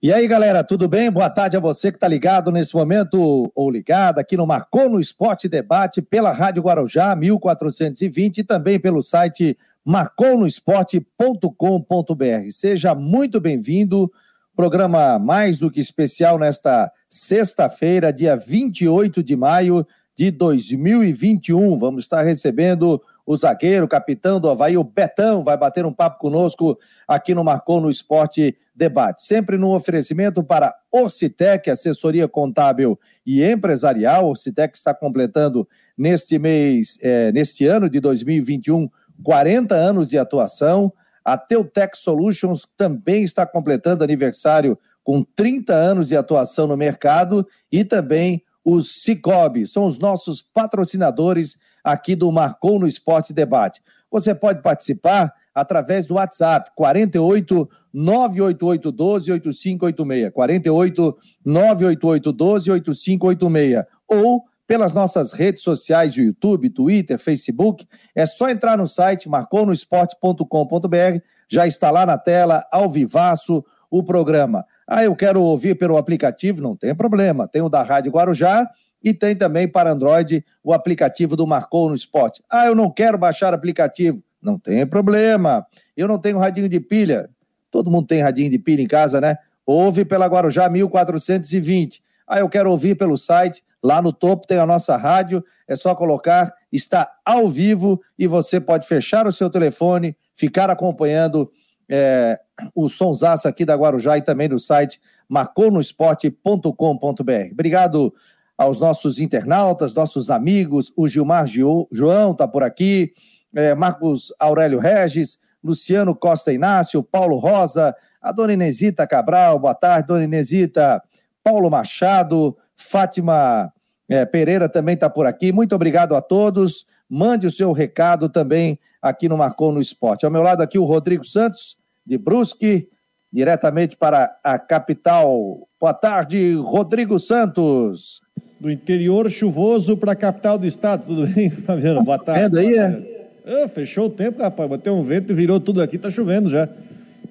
E 0.00 0.12
aí, 0.12 0.28
galera, 0.28 0.62
tudo 0.62 0.86
bem? 0.86 1.10
Boa 1.10 1.28
tarde 1.28 1.56
a 1.56 1.60
você 1.60 1.90
que 1.90 1.96
está 1.96 2.06
ligado 2.06 2.52
nesse 2.52 2.72
momento, 2.72 3.50
ou 3.52 3.68
ligado 3.68 4.20
aqui 4.20 4.36
no 4.36 4.46
Marcou 4.46 4.88
no 4.88 5.00
Esporte 5.00 5.48
Debate, 5.48 6.00
pela 6.00 6.30
Rádio 6.30 6.62
Guarujá 6.62 7.16
1420 7.16 8.38
e 8.38 8.44
também 8.44 8.78
pelo 8.78 9.02
site 9.02 9.58
marconosport.com.br. 9.84 12.50
Seja 12.52 12.94
muito 12.94 13.40
bem-vindo. 13.40 14.08
Programa 14.54 15.18
mais 15.18 15.58
do 15.58 15.68
que 15.68 15.80
especial 15.80 16.38
nesta 16.38 16.92
sexta-feira, 17.10 18.12
dia 18.12 18.36
28 18.36 19.20
de 19.20 19.34
maio 19.34 19.84
de 20.16 20.30
2021. 20.30 21.76
Vamos 21.76 22.04
estar 22.04 22.22
recebendo 22.22 23.02
o 23.28 23.36
zagueiro, 23.36 23.86
capitão 23.86 24.40
do 24.40 24.48
Havaí, 24.48 24.78
o 24.78 24.82
Betão, 24.82 25.44
vai 25.44 25.54
bater 25.54 25.84
um 25.84 25.92
papo 25.92 26.18
conosco 26.18 26.78
aqui 27.06 27.34
no 27.34 27.44
Marcou 27.44 27.78
no 27.78 27.90
Esporte 27.90 28.56
Debate. 28.74 29.20
Sempre 29.20 29.58
no 29.58 29.74
oferecimento 29.74 30.42
para 30.42 30.74
Orcitec, 30.90 31.68
assessoria 31.68 32.26
contábil 32.26 32.98
e 33.26 33.44
empresarial. 33.44 34.26
Orcitec 34.28 34.74
está 34.74 34.94
completando 34.94 35.68
neste 35.94 36.38
mês, 36.38 36.98
é, 37.02 37.30
neste 37.30 37.66
ano 37.66 37.90
de 37.90 38.00
2021, 38.00 38.88
40 39.22 39.74
anos 39.74 40.08
de 40.08 40.16
atuação. 40.16 40.90
A 41.22 41.36
Teutec 41.36 41.98
Solutions 41.98 42.66
também 42.78 43.24
está 43.24 43.44
completando 43.44 44.02
aniversário 44.02 44.78
com 45.04 45.22
30 45.22 45.74
anos 45.74 46.08
de 46.08 46.16
atuação 46.16 46.66
no 46.66 46.78
mercado 46.78 47.46
e 47.70 47.84
também 47.84 48.42
os 48.64 49.02
Cicobi, 49.02 49.66
são 49.66 49.84
os 49.84 49.98
nossos 49.98 50.40
patrocinadores 50.40 51.56
aqui 51.82 52.14
do 52.14 52.30
Marcou 52.30 52.78
no 52.78 52.86
Esporte 52.86 53.32
Debate. 53.32 53.80
Você 54.10 54.34
pode 54.34 54.62
participar 54.62 55.32
através 55.54 56.06
do 56.06 56.14
WhatsApp 56.14 56.70
48 56.74 57.68
988 57.92 58.92
12 58.92 59.32
8586, 59.32 60.32
48 60.32 61.18
988 61.44 62.32
12 62.32 62.70
8586 62.70 63.84
ou 64.06 64.44
pelas 64.66 64.92
nossas 64.92 65.32
redes 65.32 65.62
sociais, 65.62 66.14
YouTube, 66.14 66.68
Twitter, 66.68 67.18
Facebook. 67.18 67.88
É 68.14 68.26
só 68.26 68.50
entrar 68.50 68.76
no 68.76 68.86
site 68.86 69.26
marconosport.com.br, 69.26 71.22
já 71.48 71.66
está 71.66 71.90
lá 71.90 72.04
na 72.04 72.18
tela, 72.18 72.66
ao 72.70 72.90
vivaço, 72.90 73.64
o 73.90 74.02
programa. 74.02 74.66
Ah, 74.86 75.02
eu 75.02 75.16
quero 75.16 75.40
ouvir 75.40 75.74
pelo 75.76 75.96
aplicativo, 75.96 76.62
não 76.62 76.76
tem 76.76 76.94
problema. 76.94 77.48
Tem 77.48 77.62
o 77.62 77.70
da 77.70 77.82
Rádio 77.82 78.12
Guarujá 78.12 78.68
e 79.02 79.14
tem 79.14 79.36
também 79.36 79.68
para 79.68 79.92
Android 79.92 80.44
o 80.62 80.72
aplicativo 80.72 81.36
do 81.36 81.46
Marcou 81.46 81.88
no 81.88 81.94
Esporte. 81.94 82.42
Ah, 82.50 82.66
eu 82.66 82.74
não 82.74 82.90
quero 82.90 83.16
baixar 83.16 83.54
aplicativo. 83.54 84.22
Não 84.40 84.58
tem 84.58 84.86
problema. 84.86 85.66
Eu 85.96 86.08
não 86.08 86.18
tenho 86.18 86.38
radinho 86.38 86.68
de 86.68 86.80
pilha. 86.80 87.28
Todo 87.70 87.90
mundo 87.90 88.06
tem 88.06 88.22
radinho 88.22 88.50
de 88.50 88.58
pilha 88.58 88.82
em 88.82 88.88
casa, 88.88 89.20
né? 89.20 89.36
Ouve 89.64 90.04
pela 90.04 90.26
Guarujá 90.26 90.68
1420. 90.68 92.02
Ah, 92.26 92.40
eu 92.40 92.48
quero 92.48 92.70
ouvir 92.70 92.96
pelo 92.96 93.16
site. 93.16 93.62
Lá 93.82 94.02
no 94.02 94.12
topo 94.12 94.46
tem 94.46 94.58
a 94.58 94.66
nossa 94.66 94.96
rádio. 94.96 95.44
É 95.66 95.76
só 95.76 95.94
colocar, 95.94 96.52
está 96.72 97.10
ao 97.24 97.48
vivo 97.48 98.00
e 98.18 98.26
você 98.26 98.60
pode 98.60 98.86
fechar 98.86 99.26
o 99.26 99.32
seu 99.32 99.50
telefone, 99.50 100.16
ficar 100.34 100.70
acompanhando 100.70 101.50
é, 101.88 102.38
o 102.74 102.88
sonsaço 102.88 103.48
aqui 103.48 103.64
da 103.64 103.74
Guarujá 103.74 104.18
e 104.18 104.22
também 104.22 104.48
do 104.48 104.58
site 104.58 105.00
marconosport.com.br. 105.28 107.52
Obrigado 107.52 108.14
aos 108.58 108.80
nossos 108.80 109.20
internautas, 109.20 109.94
nossos 109.94 110.30
amigos, 110.30 110.92
o 110.96 111.06
Gilmar 111.06 111.46
Gio, 111.46 111.86
João 111.92 112.32
está 112.32 112.48
por 112.48 112.64
aqui, 112.64 113.12
é, 113.54 113.72
Marcos 113.72 114.34
Aurélio 114.38 114.80
Regis, 114.80 115.38
Luciano 115.62 116.14
Costa 116.14 116.52
Inácio, 116.52 117.02
Paulo 117.02 117.36
Rosa, 117.36 117.94
a 118.20 118.32
dona 118.32 118.54
Inesita 118.54 119.06
Cabral, 119.06 119.60
boa 119.60 119.74
tarde, 119.74 120.08
dona 120.08 120.24
Inesita, 120.24 121.00
Paulo 121.42 121.70
Machado, 121.70 122.56
Fátima 122.74 123.72
é, 124.08 124.26
Pereira 124.26 124.68
também 124.68 124.94
está 124.94 125.08
por 125.08 125.26
aqui. 125.26 125.52
Muito 125.52 125.74
obrigado 125.74 126.16
a 126.16 126.20
todos. 126.20 126.84
Mande 127.08 127.46
o 127.46 127.50
seu 127.50 127.72
recado 127.72 128.28
também 128.28 128.78
aqui 129.00 129.28
no 129.28 129.36
Marcou 129.36 129.72
no 129.72 129.80
Esporte. 129.80 130.24
Ao 130.24 130.32
meu 130.32 130.42
lado 130.42 130.62
aqui 130.62 130.78
o 130.78 130.84
Rodrigo 130.84 131.24
Santos, 131.24 131.76
de 132.04 132.18
Brusque, 132.18 132.88
diretamente 133.32 133.96
para 133.96 134.36
a 134.42 134.58
capital. 134.58 135.68
Boa 135.80 135.94
tarde, 135.94 136.54
Rodrigo 136.54 137.20
Santos 137.20 138.20
do 138.60 138.70
interior 138.70 139.30
chuvoso 139.30 139.96
para 139.96 140.12
a 140.12 140.16
capital 140.16 140.58
do 140.58 140.66
estado. 140.66 141.06
Tudo 141.06 141.26
bem, 141.26 141.50
Fabiano? 141.64 142.02
Boa 142.02 142.18
tarde. 142.18 142.42
Vendo 142.42 142.58
aí, 142.58 142.76
é? 142.76 143.18
Ah, 143.46 143.68
fechou 143.68 144.06
o 144.06 144.10
tempo, 144.10 144.42
rapaz. 144.42 144.68
Bateu 144.68 144.94
um 144.94 145.02
vento 145.02 145.32
e 145.32 145.34
virou 145.34 145.60
tudo 145.60 145.80
aqui, 145.80 145.96
tá 145.96 146.10
chovendo 146.10 146.50
já. 146.50 146.68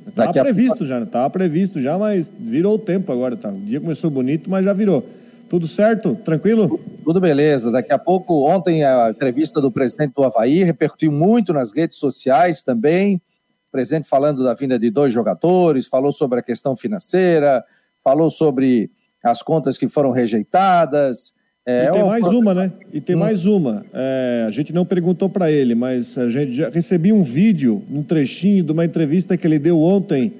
Estava 0.07 0.31
previsto 0.33 0.83
a... 0.83 0.87
já, 0.87 1.01
estava 1.01 1.29
previsto 1.29 1.81
já, 1.81 1.97
mas 1.97 2.31
virou 2.39 2.75
o 2.75 2.79
tempo 2.79 3.11
agora. 3.11 3.35
Tá. 3.35 3.49
O 3.49 3.59
dia 3.59 3.79
começou 3.79 4.09
bonito, 4.09 4.49
mas 4.49 4.65
já 4.65 4.73
virou. 4.73 5.05
Tudo 5.49 5.67
certo? 5.67 6.15
Tranquilo? 6.15 6.79
Tudo 7.03 7.21
beleza. 7.21 7.71
Daqui 7.71 7.93
a 7.93 7.99
pouco, 7.99 8.47
ontem, 8.49 8.83
a 8.83 9.11
entrevista 9.11 9.61
do 9.61 9.71
presidente 9.71 10.13
do 10.13 10.23
Havaí 10.23 10.63
repercutiu 10.63 11.11
muito 11.11 11.53
nas 11.53 11.71
redes 11.71 11.97
sociais 11.97 12.63
também. 12.63 13.21
O 13.67 13.71
presidente 13.71 14.07
falando 14.07 14.43
da 14.43 14.53
vinda 14.53 14.79
de 14.79 14.89
dois 14.89 15.13
jogadores, 15.13 15.87
falou 15.87 16.11
sobre 16.11 16.39
a 16.39 16.41
questão 16.41 16.75
financeira, 16.75 17.63
falou 18.03 18.29
sobre 18.29 18.89
as 19.29 19.41
contas 19.41 19.77
que 19.77 19.87
foram 19.87 20.11
rejeitadas. 20.11 21.33
É, 21.65 21.87
e 21.87 21.91
tem 21.91 22.03
mais 22.05 22.25
uma, 22.25 22.53
né? 22.53 22.71
E 22.93 23.01
tem 23.01 23.15
hum. 23.15 23.19
mais 23.19 23.45
uma. 23.45 23.85
É, 23.93 24.45
a 24.47 24.51
gente 24.51 24.73
não 24.73 24.85
perguntou 24.85 25.29
para 25.29 25.51
ele, 25.51 25.75
mas 25.75 26.17
a 26.17 26.29
gente 26.29 26.53
já 26.53 26.69
recebi 26.69 27.11
um 27.11 27.21
vídeo, 27.21 27.83
um 27.91 28.01
trechinho 28.01 28.63
de 28.63 28.71
uma 28.71 28.85
entrevista 28.85 29.35
que 29.35 29.45
ele 29.45 29.59
deu 29.59 29.81
ontem 29.81 30.31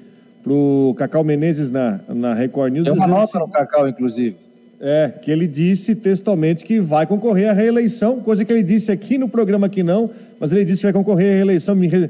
pro 0.42 0.94
Cacau 0.96 1.22
Menezes 1.22 1.70
na, 1.70 2.00
na 2.08 2.32
Record 2.32 2.72
News. 2.72 2.84
Tem 2.84 2.94
uma 2.94 3.06
nota 3.06 3.38
no 3.38 3.48
Cacau, 3.48 3.86
inclusive. 3.86 4.36
É, 4.80 5.12
que 5.20 5.30
ele 5.30 5.46
disse 5.46 5.94
textualmente 5.94 6.64
que 6.64 6.80
vai 6.80 7.04
concorrer 7.04 7.50
à 7.50 7.52
reeleição, 7.52 8.20
coisa 8.20 8.44
que 8.44 8.52
ele 8.52 8.62
disse 8.62 8.92
aqui 8.92 9.18
no 9.18 9.28
programa 9.28 9.68
que 9.68 9.82
não, 9.82 10.08
mas 10.38 10.52
ele 10.52 10.64
disse 10.64 10.80
que 10.80 10.86
vai 10.86 10.92
concorrer 10.92 11.32
à 11.32 11.34
reeleição. 11.34 11.74
Me, 11.74 11.88
re, 11.88 12.08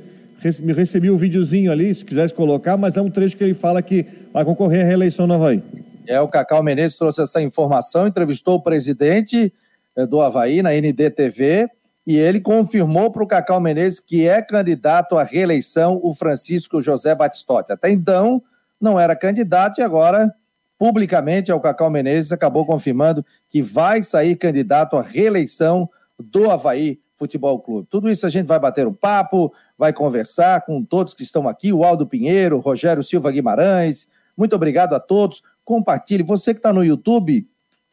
me 0.60 0.72
recebi 0.72 1.10
o 1.10 1.14
um 1.14 1.16
videozinho 1.16 1.72
ali, 1.72 1.92
se 1.92 2.04
quisesse 2.04 2.32
colocar, 2.32 2.76
mas 2.76 2.96
é 2.96 3.00
um 3.00 3.10
trecho 3.10 3.36
que 3.36 3.42
ele 3.42 3.54
fala 3.54 3.82
que 3.82 4.04
vai 4.32 4.44
concorrer 4.44 4.84
à 4.84 4.86
reeleição 4.86 5.26
no 5.26 5.34
Havaí. 5.34 5.62
É, 6.08 6.18
o 6.18 6.26
Cacau 6.26 6.62
Menezes 6.62 6.96
trouxe 6.96 7.20
essa 7.20 7.42
informação, 7.42 8.06
entrevistou 8.06 8.54
o 8.54 8.62
presidente 8.62 9.52
eh, 9.94 10.06
do 10.06 10.22
Havaí 10.22 10.62
na 10.62 10.70
NDTV 10.70 11.68
e 12.06 12.16
ele 12.16 12.40
confirmou 12.40 13.12
para 13.12 13.22
o 13.22 13.26
Cacau 13.26 13.60
Menezes 13.60 14.00
que 14.00 14.26
é 14.26 14.40
candidato 14.40 15.18
à 15.18 15.22
reeleição 15.22 16.00
o 16.02 16.14
Francisco 16.14 16.80
José 16.80 17.14
Batistotti. 17.14 17.72
Até 17.72 17.90
então 17.90 18.42
não 18.80 18.98
era 18.98 19.14
candidato 19.14 19.80
e 19.80 19.82
agora, 19.82 20.34
publicamente, 20.78 21.52
o 21.52 21.60
Cacau 21.60 21.90
Menezes 21.90 22.32
acabou 22.32 22.64
confirmando 22.64 23.22
que 23.50 23.60
vai 23.60 24.02
sair 24.02 24.34
candidato 24.34 24.96
à 24.96 25.02
reeleição 25.02 25.90
do 26.18 26.50
Havaí 26.50 26.98
Futebol 27.16 27.60
Clube. 27.60 27.86
Tudo 27.90 28.08
isso 28.08 28.24
a 28.24 28.30
gente 28.30 28.46
vai 28.46 28.58
bater 28.58 28.86
um 28.86 28.94
papo, 28.94 29.52
vai 29.76 29.92
conversar 29.92 30.64
com 30.64 30.82
todos 30.82 31.12
que 31.12 31.22
estão 31.22 31.46
aqui, 31.46 31.70
o 31.70 31.84
Aldo 31.84 32.06
Pinheiro, 32.06 32.60
Rogério 32.60 33.04
Silva 33.04 33.30
Guimarães. 33.30 34.08
Muito 34.34 34.56
obrigado 34.56 34.94
a 34.94 35.00
todos 35.00 35.42
compartilhe. 35.68 36.22
Você 36.22 36.54
que 36.54 36.60
está 36.60 36.72
no 36.72 36.82
YouTube, 36.82 37.46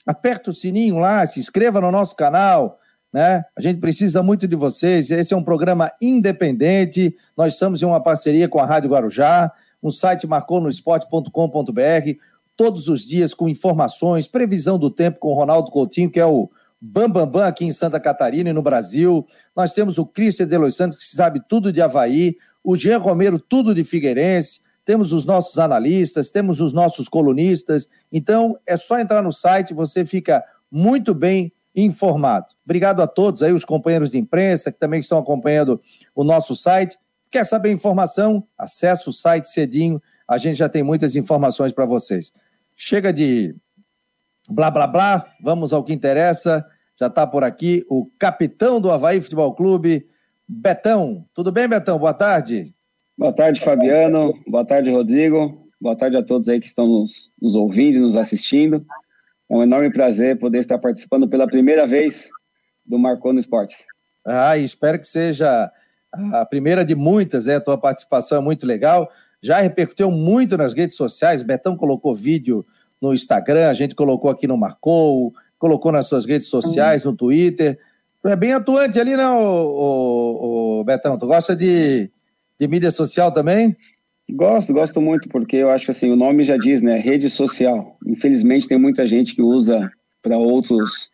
aperta 0.06 0.50
o 0.50 0.54
sininho 0.54 0.98
lá, 0.98 1.28
se 1.28 1.42
inscreva 1.42 1.82
no 1.82 1.92
nosso 1.92 2.16
canal. 2.16 2.80
Né? 3.12 3.44
A 3.54 3.60
gente 3.60 3.82
precisa 3.82 4.24
muito 4.24 4.48
de 4.48 4.56
vocês. 4.56 5.12
Esse 5.12 5.34
é 5.34 5.38
um 5.38 5.44
programa 5.44 5.92
independente. 6.02 7.14
Nós 7.36 7.52
estamos 7.54 7.82
em 7.82 7.86
uma 7.86 8.02
parceria 8.02 8.48
com 8.48 8.60
a 8.60 8.66
Rádio 8.66 8.92
Guarujá, 8.92 9.52
um 9.84 9.92
site 9.92 10.26
marconosport.com.br, 10.26 12.20
todos 12.56 12.88
os 12.88 13.06
dias 13.06 13.34
com 13.34 13.50
informações, 13.50 14.26
previsão 14.26 14.80
do 14.80 14.90
tempo 14.90 15.20
com 15.20 15.28
o 15.32 15.36
Ronaldo 15.36 15.70
Coutinho, 15.70 16.10
que 16.10 16.20
é 16.20 16.26
o 16.26 16.50
Bambambam 16.80 17.26
Bam 17.26 17.32
Bam 17.40 17.46
aqui 17.46 17.66
em 17.66 17.74
Santa 17.74 18.00
Catarina 18.00 18.52
e 18.52 18.54
no 18.54 18.62
Brasil. 18.62 19.28
Nós 19.54 19.74
temos 19.74 19.98
o 19.98 20.06
Cristian 20.06 20.48
de 20.48 20.58
Los 20.58 20.78
Santos, 20.78 21.00
que 21.00 21.06
sabe 21.06 21.42
tudo 21.46 21.74
de 21.74 21.82
Havaí, 21.82 22.38
o 22.64 22.78
Jean 22.78 23.00
Romero, 23.00 23.38
tudo 23.38 23.76
de 23.76 23.84
Figueirense, 23.84 24.62
temos 24.86 25.12
os 25.12 25.26
nossos 25.26 25.58
analistas, 25.58 26.30
temos 26.30 26.62
os 26.62 26.72
nossos 26.72 27.10
colunistas. 27.10 27.90
Então, 28.12 28.58
é 28.68 28.78
só 28.78 29.00
entrar 29.00 29.24
no 29.24 29.34
site, 29.34 29.74
você 29.74 30.06
fica 30.06 30.44
muito 30.72 31.14
bem 31.14 31.52
informado. 31.76 32.48
Obrigado 32.64 33.02
a 33.02 33.08
todos 33.08 33.44
aí, 33.44 33.52
os 33.52 33.66
companheiros 33.66 34.12
de 34.12 34.18
imprensa 34.18 34.72
que 34.72 34.80
também 34.80 35.00
estão 35.00 35.18
acompanhando 35.18 35.82
o 36.14 36.24
nosso 36.24 36.56
site. 36.56 36.98
Quer 37.32 37.44
saber 37.46 37.72
informação? 37.72 38.48
Acesse 38.58 39.10
o 39.10 39.12
site 39.12 39.50
cedinho, 39.50 40.02
a 40.28 40.38
gente 40.38 40.58
já 40.58 40.70
tem 40.70 40.84
muitas 40.84 41.16
informações 41.16 41.74
para 41.74 41.86
vocês. 41.86 42.32
Chega 42.76 43.12
de 43.12 43.56
blá 44.50 44.70
blá 44.70 44.88
blá, 44.88 45.26
vamos 45.42 45.74
ao 45.74 45.84
que 45.84 45.94
interessa. 45.94 46.66
Já 46.98 47.08
está 47.08 47.28
por 47.28 47.44
aqui 47.44 47.84
o 47.90 48.06
capitão 48.18 48.80
do 48.80 48.90
Havaí 48.90 49.22
Futebol 49.22 49.54
Clube, 49.54 50.08
Betão. 50.48 51.26
Tudo 51.34 51.52
bem, 51.52 51.68
Betão? 51.68 52.00
Boa 52.00 52.14
tarde. 52.14 52.75
Boa 53.18 53.32
tarde, 53.32 53.62
Fabiano. 53.62 54.34
Boa 54.46 54.66
tarde, 54.66 54.90
Rodrigo. 54.90 55.66
Boa 55.80 55.96
tarde 55.96 56.18
a 56.18 56.24
todos 56.24 56.50
aí 56.50 56.60
que 56.60 56.68
estão 56.68 56.86
nos, 56.86 57.32
nos 57.42 57.56
ouvindo 57.56 57.98
e 57.98 58.02
nos 58.02 58.18
assistindo. 58.18 58.86
É 59.50 59.56
um 59.56 59.64
enorme 59.64 59.90
prazer 59.90 60.38
poder 60.38 60.60
estar 60.60 60.78
participando 60.78 61.28
pela 61.30 61.48
primeira 61.48 61.88
vez 61.88 62.30
do 62.86 63.00
Marcou 63.00 63.32
no 63.32 63.40
Esportes. 63.40 63.86
Ah, 64.26 64.58
espero 64.58 65.00
que 65.00 65.08
seja 65.08 65.72
a 66.34 66.46
primeira 66.46 66.84
de 66.84 66.94
muitas, 66.94 67.48
é, 67.48 67.56
a 67.56 67.62
tua 67.62 67.78
participação 67.78 68.40
é 68.40 68.42
muito 68.42 68.66
legal. 68.66 69.10
já 69.42 69.62
repercutiu 69.62 70.12
muito 70.12 70.58
nas 70.58 70.74
redes 70.74 70.98
sociais. 70.98 71.42
Betão 71.42 71.78
colocou 71.78 72.14
vídeo 72.14 72.66
no 73.02 73.14
Instagram, 73.14 73.70
a 73.70 73.74
gente 73.74 73.96
colocou 73.96 74.30
aqui 74.30 74.48
no 74.48 74.58
Marcou, 74.58 75.34
colocou 75.58 75.92
nas 75.92 76.08
suas 76.08 76.26
redes 76.26 76.48
sociais, 76.48 77.06
no 77.06 77.16
Twitter. 77.16 77.80
Tu 78.22 78.28
é 78.28 78.36
bem 78.36 78.54
atuante 78.54 79.00
ali, 79.00 79.16
não, 79.16 79.40
né, 79.40 79.46
o, 79.46 80.84
Betão? 80.86 81.18
Tu 81.18 81.28
gosta 81.28 81.56
de, 81.56 82.12
de 82.60 82.68
mídia 82.68 82.92
social 82.92 83.32
também? 83.32 83.76
Gosto, 84.32 84.74
gosto 84.74 85.02
muito, 85.02 85.30
porque 85.30 85.58
eu 85.58 85.70
acho 85.70 85.86
que 85.86 85.92
assim, 85.92 86.10
o 86.10 86.16
nome 86.16 86.44
já 86.44 86.58
diz, 86.58 86.82
né? 86.82 86.98
Rede 86.98 87.30
social. 87.30 87.98
Infelizmente 88.06 88.68
tem 88.68 88.78
muita 88.78 89.06
gente 89.06 89.36
que 89.36 89.42
usa 89.42 89.92
para 90.22 90.38
outros 90.38 91.10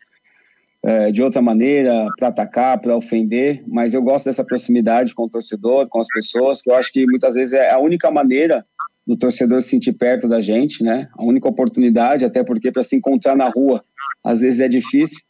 é, 0.82 1.12
de 1.12 1.22
outra 1.22 1.42
maneira, 1.42 2.06
para 2.18 2.28
atacar, 2.28 2.80
para 2.80 2.96
ofender, 2.96 3.62
mas 3.68 3.94
eu 3.94 4.02
gosto 4.02 4.24
dessa 4.24 4.44
proximidade 4.44 5.14
com 5.14 5.24
o 5.24 5.28
torcedor, 5.28 5.86
com 5.88 6.00
as 6.00 6.08
pessoas, 6.08 6.60
que 6.60 6.70
eu 6.70 6.74
acho 6.74 6.92
que 6.92 7.06
muitas 7.06 7.34
vezes 7.34 7.54
é 7.54 7.70
a 7.70 7.78
única 7.78 8.10
maneira 8.10 8.64
do 9.06 9.16
torcedor 9.16 9.60
se 9.62 9.70
sentir 9.70 9.92
perto 9.92 10.28
da 10.28 10.40
gente, 10.40 10.82
né? 10.82 11.08
A 11.16 11.22
única 11.22 11.48
oportunidade, 11.48 12.24
até 12.24 12.42
porque 12.42 12.72
para 12.72 12.82
se 12.82 12.96
encontrar 12.96 13.36
na 13.36 13.48
rua, 13.48 13.84
às 14.24 14.40
vezes 14.40 14.60
é 14.60 14.68
difícil. 14.68 15.20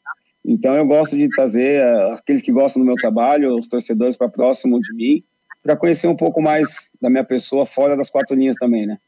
Então 0.44 0.75
eu 0.75 0.87
gosto 0.87 1.17
de 1.17 1.29
trazer 1.29 1.82
uh, 1.85 2.12
aqueles 2.12 2.43
que 2.43 2.53
gostam 2.53 2.82
do 2.82 2.87
meu 2.87 2.97
trabalho, 2.97 3.55
os 3.55 3.69
torcedores 3.69 4.17
para 4.17 4.29
próximo 4.29 4.81
de 4.81 4.94
mim, 4.94 5.25
para 5.62 5.76
conhecer 5.76 6.09
um 6.09 6.17
pouco 6.17 6.43
mais 6.43 6.93
da 7.00 7.09
minha 7.09 7.25
pessoa 7.25 7.64
fora 7.67 7.97
das 7.97 8.11
quatro 8.11 8.35
linhas 8.35 8.56
também, 8.56 8.87
né? 8.87 8.99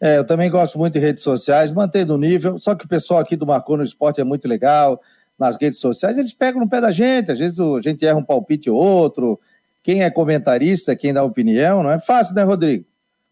É, 0.00 0.18
eu 0.18 0.24
também 0.24 0.50
gosto 0.50 0.78
muito 0.78 0.94
de 0.94 0.98
redes 0.98 1.22
sociais, 1.22 1.70
mantendo 1.70 2.14
o 2.14 2.18
nível, 2.18 2.58
só 2.58 2.74
que 2.74 2.84
o 2.84 2.88
pessoal 2.88 3.20
aqui 3.20 3.36
do 3.36 3.46
Marcou 3.46 3.76
no 3.76 3.84
Esporte 3.84 4.20
é 4.20 4.24
muito 4.24 4.48
legal, 4.48 5.00
nas 5.38 5.56
redes 5.60 5.78
sociais, 5.78 6.18
eles 6.18 6.32
pegam 6.32 6.60
no 6.60 6.68
pé 6.68 6.80
da 6.80 6.90
gente. 6.90 7.32
Às 7.32 7.38
vezes 7.38 7.58
a 7.58 7.80
gente 7.82 8.06
erra 8.06 8.18
um 8.18 8.24
palpite 8.24 8.70
ou 8.70 8.76
outro. 8.76 9.40
Quem 9.82 10.02
é 10.02 10.10
comentarista, 10.10 10.94
quem 10.94 11.12
dá 11.12 11.24
opinião, 11.24 11.82
não 11.82 11.90
é 11.90 11.98
fácil, 11.98 12.34
né, 12.34 12.42
Rodrigo? 12.42 12.84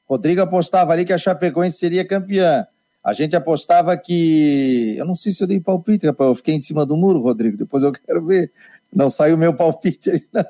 Rodrigo 0.08 0.40
apostava 0.40 0.92
ali 0.92 1.04
que 1.04 1.12
a 1.12 1.18
Chapecoense 1.18 1.78
seria 1.78 2.04
campeã. 2.04 2.66
A 3.02 3.12
gente 3.12 3.36
apostava 3.36 3.96
que. 3.96 4.96
Eu 4.98 5.06
não 5.06 5.14
sei 5.14 5.30
se 5.30 5.42
eu 5.42 5.46
dei 5.46 5.60
palpite, 5.60 6.06
rapaz. 6.06 6.28
Eu 6.28 6.34
fiquei 6.34 6.54
em 6.54 6.60
cima 6.60 6.84
do 6.84 6.96
muro, 6.96 7.20
Rodrigo. 7.20 7.56
Depois 7.56 7.82
eu 7.82 7.92
quero 7.92 8.26
ver. 8.26 8.50
Não 8.92 9.08
saiu 9.08 9.38
meu 9.38 9.54
palpite. 9.54 10.10
É, 10.34 10.44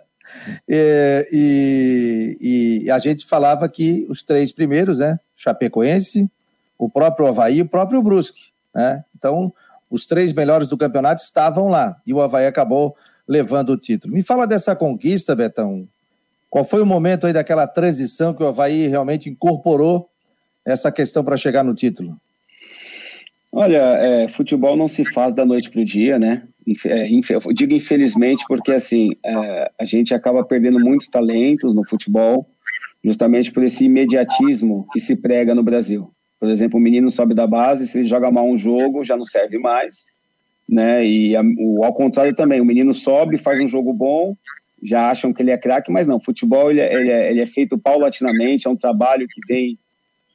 e, 0.69 2.37
e, 2.85 2.91
a 2.91 2.99
gente 2.99 3.27
falava 3.27 3.69
que 3.69 4.07
os 4.09 4.23
três 4.23 4.53
primeiros, 4.53 4.99
né? 4.99 5.19
Chapecoense, 5.37 6.31
o 6.79 6.89
próprio 6.89 7.27
Havaí 7.27 7.59
e 7.59 7.63
o 7.63 7.69
próprio 7.69 8.03
Brusque. 8.03 8.51
Né? 8.75 9.05
Então, 9.17 9.53
os 9.91 10.07
três 10.07 10.33
melhores 10.33 10.69
do 10.69 10.79
campeonato 10.79 11.23
estavam 11.23 11.69
lá 11.69 11.97
e 12.07 12.15
o 12.15 12.21
Havaí 12.21 12.47
acabou 12.47 12.97
levando 13.27 13.71
o 13.71 13.77
título. 13.77 14.15
Me 14.15 14.23
fala 14.23 14.47
dessa 14.47 14.75
conquista, 14.75 15.37
Betão. 15.37 15.87
Qual 16.49 16.65
foi 16.65 16.83
o 16.83 16.87
momento 16.87 17.27
aí 17.27 17.33
daquela 17.33 17.67
transição 17.67 18.35
que 18.35 18.43
o 18.43 18.47
Havaí 18.47 18.89
realmente 18.89 19.29
incorporou 19.29 20.09
essa 20.65 20.91
questão 20.91 21.23
para 21.23 21.37
chegar 21.37 21.63
no 21.63 21.75
título? 21.75 22.17
Olha, 23.53 23.79
é, 23.79 24.29
futebol 24.29 24.77
não 24.77 24.89
se 24.89 25.05
faz 25.05 25.33
da 25.33 25.45
noite 25.45 25.71
para 25.71 25.81
o 25.81 25.85
dia, 25.85 26.19
né? 26.19 26.45
É, 26.87 27.09
digo 27.55 27.73
infelizmente 27.73 28.45
porque 28.47 28.73
assim 28.73 29.11
é, 29.25 29.71
a 29.79 29.85
gente 29.85 30.15
acaba 30.15 30.45
perdendo 30.45 30.79
muitos 30.79 31.09
talentos 31.09 31.75
no 31.75 31.89
futebol 31.89 32.47
justamente 33.03 33.51
por 33.51 33.63
esse 33.63 33.85
imediatismo 33.85 34.87
que 34.93 35.01
se 35.01 35.17
prega 35.17 35.55
no 35.55 35.63
Brasil. 35.63 36.11
Por 36.39 36.49
exemplo, 36.49 36.79
o 36.79 36.83
menino 36.83 37.11
sobe 37.11 37.35
da 37.35 37.47
base, 37.47 37.87
se 37.87 37.99
ele 37.99 38.09
joga 38.09 38.31
mal 38.31 38.49
um 38.49 38.57
jogo, 38.57 39.05
já 39.05 39.17
não 39.17 39.25
serve 39.25 39.59
mais. 39.59 40.07
Né? 40.69 41.05
E 41.07 41.37
a, 41.37 41.43
o, 41.43 41.85
ao 41.85 41.93
contrário 41.93 42.35
também, 42.35 42.61
o 42.61 42.65
menino 42.65 42.93
sobe, 42.93 43.37
faz 43.37 43.61
um 43.61 43.67
jogo 43.67 43.93
bom, 43.93 44.37
já 44.83 45.11
acham 45.11 45.33
que 45.33 45.43
ele 45.43 45.51
é 45.51 45.59
craque, 45.59 45.91
mas 45.91 46.07
não, 46.07 46.21
futebol 46.21 46.71
ele 46.71 46.81
é, 46.81 46.95
ele, 46.95 47.11
é, 47.11 47.31
ele 47.31 47.41
é, 47.41 47.47
feito 47.47 47.77
paulatinamente, 47.77 48.67
é 48.67 48.71
um 48.71 48.77
trabalho 48.77 49.27
que 49.29 49.41
tem 49.47 49.79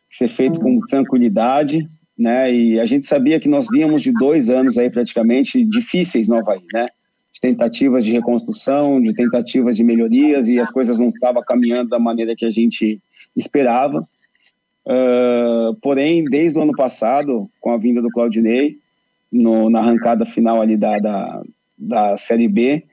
que 0.10 0.18
ser 0.18 0.28
feito 0.28 0.60
com 0.60 0.80
tranquilidade, 0.81 1.88
né? 2.18 2.54
E 2.54 2.80
a 2.80 2.86
gente 2.86 3.06
sabia 3.06 3.40
que 3.40 3.50
nós 3.50 3.68
víamos 3.70 4.02
de 4.02 4.12
dois 4.12 4.50
anos 4.50 4.78
aí 4.78 4.90
praticamente 4.90 5.64
difíceis 5.66 6.28
no 6.28 6.38
Havaí, 6.38 6.62
né? 6.74 6.88
De 7.34 7.42
tentativas 7.42 8.06
de 8.06 8.14
reconstrução, 8.14 9.02
de 9.02 9.14
tentativas 9.14 9.76
de 9.76 9.84
melhorias 9.84 10.48
e 10.48 10.60
as 10.60 10.72
coisas 10.72 11.00
não 11.00 11.10
estavam 11.10 11.44
caminhando 11.44 11.90
da 11.90 12.00
maneira 12.00 12.36
que 12.36 12.46
a 12.46 12.52
gente 12.52 13.02
esperava. 13.36 14.08
Uh, 14.86 15.74
porém, 15.82 16.24
desde 16.24 16.58
o 16.58 16.62
ano 16.62 16.74
passado, 16.74 17.50
com 17.60 17.72
a 17.72 17.78
vinda 17.78 18.02
do 18.02 18.10
Claudinei, 18.10 18.78
no, 19.32 19.70
na 19.70 19.80
arrancada 19.80 20.26
final 20.26 20.62
ali 20.62 20.78
da, 20.78 20.98
da, 21.00 21.44
da 21.78 22.18
Série 22.18 22.48
B, 22.48 22.84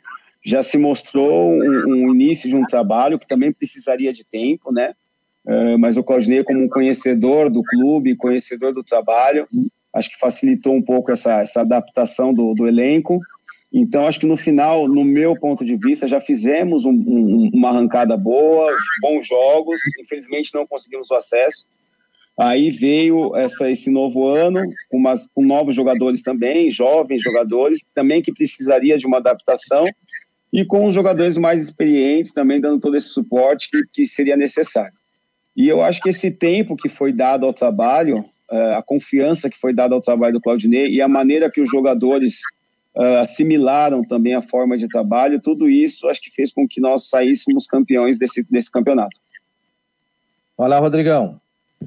já 0.45 0.63
se 0.63 0.77
mostrou 0.77 1.53
um, 1.53 1.85
um, 1.87 2.15
início 2.15 2.49
de 2.49 2.57
um 2.57 2.65
trabalho 2.65 3.19
que 3.19 3.29
também 3.29 3.53
precisaria 3.53 4.13
de 4.13 4.25
tempo, 4.25 4.73
né? 4.73 4.95
Uh, 5.47 5.79
mas 5.79 5.97
o 5.97 6.05
Claudinei, 6.05 6.45
como 6.45 6.63
um 6.63 6.69
conhecedor 6.69 7.51
do 7.51 7.63
clube, 7.63 8.17
conhecedor 8.17 8.73
do 8.73 8.85
trabalho, 8.85 9.49
acho 9.93 10.11
que 10.11 10.19
facilitou 10.19 10.75
um 10.75 10.83
pouco 10.83 11.11
essa, 11.11 11.41
essa 11.41 11.63
adaptação 11.63 12.33
do, 12.33 12.55
do 12.55 12.67
elenco. 12.67 13.21
Então, 13.73 14.07
acho 14.07 14.21
que 14.21 14.27
no 14.27 14.37
final, 14.37 14.87
no 14.87 15.05
meu 15.05 15.39
ponto 15.39 15.65
de 15.65 15.77
vista, 15.77 16.07
já 16.07 16.21
fizemos 16.21 16.85
um, 16.85 16.93
um, 16.93 17.51
uma 17.55 17.71
arrancada 17.71 18.17
boa, 18.17 18.71
bons 19.01 19.27
jogos. 19.27 19.81
Infelizmente, 19.99 20.55
não 20.55 20.67
conseguimos 20.67 21.11
o 21.11 21.15
acesso, 21.15 21.67
Aí 22.39 22.71
veio 22.71 23.37
essa, 23.37 23.71
esse 23.71 23.91
novo 23.91 24.27
ano 24.27 24.59
com, 24.89 24.97
umas, 24.97 25.29
com 25.35 25.45
novos 25.45 25.75
jogadores 25.75 26.23
também, 26.23 26.71
jovens 26.71 27.23
jogadores, 27.23 27.81
também 27.95 28.23
que 28.23 28.33
precisaria 28.33 28.97
de 28.97 29.07
uma 29.07 29.19
adaptação, 29.19 29.85
e 30.53 30.65
com 30.65 30.87
os 30.87 30.95
jogadores 30.95 31.37
mais 31.37 31.63
experientes 31.63 32.33
também 32.33 32.61
dando 32.61 32.81
todo 32.81 32.97
esse 32.97 33.09
suporte 33.09 33.71
que, 33.71 33.83
que 33.93 34.07
seria 34.07 34.37
necessário. 34.37 34.95
E 35.57 35.69
eu 35.69 35.83
acho 35.83 36.01
que 36.01 36.09
esse 36.09 36.31
tempo 36.31 36.77
que 36.77 36.89
foi 36.89 37.13
dado 37.13 37.45
ao 37.45 37.53
trabalho, 37.53 38.25
uh, 38.51 38.77
a 38.77 38.83
confiança 38.83 39.51
que 39.51 39.59
foi 39.59 39.75
dada 39.75 39.95
ao 39.95 40.01
trabalho 40.01 40.35
do 40.35 40.41
Claudinei 40.41 40.87
e 40.89 41.03
a 41.03 41.09
maneira 41.09 41.51
que 41.51 41.61
os 41.61 41.71
jogadores 41.71 42.41
uh, 42.97 43.21
assimilaram 43.21 44.03
também 44.03 44.35
a 44.35 44.43
forma 44.43 44.79
de 44.79 44.89
trabalho, 44.89 45.41
tudo 45.41 45.69
isso 45.69 46.09
acho 46.09 46.23
que 46.23 46.31
fez 46.31 46.53
com 46.53 46.67
que 46.67 46.81
nós 46.81 47.09
saíssemos 47.09 47.67
campeões 47.67 48.19
desse, 48.19 48.47
desse 48.51 48.71
campeonato. 48.71 49.21
Olá, 50.57 50.79
Rodrigão. 50.79 51.41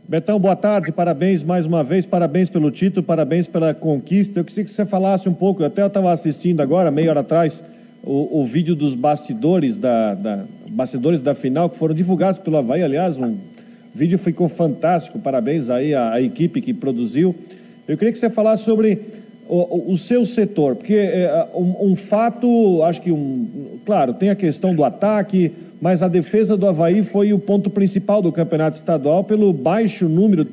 Betão, 0.08 0.38
boa 0.38 0.56
tarde, 0.56 0.92
parabéns 0.92 1.42
mais 1.42 1.66
uma 1.66 1.84
vez, 1.84 2.06
parabéns 2.06 2.50
pelo 2.50 2.70
título, 2.70 3.02
parabéns 3.02 3.48
pela 3.48 3.74
conquista. 3.74 4.40
Eu 4.40 4.44
queria 4.44 4.66
que 4.66 4.72
você 4.72 4.86
falasse 4.86 5.30
um 5.30 5.34
pouco, 5.34 5.64
eu 5.64 5.68
até 5.68 5.86
estava 5.86 6.12
assistindo 6.12 6.62
agora, 6.62 6.92
meia 6.92 7.10
hora 7.10 7.22
atrás, 7.22 7.64
o, 8.04 8.42
o 8.42 8.46
vídeo 8.46 8.76
dos 8.76 8.94
bastidores 8.94 9.78
da, 9.78 10.14
da, 10.14 10.46
bastidores 10.70 11.22
da 11.22 11.34
final, 11.34 11.70
que 11.70 11.78
foram 11.78 11.96
divulgados 11.96 12.40
pelo 12.40 12.58
Havaí, 12.58 12.84
aliás, 12.84 13.18
um 13.18 13.38
vídeo 13.96 14.20
ficou 14.20 14.50
fantástico, 14.50 15.18
parabéns 15.18 15.70
aí 15.70 15.94
à, 15.94 16.12
à 16.12 16.22
equipe 16.22 16.60
que 16.60 16.74
produziu. 16.74 17.34
Eu 17.88 17.98
queria 17.98 18.12
que 18.12 18.20
você 18.20 18.30
falasse 18.30 18.66
sobre 18.66 19.00
o, 19.48 19.92
o 19.92 19.98
seu 19.98 20.26
setor, 20.26 20.76
porque 20.76 20.96
é, 20.96 21.48
um, 21.56 21.92
um 21.92 21.96
fato, 21.96 22.84
acho 22.84 23.02
que, 23.02 23.12
um, 23.12 23.48
claro, 23.86 24.14
tem 24.14 24.30
a 24.30 24.36
questão 24.36 24.76
do 24.76 24.84
ataque, 24.84 25.50
mas 25.82 26.04
a 26.04 26.10
defesa 26.10 26.58
do 26.58 26.68
Havaí 26.68 27.04
foi 27.04 27.32
o 27.32 27.40
ponto 27.40 27.70
principal 27.70 28.22
do 28.22 28.34
campeonato 28.34 28.76
estadual 28.76 29.24
pelo 29.24 29.54
baixo 29.54 30.10
número, 30.10 30.46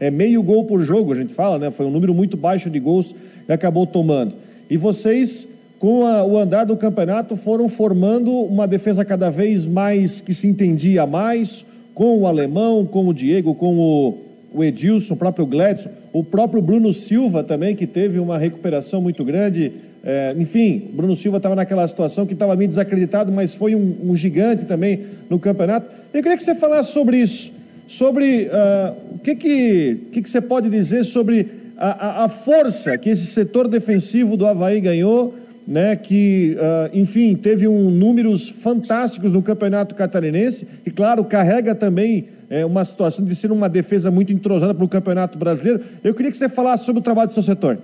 é 0.00 0.10
meio 0.10 0.42
gol 0.42 0.64
por 0.64 0.82
jogo, 0.82 1.12
a 1.12 1.16
gente 1.16 1.34
fala, 1.34 1.58
né? 1.58 1.70
Foi 1.70 1.84
um 1.84 1.90
número 1.90 2.14
muito 2.14 2.36
baixo 2.36 2.70
de 2.70 2.78
gols 2.78 3.14
e 3.46 3.52
acabou 3.52 3.86
tomando. 3.86 4.32
E 4.70 4.78
vocês, 4.78 5.46
com 5.78 6.06
a, 6.06 6.24
o 6.24 6.38
andar 6.38 6.64
do 6.64 6.76
campeonato, 6.76 7.36
foram 7.36 7.68
formando 7.68 8.30
uma 8.30 8.66
defesa 8.66 9.04
cada 9.04 9.28
vez 9.28 9.66
mais 9.66 10.22
que 10.22 10.32
se 10.32 10.46
entendia 10.46 11.04
mais, 11.04 11.64
com 11.98 12.16
o 12.18 12.28
alemão, 12.28 12.86
com 12.86 13.08
o 13.08 13.12
Diego, 13.12 13.56
com 13.56 13.76
o, 13.76 14.18
o 14.54 14.62
Edilson, 14.62 15.14
o 15.14 15.16
próprio 15.16 15.44
Gladson, 15.44 15.90
o 16.12 16.22
próprio 16.22 16.62
Bruno 16.62 16.94
Silva 16.94 17.42
também, 17.42 17.74
que 17.74 17.88
teve 17.88 18.20
uma 18.20 18.38
recuperação 18.38 19.02
muito 19.02 19.24
grande 19.24 19.72
é, 20.04 20.32
enfim, 20.38 20.90
Bruno 20.92 21.16
Silva 21.16 21.38
estava 21.38 21.56
naquela 21.56 21.86
situação 21.88 22.24
que 22.24 22.32
estava 22.32 22.54
meio 22.54 22.68
desacreditado, 22.68 23.32
mas 23.32 23.54
foi 23.54 23.74
um, 23.74 23.96
um, 24.04 24.14
gigante 24.14 24.64
também 24.64 25.00
no 25.28 25.38
campeonato. 25.38 25.90
Eu 26.14 26.22
queria 26.22 26.36
que 26.36 26.42
você 26.42 26.54
falasse 26.54 26.92
sobre 26.92 27.18
isso, 27.18 27.50
sobre 27.88 28.44
uh, 28.46 29.16
o 29.16 29.18
que, 29.18 29.34
que, 29.34 29.98
que, 30.12 30.22
que 30.22 30.30
você 30.30 30.40
pode 30.40 30.70
dizer 30.70 31.04
sobre 31.04 31.48
a, 31.76 31.88
a, 31.88 32.24
a, 32.24 32.28
força 32.28 32.96
que 32.96 33.10
esse 33.10 33.26
setor 33.26 33.66
defensivo 33.66 34.36
do 34.36 34.46
Havaí 34.46 34.80
ganhou, 34.80 35.34
né, 35.68 35.94
que, 35.94 36.56
uh, 36.56 36.96
enfim, 36.96 37.36
teve 37.36 37.68
um, 37.68 37.90
números 37.90 38.48
fantásticos 38.48 39.34
no 39.34 39.42
campeonato 39.42 39.94
catarinense 39.94 40.66
e, 40.86 40.90
claro, 40.90 41.22
carrega 41.22 41.74
também 41.74 42.26
é, 42.48 42.64
uma 42.64 42.82
situação 42.86 43.22
de 43.22 43.34
ser 43.34 43.52
uma 43.52 43.68
defesa 43.68 44.10
muito 44.10 44.32
entrosada 44.32 44.74
para 44.74 44.84
o 44.84 44.88
campeonato 44.88 45.36
brasileiro. 45.36 45.84
Eu 46.02 46.14
queria 46.14 46.30
que 46.30 46.38
você 46.38 46.48
falasse 46.48 46.86
sobre 46.86 47.00
o 47.00 47.04
trabalho 47.04 47.28
do 47.28 47.34
seu 47.34 47.42
setor. 47.42 47.78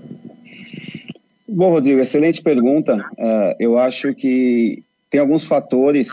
Bom, 1.46 1.72
Rodrigo, 1.72 2.00
excelente 2.00 2.42
pergunta. 2.42 2.96
Uh, 3.18 3.54
eu 3.60 3.78
acho 3.78 4.14
que 4.14 4.82
tem 5.10 5.20
alguns 5.20 5.44
fatores 5.44 6.08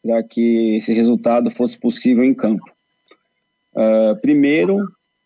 para 0.00 0.22
que 0.22 0.76
esse 0.76 0.94
resultado 0.94 1.50
fosse 1.50 1.76
possível 1.76 2.22
em 2.22 2.32
campo. 2.32 2.64
Uh, 3.74 4.14
primeiro, 4.22 4.78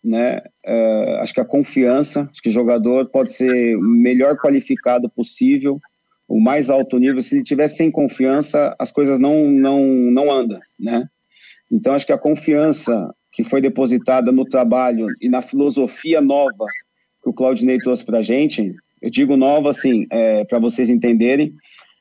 né, 0.02 0.40
uh, 0.66 1.20
acho 1.20 1.34
que 1.34 1.40
a 1.40 1.44
confiança, 1.44 2.26
acho 2.32 2.42
que 2.42 2.48
o 2.48 2.52
jogador 2.52 3.06
pode 3.10 3.32
ser 3.32 3.76
o 3.76 3.82
melhor 3.82 4.38
qualificado 4.38 5.10
possível, 5.10 5.78
o 6.30 6.40
mais 6.40 6.70
alto 6.70 6.96
nível. 6.96 7.20
Se 7.20 7.34
ele 7.34 7.42
tiver 7.42 7.66
sem 7.66 7.90
confiança, 7.90 8.74
as 8.78 8.92
coisas 8.92 9.18
não 9.18 9.50
não 9.50 9.84
não 9.84 10.30
andam, 10.30 10.60
né? 10.78 11.04
Então 11.70 11.92
acho 11.92 12.06
que 12.06 12.12
a 12.12 12.18
confiança 12.18 13.12
que 13.32 13.42
foi 13.42 13.60
depositada 13.60 14.30
no 14.30 14.44
trabalho 14.44 15.06
e 15.20 15.28
na 15.28 15.42
filosofia 15.42 16.20
nova 16.20 16.66
que 17.22 17.28
o 17.28 17.32
Claudinei 17.32 17.78
trouxe 17.78 18.04
para 18.04 18.18
a 18.18 18.22
gente, 18.22 18.74
eu 19.02 19.10
digo 19.10 19.36
nova 19.36 19.70
assim, 19.70 20.06
é, 20.10 20.44
para 20.44 20.58
vocês 20.58 20.88
entenderem, 20.88 21.52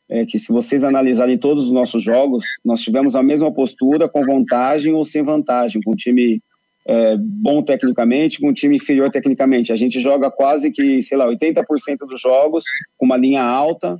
é 0.09 0.25
que 0.25 0.39
se 0.39 0.51
vocês 0.51 0.83
analisarem 0.83 1.37
todos 1.37 1.65
os 1.65 1.71
nossos 1.71 2.01
jogos, 2.01 2.43
nós 2.63 2.81
tivemos 2.81 3.15
a 3.15 3.21
mesma 3.21 3.53
postura 3.53 4.07
com 4.07 4.25
vantagem 4.25 4.93
ou 4.93 5.03
sem 5.03 5.23
vantagem, 5.23 5.81
com 5.83 5.91
um 5.91 5.95
time 5.95 6.41
é, 6.87 7.15
bom 7.17 7.61
tecnicamente, 7.61 8.39
com 8.39 8.49
um 8.49 8.53
time 8.53 8.77
inferior 8.77 9.11
tecnicamente. 9.11 9.71
A 9.71 9.75
gente 9.75 9.99
joga 9.99 10.31
quase 10.31 10.71
que, 10.71 11.01
sei 11.03 11.17
lá, 11.17 11.27
80% 11.27 11.63
dos 12.07 12.19
jogos 12.19 12.63
com 12.97 13.05
uma 13.05 13.17
linha 13.17 13.43
alta, 13.43 13.95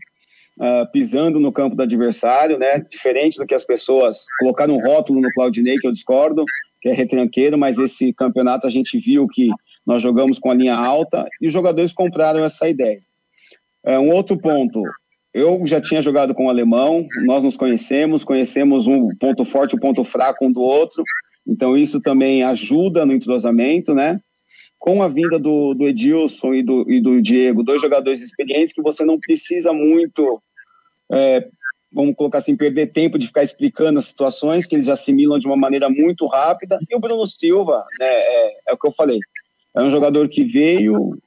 uh, 0.59 0.91
pisando 0.91 1.39
no 1.39 1.51
campo 1.51 1.75
do 1.75 1.83
adversário, 1.83 2.59
né? 2.59 2.79
Diferente 2.89 3.37
do 3.37 3.45
que 3.45 3.55
as 3.55 3.63
pessoas 3.63 4.25
colocaram 4.39 4.75
um 4.75 4.81
rótulo 4.81 5.21
no 5.21 5.31
Claudinei, 5.31 5.77
que 5.77 5.87
eu 5.87 5.91
discordo, 5.91 6.43
que 6.81 6.89
é 6.89 6.93
retranqueiro, 6.93 7.57
mas 7.57 7.77
esse 7.77 8.13
campeonato 8.13 8.67
a 8.67 8.69
gente 8.69 8.99
viu 8.99 9.27
que 9.27 9.49
nós 9.85 10.01
jogamos 10.01 10.37
com 10.37 10.51
a 10.51 10.53
linha 10.53 10.75
alta 10.75 11.25
e 11.41 11.47
os 11.47 11.53
jogadores 11.53 11.93
compraram 11.93 12.43
essa 12.43 12.67
ideia. 12.67 13.01
É, 13.83 13.97
um 13.97 14.11
outro 14.11 14.37
ponto, 14.37 14.83
eu 15.33 15.65
já 15.65 15.79
tinha 15.79 16.01
jogado 16.01 16.33
com 16.33 16.45
o 16.45 16.49
alemão, 16.49 17.07
nós 17.25 17.43
nos 17.43 17.55
conhecemos, 17.55 18.23
conhecemos 18.23 18.87
um 18.87 19.15
ponto 19.15 19.45
forte 19.45 19.75
um 19.75 19.79
ponto 19.79 20.03
fraco 20.03 20.45
um 20.45 20.51
do 20.51 20.61
outro, 20.61 21.03
então 21.47 21.77
isso 21.77 22.01
também 22.01 22.43
ajuda 22.43 23.05
no 23.05 23.13
entrosamento, 23.13 23.93
né? 23.93 24.19
Com 24.77 25.01
a 25.03 25.07
vinda 25.07 25.39
do, 25.39 25.73
do 25.73 25.87
Edilson 25.87 26.53
e 26.53 26.63
do, 26.63 26.89
e 26.89 27.01
do 27.01 27.21
Diego, 27.21 27.63
dois 27.63 27.81
jogadores 27.81 28.21
experientes 28.21 28.73
que 28.73 28.81
você 28.81 29.03
não 29.03 29.19
precisa 29.19 29.73
muito, 29.73 30.41
é, 31.11 31.47
vamos 31.91 32.15
colocar 32.15 32.37
assim, 32.37 32.55
perder 32.55 32.91
tempo 32.91 33.17
de 33.17 33.27
ficar 33.27 33.43
explicando 33.43 33.99
as 33.99 34.05
situações, 34.05 34.65
que 34.65 34.75
eles 34.75 34.89
assimilam 34.89 35.39
de 35.39 35.47
uma 35.47 35.57
maneira 35.57 35.89
muito 35.89 36.25
rápida. 36.25 36.79
E 36.89 36.95
o 36.95 36.99
Bruno 36.99 37.25
Silva, 37.25 37.85
né, 37.99 38.07
é, 38.07 38.57
é 38.69 38.73
o 38.73 38.77
que 38.77 38.87
eu 38.87 38.91
falei, 38.91 39.19
é 39.75 39.81
um 39.81 39.89
jogador 39.89 40.27
que 40.29 40.43
veio, 40.43 41.17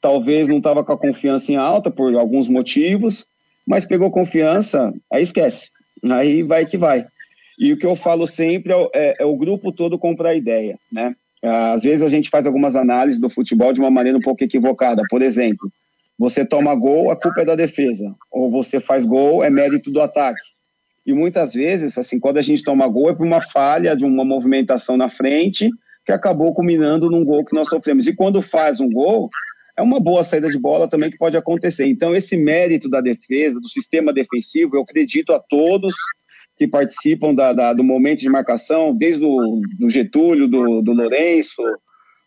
talvez 0.00 0.48
não 0.48 0.58
estava 0.58 0.84
com 0.84 0.92
a 0.92 0.98
confiança 0.98 1.52
em 1.52 1.56
alta 1.56 1.90
por 1.90 2.14
alguns 2.14 2.48
motivos, 2.48 3.26
mas 3.66 3.84
pegou 3.84 4.10
confiança, 4.10 4.92
aí 5.12 5.22
esquece. 5.22 5.70
Aí 6.10 6.42
vai 6.42 6.64
que 6.64 6.76
vai. 6.76 7.04
E 7.58 7.72
o 7.72 7.76
que 7.76 7.86
eu 7.86 7.96
falo 7.96 8.26
sempre 8.26 8.72
é, 8.72 8.90
é, 8.94 9.14
é 9.20 9.24
o 9.24 9.36
grupo 9.36 9.72
todo 9.72 9.98
comprar 9.98 10.34
ideia, 10.34 10.78
né? 10.92 11.14
Às 11.42 11.82
vezes 11.82 12.04
a 12.04 12.08
gente 12.08 12.30
faz 12.30 12.46
algumas 12.46 12.74
análises 12.74 13.20
do 13.20 13.30
futebol 13.30 13.72
de 13.72 13.80
uma 13.80 13.90
maneira 13.90 14.18
um 14.18 14.22
pouco 14.22 14.42
equivocada. 14.42 15.02
Por 15.08 15.22
exemplo, 15.22 15.70
você 16.18 16.44
toma 16.44 16.74
gol, 16.74 17.10
a 17.10 17.16
culpa 17.16 17.42
é 17.42 17.44
da 17.44 17.54
defesa. 17.54 18.14
Ou 18.30 18.50
você 18.50 18.80
faz 18.80 19.04
gol, 19.04 19.44
é 19.44 19.50
mérito 19.50 19.90
do 19.90 20.00
ataque. 20.00 20.42
E 21.06 21.12
muitas 21.14 21.54
vezes, 21.54 21.96
assim, 21.96 22.18
quando 22.18 22.38
a 22.38 22.42
gente 22.42 22.62
toma 22.62 22.88
gol, 22.88 23.10
é 23.10 23.14
por 23.14 23.24
uma 23.24 23.40
falha 23.40 23.96
de 23.96 24.04
uma 24.04 24.24
movimentação 24.24 24.96
na 24.96 25.08
frente 25.08 25.70
que 26.04 26.12
acabou 26.12 26.52
culminando 26.52 27.10
num 27.10 27.24
gol 27.24 27.44
que 27.44 27.54
nós 27.54 27.68
sofremos. 27.68 28.06
E 28.06 28.14
quando 28.14 28.42
faz 28.42 28.80
um 28.80 28.90
gol, 28.90 29.30
é 29.76 29.82
uma 29.82 30.00
boa 30.00 30.24
saída 30.24 30.48
de 30.48 30.58
bola 30.58 30.88
também 30.88 31.10
que 31.10 31.16
pode 31.16 31.36
acontecer. 31.36 31.86
Então, 31.86 32.14
esse 32.14 32.36
mérito 32.36 32.90
da 32.90 33.00
defesa, 33.00 33.60
do 33.60 33.68
sistema 33.68 34.12
defensivo, 34.12 34.76
eu 34.76 34.82
acredito 34.82 35.32
a 35.32 35.38
todos 35.38 35.94
que 36.56 36.66
participam 36.66 37.32
da, 37.32 37.52
da 37.52 37.72
do 37.72 37.84
momento 37.84 38.18
de 38.18 38.28
marcação, 38.28 38.92
desde 38.92 39.24
o 39.24 39.60
do 39.78 39.88
Getúlio, 39.88 40.48
do, 40.48 40.82
do 40.82 40.92
Lourenço, 40.92 41.62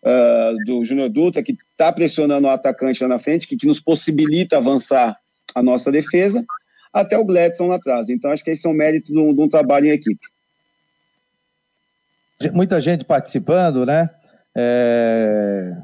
uh, 0.03 0.55
do 0.65 0.83
Júnior 0.83 1.09
Dutra, 1.09 1.43
que 1.43 1.57
está 1.71 1.91
pressionando 1.91 2.47
o 2.47 2.49
atacante 2.49 3.01
lá 3.03 3.09
na 3.09 3.19
frente, 3.19 3.47
que, 3.47 3.57
que 3.57 3.67
nos 3.67 3.79
possibilita 3.79 4.57
avançar 4.57 5.17
a 5.53 5.63
nossa 5.63 5.91
defesa, 5.91 6.43
até 6.93 7.17
o 7.17 7.25
Gladson 7.25 7.67
lá 7.67 7.75
atrás. 7.75 8.09
Então, 8.09 8.31
acho 8.31 8.43
que 8.43 8.51
esse 8.51 8.67
é 8.67 8.69
um 8.69 8.73
mérito 8.73 9.11
de 9.11 9.19
um, 9.19 9.33
de 9.33 9.41
um 9.41 9.47
trabalho 9.47 9.87
em 9.87 9.91
equipe 9.91 10.27
muita 12.49 12.81
gente 12.81 13.05
participando, 13.05 13.85
né? 13.85 14.09
É... 14.55 15.75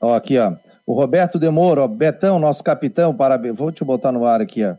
Ó, 0.00 0.14
aqui, 0.14 0.38
ó. 0.38 0.54
O 0.86 0.92
Roberto 0.92 1.38
Demoro, 1.38 1.82
ó, 1.82 1.88
Betão, 1.88 2.38
nosso 2.38 2.62
capitão, 2.64 3.14
parabéns. 3.14 3.56
Vou 3.56 3.70
te 3.70 3.84
botar 3.84 4.12
no 4.12 4.24
ar 4.24 4.40
aqui, 4.40 4.64
ó. 4.64 4.74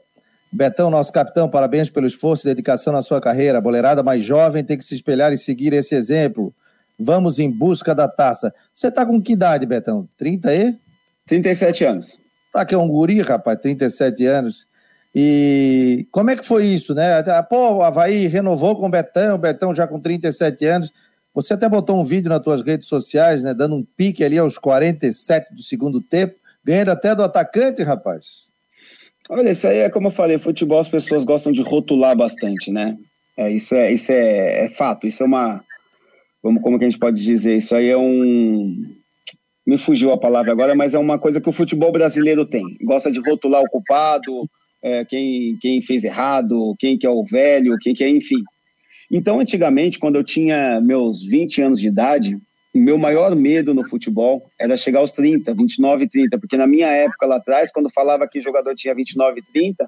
Betão, 0.51 0.89
nosso 0.89 1.13
capitão, 1.13 1.49
parabéns 1.49 1.89
pelo 1.89 2.05
esforço 2.05 2.45
e 2.45 2.49
dedicação 2.51 2.91
na 2.91 3.01
sua 3.01 3.21
carreira. 3.21 3.57
A 3.57 3.61
boleirada 3.61 4.03
mais 4.03 4.23
jovem 4.23 4.63
tem 4.63 4.77
que 4.77 4.83
se 4.83 4.95
espelhar 4.95 5.31
e 5.31 5.37
seguir 5.37 5.71
esse 5.71 5.95
exemplo. 5.95 6.53
Vamos 7.03 7.39
em 7.39 7.49
busca 7.49 7.95
da 7.95 8.07
taça. 8.07 8.53
Você 8.73 8.91
tá 8.91 9.05
com 9.05 9.21
que 9.21 9.33
idade, 9.33 9.65
Betão? 9.65 10.07
30 10.17 10.53
e? 10.53 10.75
37 11.25 11.85
anos. 11.85 12.19
Pra 12.51 12.65
que 12.65 12.75
é 12.75 12.77
um 12.77 12.87
guri, 12.87 13.21
rapaz, 13.21 13.59
37 13.59 14.25
anos. 14.25 14.67
E 15.13 16.07
como 16.11 16.29
é 16.29 16.35
que 16.35 16.45
foi 16.45 16.65
isso, 16.65 16.93
né? 16.93 17.21
Pô, 17.49 17.75
o 17.75 17.83
Havaí 17.83 18.27
renovou 18.27 18.75
com 18.77 18.87
o 18.87 18.89
Betão, 18.89 19.35
o 19.35 19.39
Betão 19.39 19.75
já 19.75 19.87
com 19.87 19.99
37 19.99 20.65
anos. 20.65 20.93
Você 21.33 21.53
até 21.53 21.67
botou 21.67 21.99
um 21.99 22.03
vídeo 22.03 22.29
nas 22.29 22.41
tuas 22.41 22.61
redes 22.61 22.87
sociais, 22.87 23.43
né? 23.43 23.53
Dando 23.53 23.75
um 23.75 23.83
pique 23.83 24.23
ali 24.23 24.37
aos 24.37 24.57
47 24.57 25.53
do 25.53 25.61
segundo 25.61 26.01
tempo, 26.01 26.35
ganhando 26.63 26.91
até 26.91 27.15
do 27.15 27.23
atacante, 27.23 27.81
rapaz. 27.83 28.51
Olha, 29.29 29.49
isso 29.49 29.67
aí 29.67 29.79
é 29.79 29.89
como 29.89 30.07
eu 30.07 30.11
falei, 30.11 30.37
futebol 30.37 30.79
as 30.79 30.89
pessoas 30.89 31.23
gostam 31.23 31.53
de 31.53 31.61
rotular 31.61 32.15
bastante, 32.15 32.71
né? 32.71 32.97
É, 33.37 33.49
isso 33.49 33.73
é, 33.73 33.91
isso 33.91 34.11
é, 34.11 34.65
é 34.65 34.69
fato, 34.69 35.07
isso 35.07 35.23
é 35.23 35.25
uma. 35.25 35.63
Como, 36.41 36.59
como 36.61 36.79
que 36.79 36.85
a 36.85 36.89
gente 36.89 36.99
pode 36.99 37.23
dizer? 37.23 37.55
Isso 37.55 37.75
aí 37.75 37.89
é 37.89 37.97
um. 37.97 38.95
Me 39.65 39.77
fugiu 39.77 40.11
a 40.11 40.17
palavra 40.17 40.51
agora, 40.51 40.73
mas 40.73 40.93
é 40.93 40.99
uma 40.99 41.19
coisa 41.19 41.39
que 41.39 41.49
o 41.49 41.53
futebol 41.53 41.91
brasileiro 41.91 42.45
tem. 42.45 42.77
Gosta 42.83 43.11
de 43.11 43.19
rotular 43.19 43.61
o 43.61 43.69
culpado, 43.69 44.49
é, 44.81 45.05
quem, 45.05 45.57
quem 45.61 45.81
fez 45.81 46.03
errado, 46.03 46.75
quem 46.79 46.97
que 46.97 47.05
é 47.05 47.09
o 47.09 47.23
velho, 47.23 47.77
quem 47.79 47.93
que 47.93 48.03
é, 48.03 48.09
enfim. 48.09 48.43
Então, 49.11 49.39
antigamente, 49.39 49.99
quando 49.99 50.15
eu 50.15 50.23
tinha 50.23 50.81
meus 50.81 51.21
20 51.21 51.61
anos 51.61 51.79
de 51.79 51.87
idade, 51.87 52.39
o 52.73 52.79
meu 52.79 52.97
maior 52.97 53.35
medo 53.35 53.73
no 53.73 53.87
futebol 53.87 54.49
era 54.59 54.77
chegar 54.77 54.99
aos 54.99 55.11
30, 55.11 55.53
29 55.53 56.05
e 56.05 56.09
30, 56.09 56.39
porque 56.39 56.57
na 56.57 56.65
minha 56.65 56.87
época 56.87 57.25
lá 57.27 57.35
atrás, 57.35 57.71
quando 57.71 57.89
falava 57.89 58.27
que 58.27 58.39
o 58.39 58.41
jogador 58.41 58.73
tinha 58.73 58.95
29 58.95 59.39
e 59.39 59.43
30, 59.43 59.83
é 59.83 59.87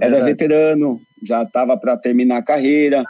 era 0.00 0.24
veterano, 0.24 1.00
já 1.22 1.42
estava 1.42 1.76
para 1.76 1.96
terminar 1.96 2.38
a 2.38 2.42
carreira. 2.42 3.04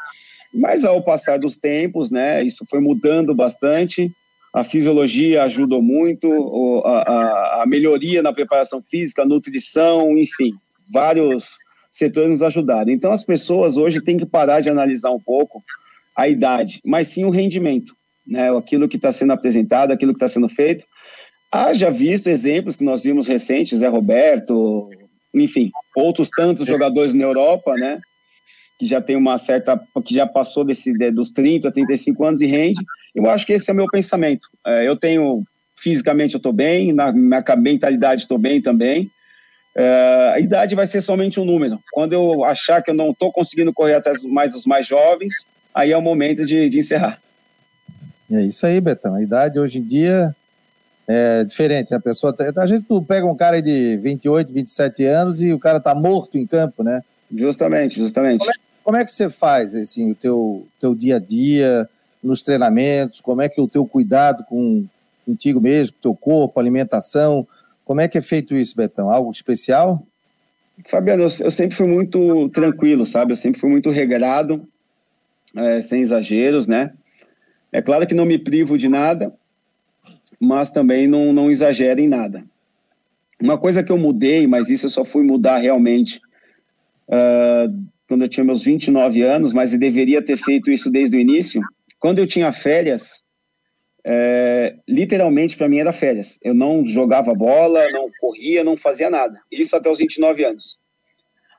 Mas 0.52 0.84
ao 0.84 1.02
passar 1.02 1.38
dos 1.38 1.56
tempos, 1.56 2.10
né, 2.10 2.42
isso 2.42 2.64
foi 2.68 2.80
mudando 2.80 3.34
bastante. 3.34 4.10
A 4.52 4.62
fisiologia 4.62 5.44
ajudou 5.44 5.80
muito, 5.80 6.82
a, 6.84 7.02
a, 7.02 7.62
a 7.62 7.66
melhoria 7.66 8.22
na 8.22 8.32
preparação 8.32 8.82
física, 8.82 9.24
nutrição, 9.24 10.18
enfim 10.18 10.52
vários 10.92 11.56
setores 11.90 12.30
nos 12.30 12.42
ajudaram. 12.42 12.90
Então, 12.90 13.12
as 13.12 13.24
pessoas 13.24 13.76
hoje 13.76 14.00
têm 14.00 14.16
que 14.16 14.26
parar 14.26 14.60
de 14.60 14.70
analisar 14.70 15.10
um 15.10 15.20
pouco 15.20 15.62
a 16.16 16.28
idade, 16.28 16.80
mas 16.84 17.08
sim 17.08 17.24
o 17.24 17.30
rendimento, 17.30 17.94
né? 18.26 18.54
aquilo 18.56 18.88
que 18.88 18.96
está 18.96 19.10
sendo 19.10 19.32
apresentado, 19.32 19.92
aquilo 19.92 20.12
que 20.12 20.16
está 20.16 20.28
sendo 20.28 20.48
feito. 20.48 20.84
Haja 21.50 21.90
visto 21.90 22.28
exemplos 22.28 22.76
que 22.76 22.84
nós 22.84 23.02
vimos 23.02 23.26
recentes, 23.26 23.78
Zé 23.78 23.88
Roberto, 23.88 24.90
enfim, 25.34 25.70
outros 25.96 26.28
tantos 26.30 26.66
jogadores 26.66 27.14
na 27.14 27.24
Europa, 27.24 27.74
né? 27.74 28.00
Que 28.78 28.86
já 28.86 29.00
tem 29.00 29.16
uma 29.16 29.38
certa, 29.38 29.80
que 30.04 30.14
já 30.14 30.26
passou 30.26 30.64
desse, 30.64 30.92
dos 31.12 31.30
30, 31.30 31.70
35 31.70 32.24
anos 32.24 32.40
e 32.40 32.46
rende. 32.46 32.80
Eu 33.14 33.28
acho 33.28 33.46
que 33.46 33.52
esse 33.52 33.70
é 33.70 33.72
o 33.72 33.76
meu 33.76 33.86
pensamento. 33.86 34.48
É, 34.66 34.86
eu 34.88 34.96
tenho, 34.96 35.44
fisicamente 35.76 36.34
eu 36.34 36.38
estou 36.38 36.52
bem, 36.52 36.92
na 36.92 37.12
minha 37.12 37.44
mentalidade 37.56 38.22
estou 38.22 38.38
bem 38.38 38.60
também. 38.60 39.10
É, 39.74 40.32
a 40.34 40.40
idade 40.40 40.74
vai 40.74 40.86
ser 40.86 41.00
somente 41.00 41.40
um 41.40 41.44
número. 41.44 41.78
Quando 41.92 42.12
eu 42.12 42.44
achar 42.44 42.82
que 42.82 42.90
eu 42.90 42.94
não 42.94 43.10
estou 43.10 43.32
conseguindo 43.32 43.72
correr 43.72 43.94
atrás 43.94 44.22
mais 44.22 44.52
dos 44.52 44.66
mais 44.66 44.86
jovens, 44.86 45.46
aí 45.74 45.92
é 45.92 45.96
o 45.96 46.02
momento 46.02 46.44
de, 46.44 46.68
de 46.68 46.78
encerrar. 46.78 47.20
É 48.30 48.42
isso 48.42 48.66
aí, 48.66 48.80
Betão. 48.80 49.14
A 49.14 49.22
idade 49.22 49.58
hoje 49.58 49.78
em 49.78 49.82
dia 49.82 50.34
é 51.08 51.44
diferente. 51.44 51.90
Né? 51.90 51.96
A 51.96 52.00
pessoa, 52.00 52.34
às 52.56 52.70
vezes 52.70 52.86
tu 52.86 53.02
pega 53.02 53.26
um 53.26 53.36
cara 53.36 53.60
de 53.60 53.96
28, 53.98 54.52
27 54.52 55.04
anos 55.04 55.42
e 55.42 55.52
o 55.52 55.58
cara 55.58 55.80
tá 55.80 55.94
morto 55.94 56.38
em 56.38 56.46
campo, 56.46 56.82
né? 56.82 57.02
Justamente, 57.34 57.96
justamente. 57.96 58.40
Como 58.40 58.50
é, 58.50 58.54
como 58.84 58.96
é 58.96 59.04
que 59.04 59.12
você 59.12 59.30
faz 59.30 59.74
assim, 59.74 60.12
o 60.12 60.14
teu, 60.14 60.66
teu 60.80 60.94
dia 60.94 61.16
a 61.16 61.18
dia, 61.18 61.88
nos 62.22 62.42
treinamentos? 62.42 63.20
Como 63.20 63.40
é 63.40 63.48
que 63.48 63.60
é 63.60 63.62
o 63.62 63.68
teu 63.68 63.86
cuidado 63.86 64.44
com 64.44 64.84
contigo 65.24 65.60
mesmo, 65.60 65.94
com 65.94 66.02
teu 66.02 66.14
corpo, 66.14 66.60
alimentação? 66.60 67.46
Como 67.84 68.00
é 68.00 68.08
que 68.08 68.18
é 68.18 68.22
feito 68.22 68.54
isso, 68.54 68.76
Betão? 68.76 69.10
Algo 69.10 69.30
especial? 69.30 70.04
Fabiano, 70.86 71.22
eu, 71.22 71.28
eu 71.40 71.50
sempre 71.50 71.76
fui 71.76 71.86
muito 71.86 72.48
tranquilo, 72.50 73.06
sabe? 73.06 73.32
Eu 73.32 73.36
sempre 73.36 73.60
fui 73.60 73.70
muito 73.70 73.90
regrado, 73.90 74.66
é, 75.54 75.82
sem 75.82 76.02
exageros, 76.02 76.66
né? 76.66 76.92
É 77.70 77.80
claro 77.80 78.06
que 78.06 78.14
não 78.14 78.26
me 78.26 78.38
privo 78.38 78.76
de 78.76 78.88
nada, 78.88 79.32
mas 80.38 80.70
também 80.70 81.06
não, 81.06 81.32
não 81.32 81.50
exagero 81.50 82.00
em 82.00 82.08
nada. 82.08 82.44
Uma 83.40 83.58
coisa 83.58 83.82
que 83.82 83.90
eu 83.90 83.98
mudei, 83.98 84.46
mas 84.46 84.70
isso 84.70 84.86
eu 84.86 84.90
só 84.90 85.04
fui 85.04 85.22
mudar 85.22 85.58
realmente 85.58 86.20
uh, 87.08 87.92
quando 88.08 88.22
eu 88.22 88.28
tinha 88.28 88.44
meus 88.44 88.62
29 88.62 89.22
anos, 89.22 89.52
mas 89.52 89.72
eu 89.72 89.78
deveria 89.78 90.22
ter 90.22 90.36
feito 90.36 90.70
isso 90.70 90.90
desde 90.90 91.16
o 91.16 91.20
início. 91.20 91.60
Quando 91.98 92.18
eu 92.18 92.26
tinha 92.26 92.52
férias, 92.52 93.22
é, 94.04 94.74
literalmente 94.88 95.56
para 95.56 95.68
mim 95.68 95.78
era 95.78 95.92
férias. 95.92 96.38
Eu 96.42 96.54
não 96.54 96.84
jogava 96.84 97.34
bola, 97.34 97.88
não 97.90 98.06
corria, 98.20 98.64
não 98.64 98.76
fazia 98.76 99.08
nada. 99.08 99.40
Isso 99.50 99.76
até 99.76 99.88
os 99.88 99.98
29 99.98 100.44
anos. 100.44 100.78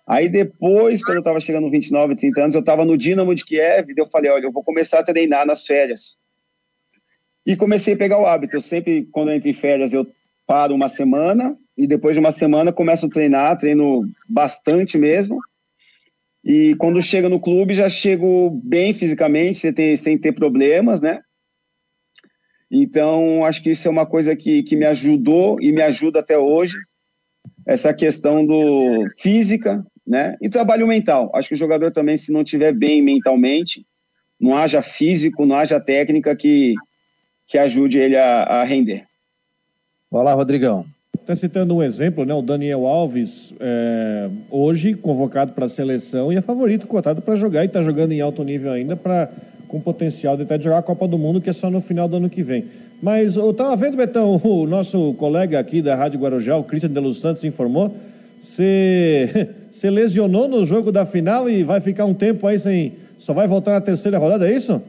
Aí 0.05 0.27
depois, 0.27 1.03
quando 1.03 1.15
eu 1.15 1.21
estava 1.21 1.39
chegando 1.39 1.69
29, 1.69 2.15
30 2.15 2.41
anos, 2.41 2.55
eu 2.55 2.59
estava 2.59 2.83
no 2.83 2.97
Dinamo 2.97 3.33
de 3.33 3.45
Kiev, 3.45 3.89
e 3.89 3.99
eu 3.99 4.07
falei, 4.07 4.29
olha, 4.29 4.45
eu 4.45 4.51
vou 4.51 4.63
começar 4.63 4.99
a 4.99 5.03
treinar 5.03 5.45
nas 5.45 5.65
férias. 5.65 6.17
E 7.45 7.55
comecei 7.55 7.93
a 7.93 7.97
pegar 7.97 8.19
o 8.19 8.25
hábito. 8.25 8.57
Eu 8.57 8.61
sempre, 8.61 9.07
quando 9.11 9.29
eu 9.29 9.35
entro 9.35 9.49
em 9.49 9.53
férias, 9.53 9.93
eu 9.93 10.05
paro 10.45 10.75
uma 10.75 10.89
semana, 10.89 11.57
e 11.77 11.87
depois 11.87 12.15
de 12.15 12.19
uma 12.19 12.31
semana 12.31 12.71
começo 12.71 13.05
a 13.05 13.09
treinar, 13.09 13.57
treino 13.57 14.09
bastante 14.27 14.97
mesmo. 14.97 15.39
E 16.43 16.75
quando 16.75 17.01
chega 17.01 17.29
no 17.29 17.39
clube, 17.39 17.73
já 17.73 17.89
chego 17.89 18.49
bem 18.63 18.93
fisicamente, 18.93 19.57
sem 19.57 19.73
ter, 19.73 19.97
sem 19.97 20.17
ter 20.17 20.33
problemas, 20.33 21.01
né? 21.01 21.21
Então, 22.69 23.45
acho 23.45 23.61
que 23.63 23.71
isso 23.71 23.87
é 23.87 23.91
uma 23.91 24.05
coisa 24.05 24.35
que, 24.35 24.63
que 24.63 24.75
me 24.75 24.85
ajudou 24.85 25.61
e 25.61 25.71
me 25.71 25.81
ajuda 25.81 26.19
até 26.19 26.37
hoje. 26.37 26.77
Essa 27.65 27.93
questão 27.93 28.45
do 28.45 29.07
física, 29.17 29.85
né? 30.05 30.35
E 30.41 30.49
trabalho 30.49 30.87
mental. 30.87 31.31
Acho 31.33 31.49
que 31.49 31.53
o 31.55 31.57
jogador 31.57 31.91
também, 31.91 32.17
se 32.17 32.31
não 32.31 32.43
tiver 32.43 32.73
bem 32.73 33.01
mentalmente, 33.01 33.85
não 34.39 34.57
haja 34.57 34.81
físico, 34.81 35.45
não 35.45 35.55
haja 35.55 35.79
técnica 35.79 36.35
que, 36.35 36.73
que 37.47 37.57
ajude 37.57 37.99
ele 37.99 38.17
a, 38.17 38.43
a 38.43 38.63
render. 38.63 39.05
Olá, 40.11 40.33
Rodrigão. 40.33 40.85
Até 41.23 41.35
citando 41.35 41.73
um 41.73 41.81
exemplo, 41.81 42.25
né, 42.25 42.33
o 42.33 42.41
Daniel 42.41 42.85
Alves, 42.85 43.53
é, 43.57 44.27
hoje 44.51 44.93
convocado 44.93 45.53
para 45.53 45.67
a 45.67 45.69
seleção 45.69 46.33
e 46.33 46.35
é 46.35 46.41
favorito, 46.41 46.85
cotado 46.85 47.21
para 47.21 47.33
jogar 47.37 47.63
e 47.63 47.67
está 47.67 47.81
jogando 47.81 48.11
em 48.11 48.19
alto 48.19 48.43
nível 48.43 48.73
ainda, 48.73 48.97
pra, 48.97 49.29
com 49.69 49.79
potencial 49.79 50.35
de 50.35 50.43
até 50.43 50.59
jogar 50.59 50.79
a 50.79 50.81
Copa 50.81 51.07
do 51.07 51.17
Mundo, 51.17 51.39
que 51.39 51.49
é 51.49 51.53
só 51.53 51.69
no 51.69 51.79
final 51.79 52.09
do 52.09 52.17
ano 52.17 52.29
que 52.29 52.43
vem. 52.43 52.65
Mas 53.01 53.37
eu 53.37 53.51
estava 53.51 53.73
vendo, 53.77 53.95
Betão, 53.95 54.35
o 54.43 54.67
nosso 54.67 55.13
colega 55.13 55.57
aqui 55.57 55.81
da 55.81 55.95
Rádio 55.95 56.19
Guarujá, 56.19 56.57
o 56.57 56.63
Cristian 56.65 56.89
de 56.89 56.99
Los 56.99 57.21
Santos, 57.21 57.41
informou, 57.45 57.95
você 58.37 59.55
lesionou 59.89 60.49
no 60.49 60.65
jogo 60.65 60.91
da 60.91 61.05
final 61.05 61.49
e 61.49 61.63
vai 61.63 61.79
ficar 61.79 62.03
um 62.03 62.13
tempo 62.13 62.45
aí 62.45 62.59
sem. 62.59 62.95
Só 63.17 63.31
vai 63.31 63.47
voltar 63.47 63.71
na 63.71 63.79
terceira 63.79 64.17
rodada, 64.17 64.45
é 64.45 64.53
isso? 64.53 64.81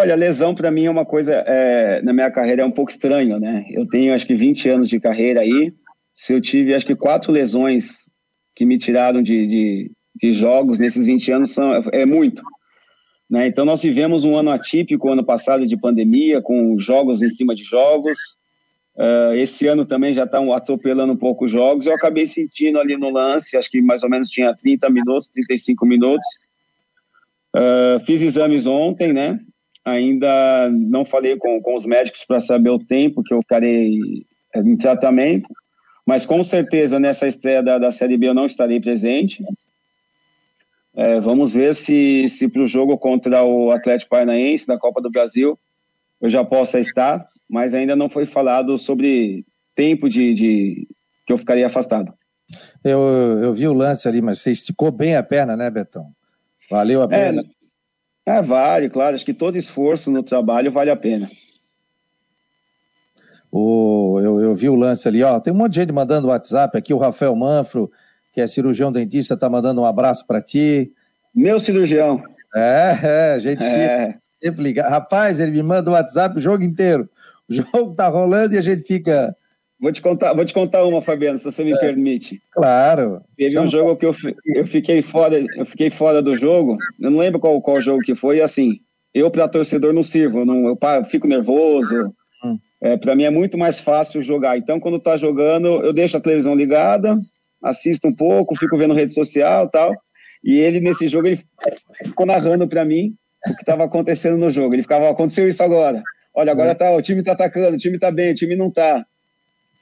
Olha, 0.00 0.14
lesão 0.14 0.54
para 0.54 0.70
mim 0.70 0.84
é 0.84 0.90
uma 0.90 1.04
coisa, 1.04 1.34
é, 1.44 2.00
na 2.02 2.12
minha 2.12 2.30
carreira 2.30 2.62
é 2.62 2.64
um 2.64 2.70
pouco 2.70 2.88
estranho, 2.88 3.40
né? 3.40 3.66
Eu 3.68 3.84
tenho 3.84 4.14
acho 4.14 4.28
que 4.28 4.34
20 4.36 4.68
anos 4.68 4.88
de 4.88 5.00
carreira 5.00 5.40
aí, 5.40 5.74
se 6.14 6.32
eu 6.32 6.40
tive 6.40 6.72
acho 6.72 6.86
que 6.86 6.94
quatro 6.94 7.32
lesões 7.32 8.08
que 8.54 8.64
me 8.64 8.78
tiraram 8.78 9.20
de, 9.20 9.44
de, 9.44 9.90
de 10.14 10.32
jogos 10.32 10.78
nesses 10.78 11.04
20 11.04 11.32
anos, 11.32 11.50
são, 11.50 11.72
é 11.92 12.06
muito. 12.06 12.40
Né? 13.28 13.48
Então 13.48 13.64
nós 13.64 13.82
vivemos 13.82 14.24
um 14.24 14.36
ano 14.36 14.50
atípico, 14.50 15.10
ano 15.10 15.24
passado 15.24 15.66
de 15.66 15.76
pandemia, 15.76 16.40
com 16.40 16.78
jogos 16.78 17.20
em 17.20 17.28
cima 17.28 17.52
de 17.52 17.64
jogos. 17.64 18.36
Uh, 18.94 19.34
esse 19.34 19.66
ano 19.66 19.84
também 19.84 20.14
já 20.14 20.24
estão 20.24 20.52
atropelando 20.52 21.12
um 21.12 21.16
pouco 21.16 21.46
os 21.46 21.50
jogos. 21.50 21.86
Eu 21.86 21.94
acabei 21.94 22.28
sentindo 22.28 22.78
ali 22.78 22.96
no 22.96 23.10
lance, 23.10 23.56
acho 23.56 23.68
que 23.68 23.82
mais 23.82 24.04
ou 24.04 24.08
menos 24.08 24.30
tinha 24.30 24.54
30 24.54 24.88
minutos, 24.90 25.28
35 25.28 25.84
minutos. 25.84 26.26
Uh, 27.56 27.98
fiz 28.06 28.22
exames 28.22 28.64
ontem, 28.64 29.12
né? 29.12 29.40
Ainda 29.90 30.70
não 30.70 31.04
falei 31.04 31.36
com, 31.36 31.60
com 31.60 31.74
os 31.74 31.86
médicos 31.86 32.24
para 32.24 32.40
saber 32.40 32.70
o 32.70 32.78
tempo 32.78 33.22
que 33.22 33.32
eu 33.32 33.40
ficarei 33.40 34.24
eh, 34.54 34.60
em 34.60 34.76
tratamento, 34.76 35.48
mas 36.06 36.24
com 36.24 36.42
certeza 36.42 36.98
nessa 36.98 37.26
estreia 37.26 37.62
da, 37.62 37.78
da 37.78 37.90
Série 37.90 38.16
B 38.16 38.28
eu 38.28 38.34
não 38.34 38.46
estarei 38.46 38.80
presente. 38.80 39.44
É, 40.94 41.20
vamos 41.20 41.54
ver 41.54 41.74
se, 41.74 42.28
se 42.28 42.48
para 42.48 42.62
o 42.62 42.66
jogo 42.66 42.98
contra 42.98 43.44
o 43.44 43.70
Atlético 43.70 44.10
Paranaense 44.10 44.66
da 44.66 44.78
Copa 44.78 45.00
do 45.00 45.10
Brasil 45.10 45.58
eu 46.20 46.28
já 46.28 46.44
possa 46.44 46.80
estar, 46.80 47.28
mas 47.48 47.74
ainda 47.74 47.94
não 47.94 48.08
foi 48.08 48.26
falado 48.26 48.76
sobre 48.76 49.44
tempo 49.74 50.08
de, 50.08 50.34
de 50.34 50.88
que 51.24 51.32
eu 51.32 51.38
ficaria 51.38 51.66
afastado. 51.66 52.12
Eu, 52.82 52.98
eu 53.42 53.54
vi 53.54 53.68
o 53.68 53.72
lance 53.72 54.08
ali, 54.08 54.20
mas 54.20 54.40
você 54.40 54.50
esticou 54.50 54.90
bem 54.90 55.14
a 55.16 55.22
perna, 55.22 55.56
né, 55.56 55.70
Betão? 55.70 56.10
Valeu 56.70 57.02
a 57.02 57.04
é, 57.04 57.08
pena. 57.08 57.40
É, 57.40 57.44
é, 58.28 58.42
vale, 58.42 58.90
claro. 58.90 59.14
Acho 59.14 59.24
que 59.24 59.34
todo 59.34 59.56
esforço 59.56 60.10
no 60.10 60.22
trabalho 60.22 60.70
vale 60.70 60.90
a 60.90 60.96
pena. 60.96 61.30
O, 63.50 64.20
eu, 64.22 64.40
eu 64.40 64.54
vi 64.54 64.68
o 64.68 64.74
lance 64.74 65.08
ali, 65.08 65.22
ó. 65.22 65.40
Tem 65.40 65.52
um 65.52 65.56
monte 65.56 65.72
de 65.72 65.80
gente 65.80 65.92
mandando 65.92 66.28
WhatsApp 66.28 66.76
aqui. 66.76 66.92
O 66.92 66.98
Rafael 66.98 67.34
Manfro, 67.34 67.90
que 68.32 68.40
é 68.40 68.46
cirurgião 68.46 68.92
dentista, 68.92 69.36
tá 69.36 69.48
mandando 69.48 69.80
um 69.80 69.86
abraço 69.86 70.26
para 70.26 70.42
ti. 70.42 70.92
Meu 71.34 71.58
cirurgião. 71.58 72.22
É, 72.54 72.98
é, 73.02 73.32
a 73.34 73.38
gente 73.38 73.64
é. 73.64 73.70
fica 73.70 74.20
sempre 74.30 74.62
ligado. 74.62 74.90
Rapaz, 74.90 75.40
ele 75.40 75.52
me 75.52 75.62
manda 75.62 75.90
o 75.90 75.94
WhatsApp 75.94 76.36
o 76.36 76.40
jogo 76.40 76.62
inteiro. 76.62 77.08
O 77.48 77.54
jogo 77.54 77.94
tá 77.94 78.08
rolando 78.08 78.54
e 78.54 78.58
a 78.58 78.62
gente 78.62 78.82
fica 78.82 79.34
Vou 79.80 79.92
te 79.92 80.02
contar, 80.02 80.34
vou 80.34 80.44
te 80.44 80.52
contar 80.52 80.84
uma, 80.84 81.00
Fabiano, 81.00 81.38
se 81.38 81.44
você 81.44 81.62
me 81.62 81.72
é, 81.72 81.78
permite. 81.78 82.42
Claro. 82.50 83.22
Teve 83.36 83.52
Chama 83.52 83.66
um 83.66 83.70
jogo 83.70 83.96
que 83.96 84.06
eu, 84.06 84.14
eu 84.46 84.66
fiquei 84.66 85.02
fora, 85.02 85.44
eu 85.56 85.64
fiquei 85.64 85.88
fora 85.88 86.20
do 86.20 86.36
jogo. 86.36 86.76
Eu 87.00 87.10
não 87.10 87.20
lembro 87.20 87.38
qual, 87.38 87.60
qual 87.62 87.80
jogo 87.80 88.02
que 88.02 88.16
foi. 88.16 88.38
E 88.38 88.42
assim, 88.42 88.80
eu 89.14 89.30
para 89.30 89.48
torcedor 89.48 89.92
não 89.92 90.02
sirvo, 90.02 90.40
eu, 90.40 90.44
não, 90.44 90.66
eu, 90.66 90.78
eu 90.80 91.04
fico 91.04 91.28
nervoso. 91.28 92.12
Hum. 92.44 92.58
É, 92.80 92.96
para 92.96 93.14
mim 93.14 93.24
é 93.24 93.30
muito 93.30 93.56
mais 93.56 93.78
fácil 93.78 94.20
jogar. 94.20 94.58
Então, 94.58 94.80
quando 94.80 94.98
tá 94.98 95.16
jogando, 95.16 95.66
eu 95.84 95.92
deixo 95.92 96.16
a 96.16 96.20
televisão 96.20 96.54
ligada, 96.54 97.18
assisto 97.62 98.08
um 98.08 98.14
pouco, 98.14 98.56
fico 98.56 98.76
vendo 98.76 98.94
rede 98.94 99.12
social, 99.12 99.68
tal. 99.68 99.94
E 100.42 100.56
ele 100.58 100.80
nesse 100.80 101.08
jogo 101.08 101.28
ele 101.28 101.38
ficou 102.04 102.26
narrando 102.26 102.68
para 102.68 102.84
mim 102.84 103.14
o 103.46 103.54
que 103.54 103.62
estava 103.62 103.84
acontecendo 103.84 104.38
no 104.38 104.50
jogo. 104.50 104.74
Ele 104.74 104.82
ficava, 104.82 105.08
aconteceu 105.08 105.48
isso 105.48 105.62
agora. 105.62 106.02
Olha, 106.34 106.52
agora 106.52 106.70
é. 106.70 106.74
tá, 106.74 106.90
o 106.92 107.02
time 107.02 107.22
tá 107.22 107.32
atacando, 107.32 107.74
o 107.74 107.78
time 107.78 107.98
tá 107.98 108.10
bem, 108.10 108.32
o 108.32 108.34
time 108.34 108.54
não 108.54 108.70
tá. 108.70 109.04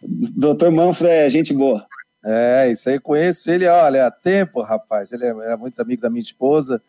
Doutor 0.02 0.70
Manfred 0.70 1.10
é 1.12 1.30
gente 1.30 1.52
boa. 1.54 1.86
É, 2.24 2.68
isso 2.70 2.88
aí 2.88 2.98
conheço 2.98 3.50
ele, 3.50 3.66
olha, 3.66 4.06
há 4.06 4.10
tempo, 4.10 4.60
rapaz. 4.62 5.12
Ele 5.12 5.24
é, 5.24 5.52
é, 5.52 5.56
muito 5.56 5.80
amigo 5.80 6.02
da 6.02 6.10
minha 6.10 6.22
esposa 6.22 6.82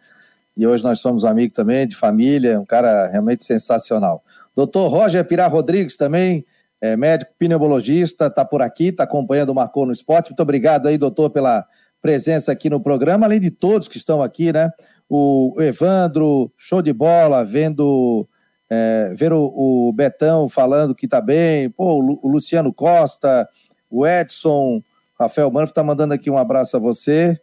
e 0.58 0.66
hoje 0.66 0.84
nós 0.84 1.00
somos 1.00 1.24
amigos 1.24 1.56
também, 1.56 1.88
de 1.88 1.96
família, 1.96 2.60
um 2.60 2.66
cara 2.66 3.08
realmente 3.08 3.44
sensacional. 3.44 4.24
Doutor 4.56 4.88
Roger 4.88 5.24
Pirá 5.24 5.46
Rodrigues 5.46 5.96
também, 5.96 6.44
é 6.82 6.98
médico 6.98 7.32
pneumologista, 7.38 8.26
está 8.26 8.44
por 8.44 8.64
aqui, 8.64 8.86
está 8.88 9.04
acompanhando 9.04 9.50
o 9.50 9.56
Marcou 9.56 9.86
no 9.86 9.92
Esporte. 9.92 10.32
Muito 10.32 10.42
obrigado 10.42 10.88
aí, 10.88 10.98
doutor, 10.98 11.30
pela 11.30 11.64
presença 12.02 12.52
aqui 12.52 12.70
no 12.70 12.80
programa, 12.80 13.28
além 13.28 13.40
de 13.40 13.52
todos 13.52 13.88
que 13.88 13.98
estão 13.98 14.24
aqui, 14.24 14.52
né? 14.52 14.72
O 15.08 15.56
Evandro, 15.60 16.52
show 16.58 16.82
de 16.82 16.92
bola, 16.92 17.46
vendo 17.46 18.28
é, 18.70 19.14
ver 19.16 19.32
o, 19.32 19.52
o, 19.56 19.94
Betão 19.94 20.50
falando 20.50 20.96
que 20.96 21.08
tá 21.08 21.22
bem, 21.22 21.70
pô, 21.70 22.00
o, 22.02 22.28
Luciano 22.28 22.74
Costa, 22.74 23.48
o 23.90 24.06
Edson, 24.06 24.82
Rafael 25.20 25.50
Manfro 25.52 25.74
tá 25.74 25.84
mandando 25.84 26.14
aqui 26.14 26.30
um 26.30 26.38
abraço 26.38 26.76
a 26.76 26.80
você. 26.80 27.40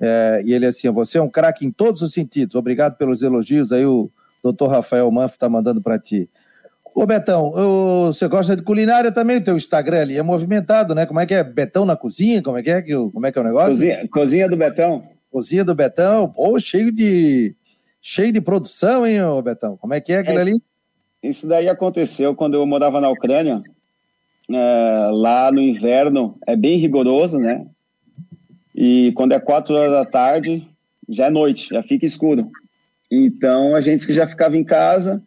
É, 0.00 0.42
e 0.44 0.52
ele 0.52 0.66
assim, 0.66 0.90
você 0.90 1.18
é 1.18 1.22
um 1.22 1.28
craque 1.28 1.64
em 1.64 1.70
todos 1.70 2.02
os 2.02 2.12
sentidos. 2.12 2.54
Obrigado 2.54 2.96
pelos 2.96 3.22
elogios 3.22 3.72
aí, 3.72 3.84
o 3.84 4.10
doutor 4.42 4.68
Rafael 4.68 5.10
Manfro 5.10 5.38
tá 5.38 5.48
mandando 5.48 5.80
para 5.80 5.98
ti. 5.98 6.28
Ô 6.94 7.04
Betão, 7.04 7.52
eu, 7.54 8.06
você 8.06 8.26
gosta 8.26 8.56
de 8.56 8.62
culinária 8.62 9.12
também? 9.12 9.36
O 9.36 9.44
teu 9.44 9.56
Instagram 9.56 10.00
ali 10.00 10.16
é 10.16 10.22
movimentado, 10.22 10.94
né? 10.94 11.04
Como 11.04 11.20
é 11.20 11.26
que 11.26 11.34
é? 11.34 11.44
Betão 11.44 11.84
na 11.84 11.94
cozinha? 11.94 12.42
Como 12.42 12.56
é 12.56 12.62
que 12.62 12.70
é, 12.70 12.80
como 12.80 13.26
é, 13.26 13.30
que 13.30 13.38
é 13.38 13.42
o 13.42 13.44
negócio? 13.44 13.72
Cozinha, 13.72 14.08
cozinha 14.08 14.48
do 14.48 14.56
Betão. 14.56 15.04
Cozinha 15.30 15.62
do 15.62 15.74
Betão, 15.74 16.26
pô, 16.30 16.58
cheio 16.58 16.90
de 16.90 17.54
cheio 18.06 18.30
de 18.30 18.40
produção, 18.40 19.04
hein, 19.04 19.18
Betão? 19.42 19.76
Como 19.76 19.92
é 19.92 20.00
que 20.00 20.12
é 20.12 20.18
aquilo 20.18 20.38
é, 20.38 20.42
ali? 20.42 20.62
Isso 21.20 21.48
daí 21.48 21.68
aconteceu 21.68 22.36
quando 22.36 22.54
eu 22.54 22.64
morava 22.64 23.00
na 23.00 23.10
Ucrânia. 23.10 23.60
É, 24.48 25.08
lá 25.10 25.50
no 25.50 25.60
inverno 25.60 26.38
é 26.46 26.54
bem 26.54 26.78
rigoroso, 26.78 27.36
né? 27.36 27.66
E 28.72 29.10
quando 29.16 29.32
é 29.32 29.40
quatro 29.40 29.74
horas 29.74 29.90
da 29.90 30.04
tarde, 30.04 30.64
já 31.08 31.26
é 31.26 31.30
noite, 31.30 31.70
já 31.70 31.82
fica 31.82 32.06
escuro. 32.06 32.48
Então 33.10 33.74
a 33.74 33.80
gente 33.80 34.12
já 34.12 34.24
ficava 34.24 34.56
em 34.56 34.62
casa 34.62 35.20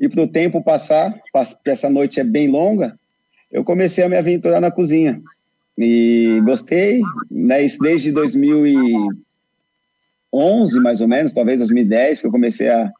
e 0.00 0.08
para 0.08 0.22
o 0.22 0.28
tempo 0.28 0.60
passar, 0.60 1.14
porque 1.32 1.70
essa 1.70 1.88
noite 1.88 2.18
é 2.18 2.24
bem 2.24 2.48
longa, 2.48 2.98
eu 3.52 3.62
comecei 3.62 4.02
a 4.02 4.08
me 4.08 4.16
aventurar 4.16 4.60
na 4.60 4.72
cozinha. 4.72 5.22
E 5.78 6.40
gostei, 6.44 7.00
né? 7.30 7.62
Isso 7.62 7.78
desde 7.78 8.10
2000 8.10 8.66
e 8.66 9.23
2011, 10.34 10.80
mais 10.80 11.00
ou 11.00 11.08
menos, 11.08 11.32
talvez 11.32 11.58
2010, 11.58 12.20
que 12.20 12.26
eu 12.26 12.32
comecei 12.32 12.68
a, 12.68 12.90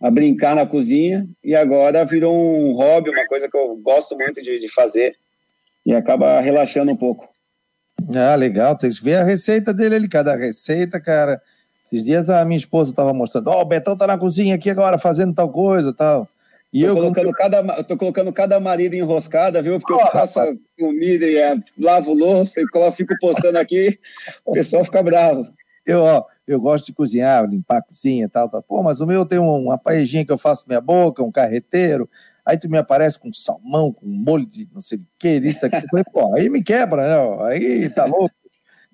a 0.00 0.10
brincar 0.10 0.54
na 0.54 0.64
cozinha 0.64 1.26
e 1.42 1.54
agora 1.54 2.04
virou 2.04 2.34
um 2.34 2.72
hobby, 2.74 3.10
uma 3.10 3.26
coisa 3.26 3.48
que 3.50 3.56
eu 3.56 3.76
gosto 3.76 4.16
muito 4.16 4.40
de, 4.40 4.58
de 4.58 4.72
fazer 4.72 5.16
e 5.84 5.92
acaba 5.92 6.40
relaxando 6.40 6.92
um 6.92 6.96
pouco. 6.96 7.28
Ah, 8.16 8.34
legal, 8.34 8.76
tem 8.76 8.90
que 8.90 9.02
ver 9.02 9.16
a 9.16 9.24
receita 9.24 9.74
dele 9.74 9.96
ali, 9.96 10.08
cada 10.08 10.36
receita, 10.36 11.00
cara. 11.00 11.40
Esses 11.84 12.04
dias 12.04 12.30
a 12.30 12.44
minha 12.44 12.56
esposa 12.56 12.90
estava 12.90 13.12
mostrando, 13.12 13.48
ó, 13.48 13.58
oh, 13.58 13.62
o 13.62 13.64
Betão 13.64 13.96
tá 13.96 14.06
na 14.06 14.16
cozinha 14.16 14.54
aqui 14.54 14.70
agora 14.70 14.98
fazendo 14.98 15.34
tal 15.34 15.50
coisa 15.50 15.92
tal. 15.92 16.28
E 16.72 16.80
tô 16.82 16.88
eu 16.88 16.94
colocando 16.94 17.32
cada, 17.32 17.84
tô 17.84 17.96
colocando 17.98 18.32
cada 18.32 18.58
marido 18.58 18.94
enroscada, 18.94 19.60
viu? 19.60 19.78
Porque 19.78 19.92
oh, 19.92 20.00
eu 20.00 20.10
faço 20.10 20.38
rapaz. 20.38 20.58
comida 20.78 21.26
e 21.26 21.36
é, 21.36 21.54
lavo 21.78 22.14
louça 22.14 22.60
e 22.60 22.92
fico 22.96 23.14
postando 23.20 23.58
aqui, 23.58 23.98
o 24.44 24.52
pessoal 24.52 24.84
fica 24.84 25.02
bravo. 25.02 25.46
Eu, 25.84 26.00
ó, 26.00 26.24
eu 26.46 26.60
gosto 26.60 26.86
de 26.86 26.92
cozinhar, 26.92 27.44
limpar 27.48 27.78
a 27.78 27.82
cozinha 27.82 28.26
e 28.26 28.28
tal, 28.28 28.48
tal. 28.48 28.62
Pô, 28.62 28.82
mas 28.82 29.00
o 29.00 29.06
meu 29.06 29.26
tem 29.26 29.38
uma 29.38 29.76
paejinha 29.76 30.24
que 30.24 30.32
eu 30.32 30.38
faço 30.38 30.64
minha 30.66 30.80
boca, 30.80 31.22
um 31.22 31.32
carreteiro. 31.32 32.08
Aí 32.44 32.56
tu 32.56 32.68
me 32.68 32.78
aparece 32.78 33.18
com 33.18 33.32
salmão, 33.32 33.92
com 33.92 34.06
molho 34.06 34.46
de 34.46 34.68
não 34.72 34.80
sei 34.80 34.98
o 34.98 35.06
que, 35.18 35.36
isso 35.38 35.64
aqui. 35.64 35.84
Pô, 36.12 36.34
aí 36.34 36.48
me 36.48 36.62
quebra, 36.62 37.02
né? 37.02 37.44
Aí 37.46 37.88
tá 37.90 38.04
louco. 38.04 38.34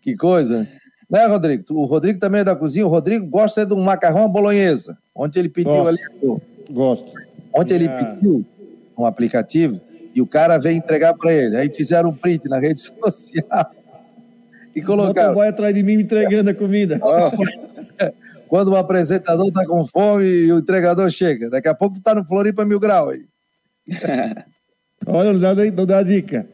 que 0.01 0.16
coisa. 0.16 0.68
Né, 1.09 1.27
Rodrigo? 1.27 1.64
O 1.70 1.87
Rodrigo 1.87 2.18
também 2.18 2.42
é 2.42 2.44
da 2.44 2.55
cozinha. 2.55 2.87
O 2.87 2.90
Rodrigo 2.90 3.27
gosta 3.27 3.64
de 3.64 3.72
um 3.72 3.83
macarrão 3.83 4.24
à 4.24 4.29
bolonhesa. 4.29 4.98
Ontem 5.14 5.38
ele 5.40 5.48
pediu 5.48 5.72
Gosto. 5.72 5.88
ali. 5.88 6.42
Gosto. 6.70 7.12
Ontem 7.55 7.74
ele 7.74 7.88
pediu 7.88 8.44
um 8.96 9.07
aplicativo 9.07 9.81
e 10.14 10.20
o 10.20 10.27
cara 10.27 10.59
veio 10.59 10.77
entregar 10.77 11.14
para 11.14 11.33
ele. 11.33 11.57
Aí 11.57 11.72
fizeram 11.72 12.11
um 12.11 12.14
print 12.14 12.48
na 12.48 12.59
rede 12.59 12.81
social 13.01 13.70
e 14.79 14.83
colocaram. 14.83 15.33
O 15.33 15.35
boy 15.35 15.49
atrás 15.49 15.75
de 15.75 15.83
mim 15.83 15.97
me 15.97 16.03
entregando 16.03 16.51
a 16.51 16.55
comida. 16.55 17.01
Quando 18.49 18.69
o 18.69 18.77
apresentador 18.77 19.51
tá 19.53 19.67
com 19.67 19.85
fome 19.85 20.25
e 20.25 20.53
o 20.53 20.59
entregador 20.59 21.11
chega. 21.11 21.51
Daqui 21.51 21.69
a 21.69 21.75
pouco 21.75 21.97
tu 21.97 22.03
tá 22.03 22.14
no 22.14 22.25
Floripa 22.25 22.64
Mil 22.64 22.81
Grau 22.81 23.11
aí. 23.11 23.25
Olha, 25.07 25.33
não 25.33 25.41
dá, 25.41 25.55
não 25.55 25.87
dá 25.87 26.03
dica. 26.03 26.47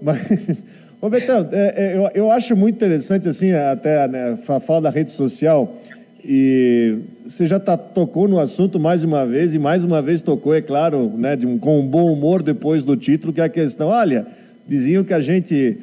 Mas, 0.00 0.64
ô 1.00 1.08
Betão, 1.08 1.48
é, 1.52 1.74
é, 1.76 1.96
eu, 1.96 2.10
eu 2.14 2.30
acho 2.30 2.56
muito 2.56 2.76
interessante, 2.76 3.28
assim, 3.28 3.52
até 3.52 4.06
né, 4.06 4.38
falar 4.62 4.80
da 4.80 4.90
rede 4.90 5.12
social. 5.12 5.76
E 6.22 6.98
você 7.24 7.46
já 7.46 7.58
tá, 7.58 7.76
tocou 7.76 8.28
no 8.28 8.38
assunto 8.38 8.78
mais 8.78 9.02
uma 9.02 9.24
vez, 9.24 9.54
e 9.54 9.58
mais 9.58 9.82
uma 9.82 10.02
vez 10.02 10.20
tocou, 10.20 10.54
é 10.54 10.60
claro, 10.60 11.10
né, 11.16 11.34
de 11.36 11.46
um, 11.46 11.58
com 11.58 11.80
um 11.80 11.86
bom 11.86 12.12
humor 12.12 12.42
depois 12.42 12.84
do 12.84 12.96
título, 12.96 13.32
que 13.32 13.40
é 13.40 13.44
a 13.44 13.48
questão: 13.48 13.88
olha, 13.88 14.26
diziam 14.68 15.02
que 15.02 15.14
a 15.14 15.20
gente 15.20 15.78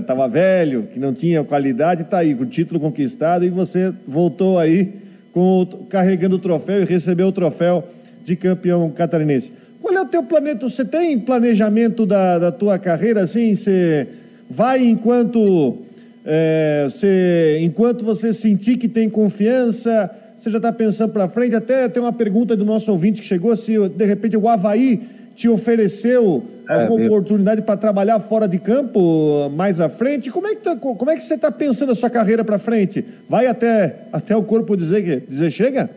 estava 0.00 0.24
é, 0.24 0.28
velho, 0.28 0.88
que 0.92 0.98
não 0.98 1.12
tinha 1.12 1.44
qualidade, 1.44 2.02
está 2.02 2.18
aí, 2.18 2.34
com 2.34 2.42
o 2.42 2.46
título 2.46 2.80
conquistado, 2.80 3.44
e 3.44 3.50
você 3.50 3.92
voltou 4.06 4.58
aí 4.58 4.92
com, 5.32 5.66
carregando 5.88 6.36
o 6.36 6.38
troféu 6.38 6.82
e 6.82 6.84
recebeu 6.84 7.28
o 7.28 7.32
troféu 7.32 7.88
de 8.24 8.34
campeão 8.36 8.90
catarinense. 8.90 9.52
Qual 9.80 9.94
é 9.94 10.00
o 10.00 10.06
teu 10.06 10.22
planeta? 10.22 10.68
Você 10.68 10.84
tem 10.84 11.18
planejamento 11.18 12.04
da, 12.04 12.38
da 12.38 12.52
tua 12.52 12.78
carreira 12.78 13.22
assim? 13.22 13.54
Você 13.54 14.06
vai 14.48 14.84
enquanto 14.84 15.78
é, 16.24 16.86
você, 16.88 17.58
enquanto 17.62 18.04
você 18.04 18.32
sentir 18.32 18.76
que 18.76 18.88
tem 18.88 19.08
confiança, 19.08 20.10
você 20.36 20.50
já 20.50 20.58
está 20.58 20.72
pensando 20.72 21.12
para 21.12 21.28
frente. 21.28 21.54
Até 21.54 21.88
tem 21.88 22.02
uma 22.02 22.12
pergunta 22.12 22.56
do 22.56 22.64
nosso 22.64 22.90
ouvinte 22.90 23.20
que 23.22 23.26
chegou: 23.26 23.56
se 23.56 23.76
de 23.88 24.04
repente 24.04 24.36
o 24.36 24.48
Havaí 24.48 25.00
te 25.40 25.48
ofereceu 25.48 26.44
é, 26.68 26.74
alguma 26.74 27.06
oportunidade 27.06 27.62
para 27.62 27.74
trabalhar 27.74 28.20
fora 28.20 28.46
de 28.46 28.58
campo 28.58 29.48
mais 29.56 29.80
à 29.80 29.88
frente? 29.88 30.30
Como 30.30 30.46
é 30.46 30.54
que, 30.54 30.60
tá, 30.60 30.76
como 30.76 31.10
é 31.10 31.16
que 31.16 31.24
você 31.24 31.34
está 31.34 31.50
pensando 31.50 31.92
a 31.92 31.94
sua 31.94 32.10
carreira 32.10 32.44
para 32.44 32.58
frente? 32.58 33.02
Vai 33.26 33.46
até, 33.46 34.02
até 34.12 34.36
o 34.36 34.42
corpo 34.42 34.76
dizer, 34.76 35.02
que, 35.02 35.26
dizer 35.26 35.50
chega? 35.50 35.88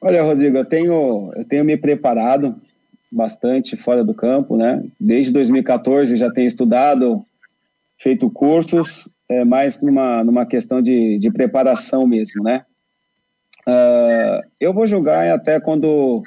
Olha, 0.00 0.22
Rodrigo, 0.22 0.56
eu 0.56 0.64
tenho, 0.64 1.30
eu 1.36 1.44
tenho 1.44 1.62
me 1.62 1.76
preparado 1.76 2.56
bastante 3.12 3.76
fora 3.76 4.02
do 4.02 4.14
campo, 4.14 4.56
né? 4.56 4.82
Desde 4.98 5.30
2014 5.34 6.16
já 6.16 6.30
tenho 6.30 6.48
estudado, 6.48 7.22
feito 7.98 8.30
cursos, 8.30 9.06
é, 9.28 9.44
mais 9.44 9.78
numa, 9.82 10.24
numa 10.24 10.46
questão 10.46 10.80
de, 10.80 11.18
de 11.18 11.30
preparação 11.30 12.06
mesmo, 12.06 12.42
né? 12.42 12.64
Uh, 13.68 14.42
eu 14.58 14.72
vou 14.72 14.86
jogar 14.86 15.30
até 15.34 15.60
quando, 15.60 16.22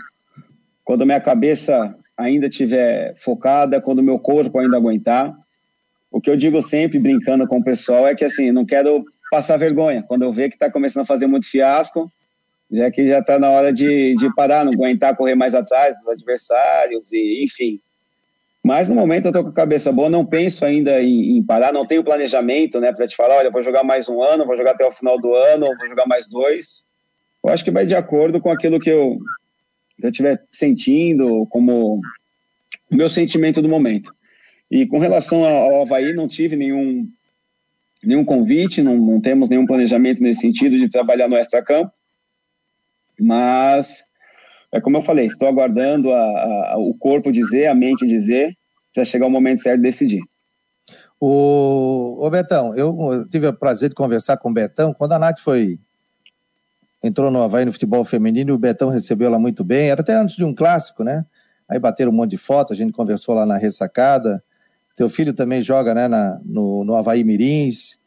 quando 0.83 1.05
minha 1.05 1.19
cabeça 1.19 1.95
ainda 2.17 2.47
estiver 2.47 3.15
focada, 3.17 3.79
quando 3.79 4.01
meu 4.01 4.17
corpo 4.17 4.57
ainda 4.59 4.77
aguentar. 4.77 5.33
O 6.11 6.19
que 6.19 6.29
eu 6.29 6.35
digo 6.35 6.61
sempre, 6.61 6.99
brincando 6.99 7.47
com 7.47 7.59
o 7.59 7.63
pessoal, 7.63 8.07
é 8.07 8.15
que 8.15 8.25
assim, 8.25 8.51
não 8.51 8.65
quero 8.65 9.05
passar 9.29 9.57
vergonha. 9.57 10.03
Quando 10.03 10.23
eu 10.23 10.33
ver 10.33 10.49
que 10.49 10.55
está 10.55 10.71
começando 10.71 11.03
a 11.03 11.07
fazer 11.07 11.27
muito 11.27 11.47
fiasco, 11.47 12.11
já 12.71 12.89
que 12.89 13.07
já 13.07 13.19
está 13.19 13.37
na 13.37 13.49
hora 13.49 13.71
de, 13.71 14.15
de 14.15 14.33
parar, 14.35 14.65
não 14.65 14.73
aguentar 14.73 15.15
correr 15.15 15.35
mais 15.35 15.53
atrás 15.53 15.95
dos 15.97 16.07
adversários, 16.09 17.11
e 17.13 17.43
enfim. 17.43 17.79
Mas 18.63 18.89
no 18.89 18.95
momento 18.95 19.25
eu 19.25 19.29
estou 19.29 19.43
com 19.43 19.49
a 19.49 19.53
cabeça 19.53 19.91
boa, 19.91 20.09
não 20.09 20.25
penso 20.25 20.65
ainda 20.65 21.01
em, 21.01 21.37
em 21.37 21.43
parar, 21.43 21.71
não 21.71 21.85
tenho 21.85 22.03
planejamento 22.03 22.79
né, 22.81 22.91
para 22.91 23.07
te 23.07 23.15
falar, 23.15 23.37
olha, 23.37 23.51
vou 23.51 23.61
jogar 23.61 23.83
mais 23.83 24.09
um 24.09 24.21
ano, 24.21 24.45
vou 24.45 24.57
jogar 24.57 24.71
até 24.71 24.85
o 24.85 24.91
final 24.91 25.19
do 25.19 25.33
ano, 25.33 25.67
vou 25.77 25.87
jogar 25.87 26.05
mais 26.05 26.27
dois. 26.27 26.83
Eu 27.45 27.51
acho 27.51 27.63
que 27.63 27.71
vai 27.71 27.85
de 27.85 27.95
acordo 27.95 28.41
com 28.41 28.51
aquilo 28.51 28.79
que 28.79 28.89
eu, 28.89 29.19
que 29.99 30.05
eu 30.05 30.09
estiver 30.09 30.43
sentindo, 30.51 31.45
como 31.47 32.01
o 32.91 32.95
meu 32.95 33.09
sentimento 33.09 33.61
do 33.61 33.69
momento. 33.69 34.13
E 34.69 34.85
com 34.85 34.99
relação 34.99 35.43
ao 35.43 35.81
Havaí, 35.81 36.13
não 36.13 36.27
tive 36.27 36.55
nenhum, 36.55 37.07
nenhum 38.03 38.23
convite, 38.23 38.81
não, 38.81 38.97
não 38.97 39.21
temos 39.21 39.49
nenhum 39.49 39.65
planejamento 39.65 40.21
nesse 40.21 40.41
sentido 40.41 40.77
de 40.77 40.89
trabalhar 40.89 41.27
no 41.27 41.37
extra-campo. 41.37 41.91
Mas, 43.19 44.05
é 44.71 44.79
como 44.79 44.97
eu 44.97 45.01
falei, 45.01 45.25
estou 45.25 45.47
aguardando 45.47 46.11
a, 46.11 46.73
a, 46.73 46.77
o 46.77 46.93
corpo 46.97 47.31
dizer, 47.31 47.67
a 47.67 47.75
mente 47.75 48.05
dizer, 48.05 48.55
para 48.93 49.05
chegar 49.05 49.27
o 49.27 49.31
momento 49.31 49.61
certo 49.61 49.77
de 49.77 49.83
decidir. 49.83 50.21
O, 51.19 52.17
o 52.19 52.29
Betão, 52.29 52.75
eu, 52.75 53.27
tive 53.27 53.47
o 53.47 53.53
prazer 53.53 53.89
de 53.89 53.95
conversar 53.95 54.37
com 54.37 54.49
o 54.49 54.53
Betão 54.53 54.93
quando 54.93 55.13
a 55.13 55.19
Nath 55.19 55.39
foi 55.39 55.79
entrou 57.03 57.29
no 57.29 57.41
Havaí 57.41 57.65
no 57.65 57.71
futebol 57.71 58.03
feminino 58.03 58.51
e 58.51 58.53
o 58.53 58.57
Betão 58.57 58.89
recebeu 58.89 59.27
ela 59.27 59.39
muito 59.39 59.63
bem, 59.63 59.89
era 59.89 60.01
até 60.01 60.15
antes 60.15 60.35
de 60.35 60.43
um 60.43 60.53
clássico, 60.53 61.03
né? 61.03 61.25
Aí 61.69 61.79
bateram 61.79 62.11
um 62.11 62.15
monte 62.15 62.31
de 62.31 62.37
foto, 62.37 62.71
a 62.71 62.75
gente 62.75 62.93
conversou 62.93 63.35
lá 63.35 63.45
na 63.45 63.57
ressacada. 63.57 64.43
Teu 64.95 65.09
filho 65.09 65.33
também 65.33 65.61
joga 65.61 65.93
né, 65.93 66.07
na, 66.07 66.39
no, 66.43 66.83
no 66.83 66.95
Havaí 66.95 67.23
Mirins. 67.23 67.99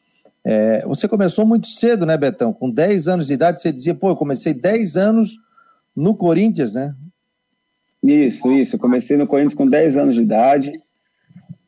É, 0.43 0.83
você 0.87 1.07
começou 1.07 1.47
muito 1.47 1.67
cedo, 1.67 2.07
né, 2.07 2.17
Betão? 2.17 2.53
Com 2.53 2.71
10 2.71 3.07
anos 3.07 3.27
de 3.27 3.35
idade, 3.35 3.61
você 3.61 3.71
dizia, 3.71 3.95
pô, 3.95 4.09
eu 4.09 4.17
comecei 4.17 4.55
10 4.55 4.97
anos 4.97 5.37
no 5.95 6.15
Corinthians, 6.15 6.75
né? 6.75 6.95
Isso, 8.03 8.51
isso. 8.51 8.77
Eu 8.77 8.81
comecei 8.81 9.17
no 9.17 9.27
Corinthians 9.27 9.55
com 9.55 9.67
10 9.67 9.99
anos 9.99 10.15
de 10.15 10.23
idade. 10.23 10.73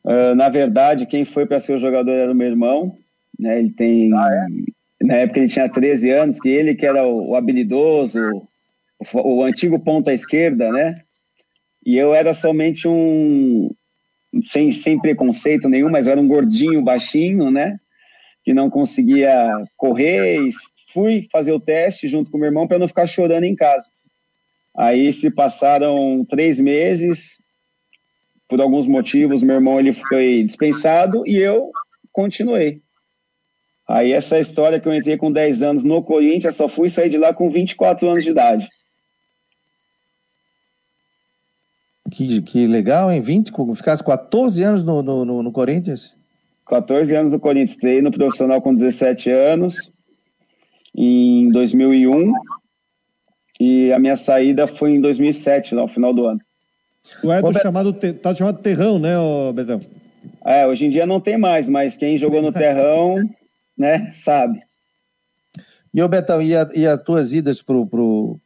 Uh, 0.03 0.35
na 0.35 0.49
verdade, 0.49 1.05
quem 1.05 1.23
foi 1.23 1.45
para 1.45 1.59
ser 1.59 1.75
o 1.75 1.79
jogador 1.79 2.11
era 2.11 2.31
o 2.31 2.35
meu 2.35 2.47
irmão. 2.47 2.97
Né? 3.39 3.59
Ele 3.59 3.71
tem. 3.71 4.11
Ah, 4.13 4.29
é? 4.33 4.47
Na 5.03 5.15
época 5.15 5.39
ele 5.39 5.49
tinha 5.49 5.69
13 5.69 6.09
anos, 6.11 6.39
que 6.39 6.49
ele 6.49 6.75
que 6.75 6.85
era 6.85 7.05
o, 7.05 7.31
o 7.31 7.35
habilidoso, 7.35 8.19
o, 9.13 9.35
o, 9.35 9.43
antigo 9.43 9.79
ponta 9.79 10.13
esquerda, 10.13 10.71
né? 10.71 10.95
E 11.85 11.97
eu 11.97 12.13
era 12.13 12.33
somente 12.33 12.87
um. 12.87 13.69
Sem, 14.41 14.71
sem 14.71 14.99
preconceito 14.99 15.69
nenhum, 15.69 15.91
mas 15.91 16.07
eu 16.07 16.13
era 16.13 16.21
um 16.21 16.27
gordinho 16.27 16.81
baixinho, 16.81 17.51
né? 17.51 17.79
que 18.43 18.53
não 18.53 18.69
conseguia 18.69 19.49
correr 19.77 20.41
e 20.41 20.49
fui 20.91 21.27
fazer 21.31 21.53
o 21.53 21.59
teste 21.59 22.07
junto 22.07 22.29
com 22.29 22.37
meu 22.37 22.47
irmão 22.47 22.67
para 22.67 22.77
não 22.77 22.87
ficar 22.87 23.07
chorando 23.07 23.45
em 23.45 23.55
casa. 23.55 23.89
Aí 24.75 25.11
se 25.13 25.31
passaram 25.31 26.25
três 26.27 26.59
meses, 26.59 27.41
por 28.47 28.59
alguns 28.59 28.85
motivos, 28.85 29.41
meu 29.41 29.55
irmão 29.55 29.79
ele 29.79 29.93
foi 29.93 30.43
dispensado 30.43 31.25
e 31.25 31.37
eu 31.37 31.71
continuei. 32.11 32.82
Aí 33.87 34.13
essa 34.13 34.39
história 34.39 34.79
que 34.79 34.87
eu 34.87 34.93
entrei 34.93 35.17
com 35.17 35.31
10 35.31 35.61
anos 35.61 35.83
no 35.83 36.01
Corinthians, 36.01 36.55
só 36.55 36.69
fui 36.69 36.89
sair 36.89 37.09
de 37.09 37.17
lá 37.17 37.33
com 37.33 37.49
24 37.49 38.09
anos 38.09 38.23
de 38.23 38.31
idade. 38.31 38.69
Que, 42.11 42.41
que 42.41 42.67
legal, 42.67 43.11
hein? 43.11 43.19
20, 43.19 43.51
ficasse 43.75 44.03
14 44.03 44.63
anos 44.63 44.83
no, 44.83 45.01
no, 45.01 45.43
no 45.43 45.51
Corinthians? 45.51 46.15
14 46.67 47.15
anos 47.15 47.31
no 47.31 47.39
Corinthians, 47.39 47.77
treino 47.77 48.09
no 48.09 48.17
profissional 48.17 48.61
com 48.61 48.73
17 48.73 49.31
anos, 49.31 49.91
em 50.95 51.49
2001, 51.49 52.33
e 53.59 53.91
a 53.91 53.99
minha 53.99 54.15
saída 54.15 54.67
foi 54.67 54.91
em 54.91 55.01
2007, 55.01 55.75
no 55.75 55.87
final 55.87 56.13
do 56.13 56.25
ano. 56.25 56.39
O 57.23 57.31
é 57.31 57.41
do 57.41 57.53
chamado, 57.53 57.93
tá 57.93 58.33
chamado 58.33 58.61
Terrão, 58.61 58.97
né, 58.97 59.15
Betão? 59.53 59.79
É, 60.45 60.65
hoje 60.67 60.85
em 60.85 60.89
dia 60.89 61.05
não 61.05 61.19
tem 61.19 61.37
mais, 61.37 61.67
mas 61.67 61.97
quem 61.97 62.17
jogou 62.17 62.41
no 62.41 62.51
Terrão, 62.51 63.29
né, 63.77 64.11
sabe. 64.13 64.61
E 65.93 66.01
o 66.01 66.07
Betão, 66.07 66.41
e, 66.41 66.55
a, 66.55 66.67
e 66.73 66.87
as 66.87 67.01
tuas 67.03 67.33
idas 67.33 67.63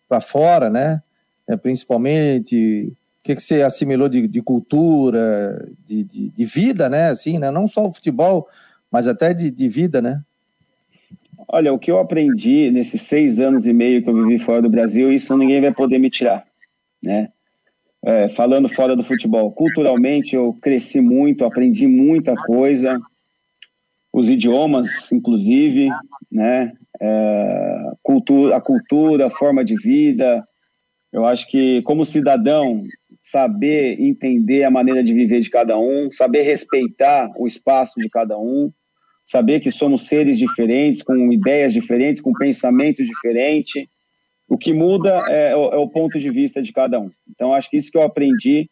para 0.08 0.20
fora, 0.20 0.70
né, 0.70 1.02
é, 1.48 1.56
principalmente 1.56 2.96
que, 3.28 3.36
que 3.36 3.42
você 3.42 3.62
assimilou 3.62 4.08
de, 4.08 4.26
de 4.26 4.42
cultura, 4.42 5.66
de, 5.86 6.04
de, 6.06 6.30
de, 6.30 6.46
vida, 6.46 6.90
né? 6.90 7.10
Assim, 7.10 7.38
né? 7.38 7.52
Não 7.52 7.68
só 7.68 7.86
o 7.86 7.94
futebol, 7.94 8.48
mas 8.90 9.06
até 9.06 9.34
de, 9.34 9.52
de 9.52 9.68
vida, 9.68 10.02
né? 10.02 10.22
Olha, 11.50 11.74
o 11.74 11.80
que 11.80 11.92
eu 11.92 12.00
aprendi 12.00 12.72
nesses 12.72 13.02
seis 13.02 13.40
anos 13.40 13.68
e 13.68 13.74
meio 13.74 14.02
que 14.02 14.10
eu 14.10 14.13
vivi 14.13 14.40
fora 14.40 14.62
do 14.62 14.70
Brasil, 14.70 15.12
isso 15.12 15.38
ninguém 15.38 15.62
vai 15.62 15.74
poder 15.74 15.98
me 15.98 16.10
tirar, 16.10 16.46
né? 17.04 17.30
É, 18.06 18.30
falando 18.30 18.70
fora 18.70 18.96
do 18.96 19.04
futebol, 19.04 19.52
culturalmente 19.52 20.36
eu 20.36 20.56
cresci 20.62 21.02
muito, 21.02 21.44
aprendi 21.44 21.88
muita 21.88 22.36
coisa, 22.36 22.98
os 24.17 24.30
idiomas, 24.30 25.12
inclusive, 25.12 25.89
né? 26.32 26.73
É, 26.99 27.91
cultura, 28.01 28.58
a 28.58 28.62
cultura, 28.62 29.27
a 29.27 29.30
forma 29.30 29.63
de 29.63 29.75
vida. 29.75 30.43
Eu 31.13 31.23
acho 31.23 31.47
que 31.47 31.84
como 31.84 32.03
cidadão 32.03 32.82
saber 33.21 34.01
entender 34.01 34.63
a 34.63 34.71
maneira 34.71 35.03
de 35.03 35.13
viver 35.13 35.41
de 35.41 35.49
cada 35.51 35.77
um, 35.77 36.10
saber 36.10 36.41
respeitar 36.41 37.30
o 37.38 37.45
espaço 37.45 37.99
de 38.01 38.10
cada 38.10 38.39
um, 38.39 38.71
saber 39.23 39.60
que 39.60 39.69
somos 39.69 40.08
seres 40.08 40.39
diferentes, 40.39 41.03
com 41.03 41.32
ideias 41.32 41.71
diferentes, 41.71 42.19
com 42.19 42.34
pensamento 42.34 43.03
diferente. 43.03 43.88
O 44.49 44.58
que 44.58 44.73
muda 44.73 45.25
é, 45.27 45.51
é, 45.51 45.56
o 45.56 45.88
ponto 45.89 46.17
de 46.17 46.32
vista 46.32 46.60
de 46.60 46.73
cada 46.73 46.99
um. 46.99 47.12
Então, 47.30 47.53
acho 47.53 47.69
que 47.69 47.77
isso 47.77 47.91
que 47.91 47.97
eu 47.97 48.03
aprendi 48.03 48.67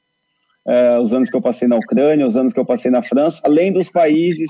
é, 0.67 0.97
os 0.97 1.13
anos 1.13 1.29
que 1.29 1.35
eu 1.35 1.41
passei 1.41 1.67
na 1.67 1.75
Ucrânia, 1.75 2.25
os 2.25 2.35
anos 2.35 2.51
que 2.51 2.59
eu 2.59 2.65
passei 2.65 2.89
na 2.89 3.03
França, 3.03 3.41
além 3.45 3.71
dos 3.71 3.89
países 3.89 4.49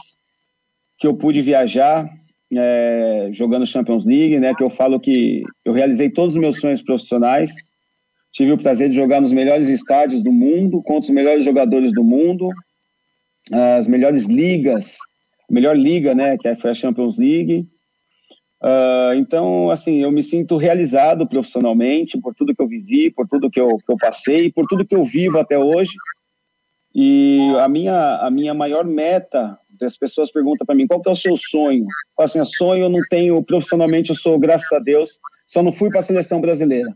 que 0.97 1.07
eu 1.07 1.15
pude 1.15 1.41
viajar 1.41 2.09
é, 2.53 3.29
jogando 3.31 3.65
Champions 3.65 4.05
League, 4.05 4.39
né? 4.39 4.53
Que 4.55 4.63
eu 4.63 4.69
falo 4.69 4.99
que 4.99 5.43
eu 5.63 5.73
realizei 5.73 6.09
todos 6.09 6.33
os 6.33 6.39
meus 6.39 6.59
sonhos 6.59 6.81
profissionais. 6.81 7.51
Tive 8.31 8.51
o 8.51 8.57
prazer 8.57 8.89
de 8.89 8.95
jogar 8.95 9.21
nos 9.21 9.33
melhores 9.33 9.69
estádios 9.69 10.21
do 10.21 10.31
mundo, 10.31 10.81
contra 10.83 11.09
os 11.09 11.09
melhores 11.09 11.45
jogadores 11.45 11.93
do 11.93 12.03
mundo, 12.03 12.49
as 13.77 13.87
melhores 13.87 14.27
ligas, 14.27 14.97
a 15.49 15.53
melhor 15.53 15.77
liga, 15.77 16.13
né? 16.13 16.37
Que 16.37 16.55
foi 16.55 16.71
a 16.71 16.75
Champions 16.75 17.17
League. 17.17 17.67
Uh, 18.61 19.13
então, 19.17 19.69
assim, 19.69 20.01
eu 20.01 20.11
me 20.11 20.23
sinto 20.23 20.57
realizado 20.57 21.27
profissionalmente 21.27 22.19
por 22.19 22.33
tudo 22.33 22.55
que 22.55 22.61
eu 22.61 22.67
vivi, 22.67 23.11
por 23.11 23.27
tudo 23.27 23.49
que 23.49 23.59
eu, 23.59 23.77
que 23.77 23.91
eu 23.91 23.97
passei, 23.97 24.51
por 24.51 24.65
tudo 24.65 24.85
que 24.85 24.95
eu 24.95 25.03
vivo 25.03 25.37
até 25.37 25.57
hoje. 25.57 25.93
E 26.93 27.39
a 27.59 27.67
minha, 27.67 28.17
a 28.21 28.31
minha 28.31 28.53
maior 28.53 28.85
meta, 28.85 29.57
as 29.81 29.97
pessoas 29.97 30.31
perguntam 30.31 30.65
para 30.65 30.75
mim, 30.75 30.87
qual 30.87 31.01
que 31.01 31.09
é 31.09 31.11
o 31.11 31.15
seu 31.15 31.35
sonho? 31.37 31.85
Falo 32.15 32.25
assim, 32.25 32.43
sonho 32.45 32.85
eu 32.85 32.89
não 32.89 33.01
tenho, 33.09 33.43
profissionalmente 33.43 34.09
eu 34.09 34.15
sou, 34.15 34.39
graças 34.39 34.71
a 34.71 34.79
Deus, 34.79 35.19
só 35.47 35.61
não 35.61 35.71
fui 35.71 35.89
para 35.89 35.99
a 35.99 36.03
seleção 36.03 36.41
brasileira. 36.41 36.93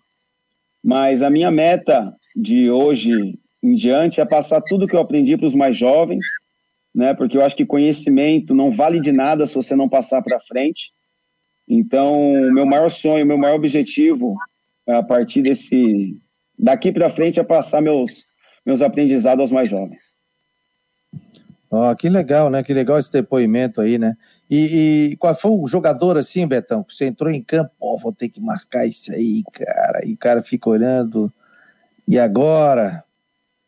Mas 0.83 1.21
a 1.21 1.29
minha 1.29 1.51
meta 1.51 2.13
de 2.35 2.69
hoje 2.69 3.37
em 3.61 3.73
diante 3.73 4.21
é 4.21 4.25
passar 4.25 4.61
tudo 4.61 4.87
que 4.87 4.95
eu 4.95 5.01
aprendi 5.01 5.35
para 5.35 5.45
os 5.45 5.55
mais 5.55 5.75
jovens, 5.75 6.25
né? 6.95 7.13
Porque 7.13 7.37
eu 7.37 7.43
acho 7.43 7.55
que 7.55 7.65
conhecimento 7.65 8.53
não 8.55 8.71
vale 8.71 8.99
de 8.99 9.11
nada 9.11 9.45
se 9.45 9.55
você 9.55 9.75
não 9.75 9.89
passar 9.89 10.21
para 10.21 10.39
frente. 10.39 10.91
Então, 11.67 12.31
meu 12.53 12.65
maior 12.65 12.89
sonho, 12.89 13.25
meu 13.25 13.37
maior 13.37 13.55
objetivo 13.55 14.35
a 14.87 15.03
partir 15.03 15.41
desse 15.41 16.17
daqui 16.57 16.91
para 16.91 17.09
frente 17.09 17.39
é 17.39 17.43
passar 17.43 17.81
meus 17.81 18.27
meus 18.65 18.81
aprendizados 18.81 19.41
aos 19.41 19.51
mais 19.51 19.69
jovens. 19.69 20.15
Ó, 21.71 21.91
oh, 21.91 21.95
que 21.95 22.09
legal, 22.09 22.49
né? 22.49 22.63
Que 22.63 22.73
legal 22.73 22.97
esse 22.97 23.11
depoimento 23.11 23.79
aí, 23.79 23.99
né? 23.99 24.17
E, 24.49 25.11
e, 25.11 25.17
qual 25.17 25.35
foi 25.35 25.51
o 25.51 25.67
jogador 25.67 26.17
assim, 26.17 26.47
Betão, 26.47 26.83
que 26.83 26.95
você 26.95 27.05
entrou 27.05 27.31
em 27.31 27.43
campo, 27.43 27.71
ó, 27.79 27.93
oh, 27.93 27.97
vou 27.97 28.11
ter 28.11 28.27
que 28.27 28.41
marcar 28.41 28.87
isso 28.87 29.11
aí, 29.11 29.43
cara. 29.53 30.01
E 30.03 30.13
o 30.13 30.17
cara 30.17 30.41
fica 30.41 30.67
olhando. 30.69 31.31
E 32.07 32.17
agora? 32.17 33.03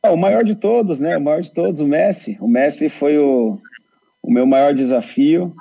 O 0.03 0.17
maior 0.17 0.43
de 0.43 0.55
todos, 0.55 0.99
né? 0.99 1.15
O 1.15 1.21
maior 1.21 1.41
de 1.41 1.53
todos, 1.53 1.79
o 1.79 1.87
Messi. 1.87 2.37
O 2.41 2.47
Messi 2.47 2.89
foi 2.89 3.19
o, 3.19 3.59
o 4.23 4.31
meu 4.31 4.47
maior 4.47 4.73
desafio. 4.73 5.55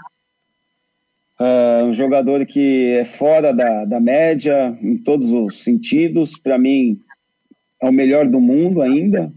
Uh, 1.38 1.85
um 1.85 1.92
jogador 1.92 2.46
que 2.46 2.96
é 2.98 3.05
fora 3.05 3.53
da, 3.53 3.85
da 3.85 4.00
média 4.00 4.76
em 4.81 4.96
todos 4.96 5.31
os 5.31 5.62
sentidos. 5.62 6.38
Para 6.38 6.57
mim, 6.57 6.98
é 7.83 7.88
o 7.88 7.92
melhor 7.92 8.26
do 8.26 8.40
mundo 8.40 8.81
ainda. 8.81 9.31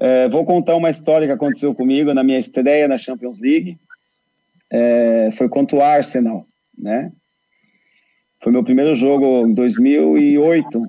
É, 0.00 0.28
vou 0.28 0.44
contar 0.44 0.76
uma 0.76 0.90
história 0.90 1.26
que 1.26 1.32
aconteceu 1.32 1.74
comigo 1.74 2.14
na 2.14 2.22
minha 2.22 2.38
estreia 2.38 2.86
na 2.86 2.98
Champions 2.98 3.40
League. 3.40 3.78
É, 4.70 5.30
foi 5.32 5.48
contra 5.48 5.76
o 5.76 5.82
Arsenal, 5.82 6.46
né? 6.76 7.10
Foi 8.40 8.52
meu 8.52 8.62
primeiro 8.62 8.94
jogo 8.94 9.46
em 9.46 9.52
2008. 9.52 10.82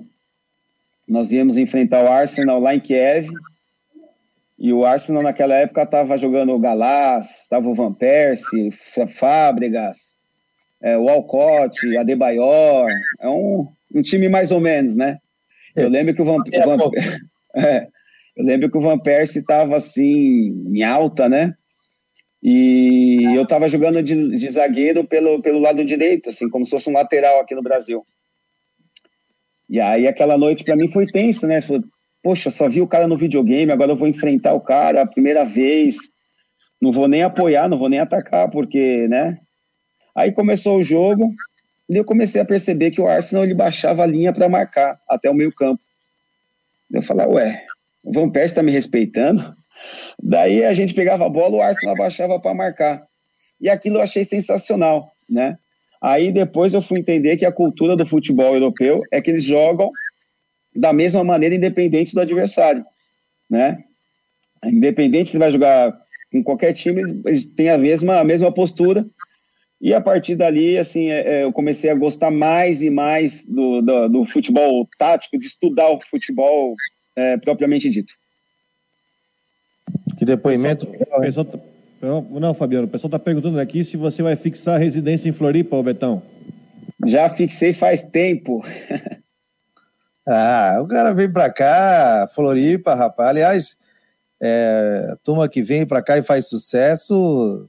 Nós 1.08 1.32
íamos 1.32 1.56
enfrentar 1.56 2.04
o 2.04 2.08
Arsenal 2.08 2.60
lá 2.60 2.74
em 2.74 2.80
Kiev. 2.80 3.28
E 4.56 4.72
o 4.72 4.84
Arsenal 4.84 5.22
naquela 5.22 5.54
época 5.54 5.82
estava 5.82 6.16
jogando 6.16 6.52
o 6.52 6.58
Galás, 6.58 7.42
estava 7.42 7.68
o 7.68 7.74
Van 7.74 7.94
Persie, 7.94 8.70
Fábregas, 9.08 10.18
é, 10.80 10.96
o 10.98 11.08
Alcott, 11.08 11.96
Adebayor. 11.96 12.86
É 13.18 13.28
um, 13.28 13.66
um 13.94 14.02
time 14.02 14.28
mais 14.28 14.52
ou 14.52 14.60
menos, 14.60 14.96
né? 14.96 15.18
Eu 15.74 15.88
lembro 15.88 16.14
que 16.14 16.22
o 16.22 16.24
Van, 16.24 16.36
o 16.36 16.76
Van 16.76 16.90
é, 17.56 17.88
eu 18.36 18.44
lembro 18.44 18.70
que 18.70 18.78
o 18.78 18.80
Van 18.80 18.98
Persie 18.98 19.40
estava 19.40 19.76
assim 19.76 20.64
em 20.74 20.82
alta, 20.82 21.28
né? 21.28 21.54
E 22.42 23.36
eu 23.36 23.42
estava 23.42 23.68
jogando 23.68 24.02
de, 24.02 24.30
de, 24.30 24.50
zagueiro 24.50 25.04
pelo, 25.04 25.42
pelo 25.42 25.58
lado 25.58 25.84
direito, 25.84 26.30
assim, 26.30 26.48
como 26.48 26.64
se 26.64 26.70
fosse 26.70 26.88
um 26.88 26.94
lateral 26.94 27.40
aqui 27.40 27.54
no 27.54 27.62
Brasil. 27.62 28.04
E 29.68 29.78
aí 29.78 30.06
aquela 30.06 30.38
noite 30.38 30.64
para 30.64 30.74
mim 30.74 30.88
foi 30.88 31.06
tensa, 31.06 31.46
né? 31.46 31.60
Falei, 31.60 31.82
Poxa, 32.22 32.50
só 32.50 32.68
vi 32.68 32.82
o 32.82 32.86
cara 32.86 33.08
no 33.08 33.16
videogame, 33.16 33.72
agora 33.72 33.92
eu 33.92 33.96
vou 33.96 34.08
enfrentar 34.08 34.52
o 34.52 34.60
cara 34.60 35.02
a 35.02 35.06
primeira 35.06 35.44
vez. 35.44 35.96
Não 36.80 36.92
vou 36.92 37.08
nem 37.08 37.22
apoiar, 37.22 37.68
não 37.68 37.78
vou 37.78 37.88
nem 37.88 37.98
atacar, 37.98 38.50
porque, 38.50 39.06
né? 39.08 39.38
Aí 40.14 40.32
começou 40.32 40.78
o 40.78 40.82
jogo, 40.82 41.32
e 41.88 41.96
eu 41.96 42.04
comecei 42.04 42.40
a 42.40 42.44
perceber 42.44 42.90
que 42.90 43.00
o 43.00 43.08
Arsenal 43.08 43.44
ele 43.44 43.54
baixava 43.54 44.02
a 44.02 44.06
linha 44.06 44.32
para 44.32 44.48
marcar 44.48 45.00
até 45.08 45.30
o 45.30 45.34
meio 45.34 45.52
campo. 45.52 45.82
Eu 46.90 47.02
falei, 47.02 47.26
ué, 47.26 47.64
o 48.02 48.12
Van 48.12 48.30
Persie 48.30 48.52
está 48.52 48.62
me 48.62 48.72
respeitando? 48.72 49.54
Daí 50.22 50.64
a 50.64 50.72
gente 50.72 50.94
pegava 50.94 51.26
a 51.26 51.28
bola, 51.28 51.56
o 51.56 51.62
Arsenal 51.62 51.96
baixava 51.96 52.38
para 52.38 52.54
marcar. 52.54 53.06
E 53.60 53.68
aquilo 53.68 53.96
eu 53.96 54.02
achei 54.02 54.24
sensacional, 54.24 55.12
né? 55.28 55.58
Aí 56.00 56.32
depois 56.32 56.72
eu 56.72 56.80
fui 56.80 57.00
entender 57.00 57.36
que 57.36 57.44
a 57.44 57.52
cultura 57.52 57.96
do 57.96 58.06
futebol 58.06 58.54
europeu 58.54 59.02
é 59.10 59.20
que 59.20 59.30
eles 59.30 59.44
jogam 59.44 59.90
da 60.74 60.92
mesma 60.92 61.22
maneira 61.22 61.54
independente 61.54 62.14
do 62.14 62.20
adversário, 62.20 62.84
né? 63.48 63.84
Independente 64.64 65.30
se 65.30 65.38
vai 65.38 65.50
jogar 65.50 65.98
com 66.32 66.42
qualquer 66.42 66.72
time, 66.72 67.00
eles, 67.00 67.20
eles 67.26 67.46
têm 67.48 67.70
a 67.70 67.78
mesma, 67.78 68.20
a 68.20 68.24
mesma 68.24 68.52
postura 68.52 69.06
e 69.80 69.94
a 69.94 70.00
partir 70.00 70.36
dali, 70.36 70.76
assim, 70.76 71.10
é, 71.10 71.20
é, 71.20 71.44
eu 71.44 71.52
comecei 71.52 71.90
a 71.90 71.94
gostar 71.94 72.30
mais 72.30 72.82
e 72.82 72.90
mais 72.90 73.46
do, 73.46 73.80
do, 73.80 74.08
do 74.08 74.24
futebol 74.26 74.86
tático, 74.98 75.38
de 75.38 75.46
estudar 75.46 75.88
o 75.88 76.00
futebol 76.02 76.74
é, 77.20 77.36
propriamente 77.36 77.90
dito. 77.90 78.14
Que 80.18 80.24
depoimento. 80.24 80.86
Pessoal, 80.86 81.44
tá, 81.44 81.58
não, 82.00 82.54
Fabiano, 82.54 82.86
o 82.86 82.90
pessoal 82.90 83.08
está 83.08 83.18
perguntando 83.18 83.60
aqui 83.60 83.84
se 83.84 83.96
você 83.96 84.22
vai 84.22 84.36
fixar 84.36 84.76
a 84.76 84.78
residência 84.78 85.28
em 85.28 85.32
Floripa, 85.32 85.82
Betão. 85.82 86.22
Já 87.06 87.28
fixei 87.28 87.72
faz 87.72 88.04
tempo. 88.04 88.64
ah, 90.26 90.78
o 90.82 90.86
cara 90.86 91.12
veio 91.12 91.32
para 91.32 91.50
cá, 91.50 92.28
Floripa, 92.34 92.94
rapaz. 92.94 93.28
Aliás, 93.28 93.76
é, 94.40 95.14
turma 95.22 95.48
que 95.48 95.62
vem 95.62 95.86
para 95.86 96.02
cá 96.02 96.16
e 96.16 96.22
faz 96.22 96.46
sucesso, 96.46 97.68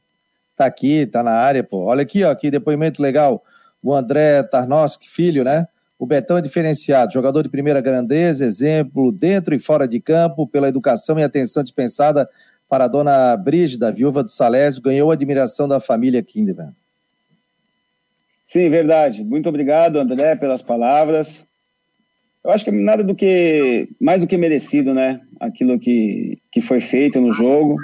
tá 0.55 0.65
aqui, 0.65 1.05
tá 1.05 1.21
na 1.21 1.33
área, 1.33 1.63
pô. 1.63 1.85
Olha 1.85 2.03
aqui, 2.03 2.23
ó, 2.23 2.33
que 2.33 2.51
depoimento 2.51 3.01
legal. 3.01 3.43
O 3.83 3.93
André 3.93 4.43
Tarnowski, 4.43 5.09
filho, 5.09 5.43
né? 5.43 5.67
O 6.01 6.07
Betão 6.07 6.35
é 6.35 6.41
diferenciado, 6.41 7.13
jogador 7.13 7.43
de 7.43 7.49
primeira 7.49 7.79
grandeza, 7.79 8.43
exemplo 8.43 9.11
dentro 9.11 9.53
e 9.53 9.59
fora 9.59 9.87
de 9.87 9.99
campo, 9.99 10.47
pela 10.47 10.67
educação 10.67 11.19
e 11.19 11.23
atenção 11.23 11.61
dispensada 11.61 12.27
para 12.67 12.85
a 12.85 12.87
dona 12.87 13.37
Brígida, 13.37 13.91
viúva 13.91 14.23
do 14.23 14.31
Salésio, 14.31 14.81
ganhou 14.81 15.11
a 15.11 15.13
admiração 15.13 15.67
da 15.67 15.79
família 15.79 16.23
Kinderman. 16.23 16.71
Sim, 18.43 18.67
verdade. 18.71 19.23
Muito 19.23 19.47
obrigado, 19.47 19.99
André, 19.99 20.35
pelas 20.35 20.63
palavras. 20.63 21.45
Eu 22.43 22.49
acho 22.49 22.65
que 22.65 22.71
nada 22.71 23.03
do 23.03 23.13
que 23.13 23.87
mais 23.99 24.21
do 24.21 24.27
que 24.27 24.39
merecido, 24.39 24.95
né? 24.95 25.21
Aquilo 25.39 25.79
que, 25.79 26.39
que 26.51 26.61
foi 26.61 26.81
feito 26.81 27.21
no 27.21 27.31
jogo. 27.31 27.77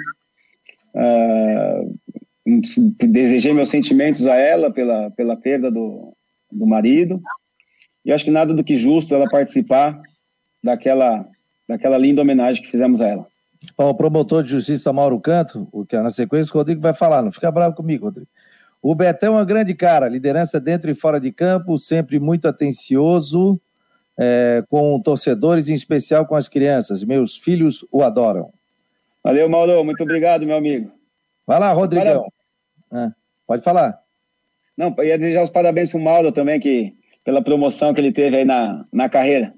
Uh, 0.92 1.96
desejei 3.06 3.52
meus 3.52 3.68
sentimentos 3.68 4.26
a 4.26 4.34
ela 4.34 4.72
pela, 4.72 5.08
pela 5.12 5.36
perda 5.36 5.70
do, 5.70 6.12
do 6.50 6.66
marido. 6.66 7.22
E 8.04 8.12
acho 8.12 8.24
que 8.24 8.30
nada 8.30 8.54
do 8.54 8.64
que 8.64 8.74
justo 8.74 9.14
ela 9.14 9.28
participar 9.28 10.00
daquela, 10.62 11.26
daquela 11.68 11.98
linda 11.98 12.22
homenagem 12.22 12.62
que 12.62 12.70
fizemos 12.70 13.00
a 13.00 13.08
ela. 13.08 13.26
o 13.76 13.94
promotor 13.94 14.42
de 14.42 14.50
justiça 14.50 14.92
Mauro 14.92 15.20
Canto, 15.20 15.68
o 15.72 15.84
que 15.84 15.96
é 15.96 16.02
na 16.02 16.10
sequência 16.10 16.52
o 16.52 16.58
Rodrigo 16.58 16.80
vai 16.80 16.94
falar, 16.94 17.22
não 17.22 17.32
fica 17.32 17.50
bravo 17.50 17.74
comigo, 17.74 18.06
Rodrigo. 18.06 18.28
O 18.80 18.94
Betão 18.94 19.34
é 19.34 19.38
uma 19.38 19.44
grande 19.44 19.74
cara, 19.74 20.08
liderança 20.08 20.60
dentro 20.60 20.90
e 20.90 20.94
fora 20.94 21.18
de 21.18 21.32
campo, 21.32 21.76
sempre 21.76 22.20
muito 22.20 22.46
atencioso 22.46 23.60
é, 24.16 24.64
com 24.68 25.00
torcedores, 25.00 25.68
em 25.68 25.74
especial 25.74 26.26
com 26.26 26.34
as 26.34 26.48
crianças. 26.48 27.04
Meus 27.04 27.36
filhos 27.36 27.84
o 27.90 28.02
adoram. 28.02 28.52
Valeu, 29.22 29.48
Mauro, 29.48 29.84
muito 29.84 30.02
obrigado, 30.02 30.46
meu 30.46 30.56
amigo. 30.56 30.90
Vai 31.46 31.58
lá, 31.58 31.72
Rodrigão. 31.72 32.30
Ah, 32.90 33.12
pode 33.46 33.62
falar. 33.62 34.00
Não, 34.76 34.94
ia 35.02 35.18
desejar 35.18 35.42
os 35.42 35.50
parabéns 35.50 35.90
pro 35.90 36.00
Mauro 36.00 36.30
também, 36.30 36.60
que, 36.60 36.94
pela 37.28 37.42
promoção 37.42 37.92
que 37.92 38.00
ele 38.00 38.10
teve 38.10 38.38
aí 38.38 38.44
na, 38.46 38.86
na 38.90 39.06
carreira. 39.06 39.52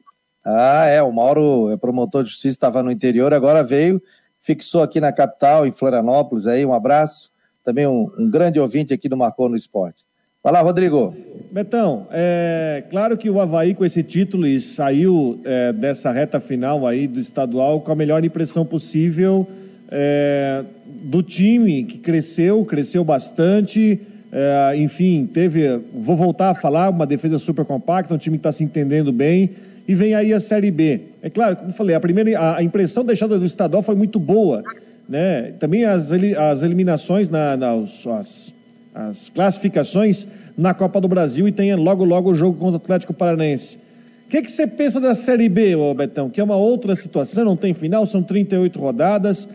Ah, 0.45 0.87
é, 0.87 1.01
o 1.01 1.13
Mauro 1.13 1.71
é 1.71 1.77
promotor 1.77 2.25
de 2.25 2.31
justiça, 2.31 2.49
estava 2.49 2.83
no 2.83 2.91
interior, 2.91 3.33
agora 3.33 3.63
veio, 3.63 4.03
fixou 4.41 4.83
aqui 4.83 4.99
na 4.99 5.13
capital, 5.13 5.65
em 5.65 5.71
Florianópolis, 5.71 6.49
aí, 6.49 6.67
um 6.67 6.73
abraço. 6.73 7.31
Também 7.65 7.87
um, 7.87 8.11
um 8.19 8.29
grande 8.29 8.59
ouvinte 8.59 8.93
aqui 8.93 9.09
do 9.09 9.17
Marcou 9.17 9.49
no 9.49 9.55
Esporte. 9.55 10.03
Vai 10.43 10.53
lá, 10.53 10.61
Rodrigo. 10.63 11.15
Betão, 11.53 12.09
é 12.11 12.83
claro 12.91 13.17
que 13.17 13.31
o 13.31 13.41
Havaí 13.41 13.73
com 13.73 13.85
esse 13.85 14.03
título 14.03 14.49
e 14.49 14.61
saiu 14.61 15.41
é, 15.45 15.73
dessa 15.73 16.11
reta 16.11 16.41
final 16.41 16.89
aí 16.89 17.07
do 17.07 17.21
estadual 17.21 17.83
com 17.83 17.93
a 17.93 17.95
melhor 17.95 18.25
impressão 18.25 18.67
possível 18.67 19.47
é, 19.89 20.65
do 21.05 21.23
time 21.23 21.85
que 21.85 21.99
cresceu, 21.99 22.65
cresceu 22.65 23.05
bastante. 23.05 24.01
É, 24.33 24.75
enfim, 24.77 25.29
teve. 25.33 25.81
Vou 25.93 26.17
voltar 26.17 26.51
a 26.51 26.55
falar, 26.55 26.91
uma 26.91 27.07
defesa 27.07 27.39
super 27.39 27.65
compacta, 27.65 28.15
um 28.15 28.19
time 28.19 28.37
que 28.37 28.41
está 28.41 28.53
se 28.53 28.63
entendendo 28.63 29.13
bem. 29.13 29.51
E 29.89 29.95
vem 29.95 30.15
aí 30.15 30.33
a 30.33 30.39
Série 30.39 30.71
B. 30.71 31.01
É 31.21 31.29
claro, 31.29 31.57
como 31.57 31.71
eu 31.71 31.75
falei, 31.75 31.97
a 31.97 32.01
primeira 32.01 32.57
a 32.57 32.63
impressão 32.63 33.05
deixada 33.05 33.39
do 33.39 33.45
estadual 33.45 33.83
foi 33.83 33.97
muito 33.97 34.21
boa. 34.21 34.63
né? 35.09 35.53
Também 35.59 35.85
as, 35.85 36.11
as 36.13 36.63
eliminações, 36.63 37.29
na, 37.29 37.57
nas, 37.57 38.07
as, 38.07 38.55
as 38.95 39.29
classificações 39.31 40.27
na 40.57 40.75
Copa 40.75 41.01
do 41.01 41.09
Brasil 41.09 41.49
e 41.49 41.53
tem 41.53 41.75
logo, 41.75 42.05
logo 42.05 42.31
o 42.31 42.35
jogo 42.35 42.57
contra 42.59 42.75
o 42.75 42.77
Atlético 42.77 43.13
Paranaense. 43.13 43.79
O 44.27 44.31
que, 44.31 44.43
que 44.43 44.51
você 44.51 44.65
pensa 44.65 45.01
da 45.01 45.13
Série 45.13 45.49
B, 45.49 45.75
ô 45.75 45.93
Betão? 45.93 46.31
Que 46.31 46.41
é 46.41 46.45
uma 46.45 46.55
outra 46.55 46.95
situação, 46.95 47.45
não 47.45 47.57
tem 47.57 47.75
final, 47.75 48.07
são 48.07 48.23
38 48.23 48.79
rodadas. 48.79 49.49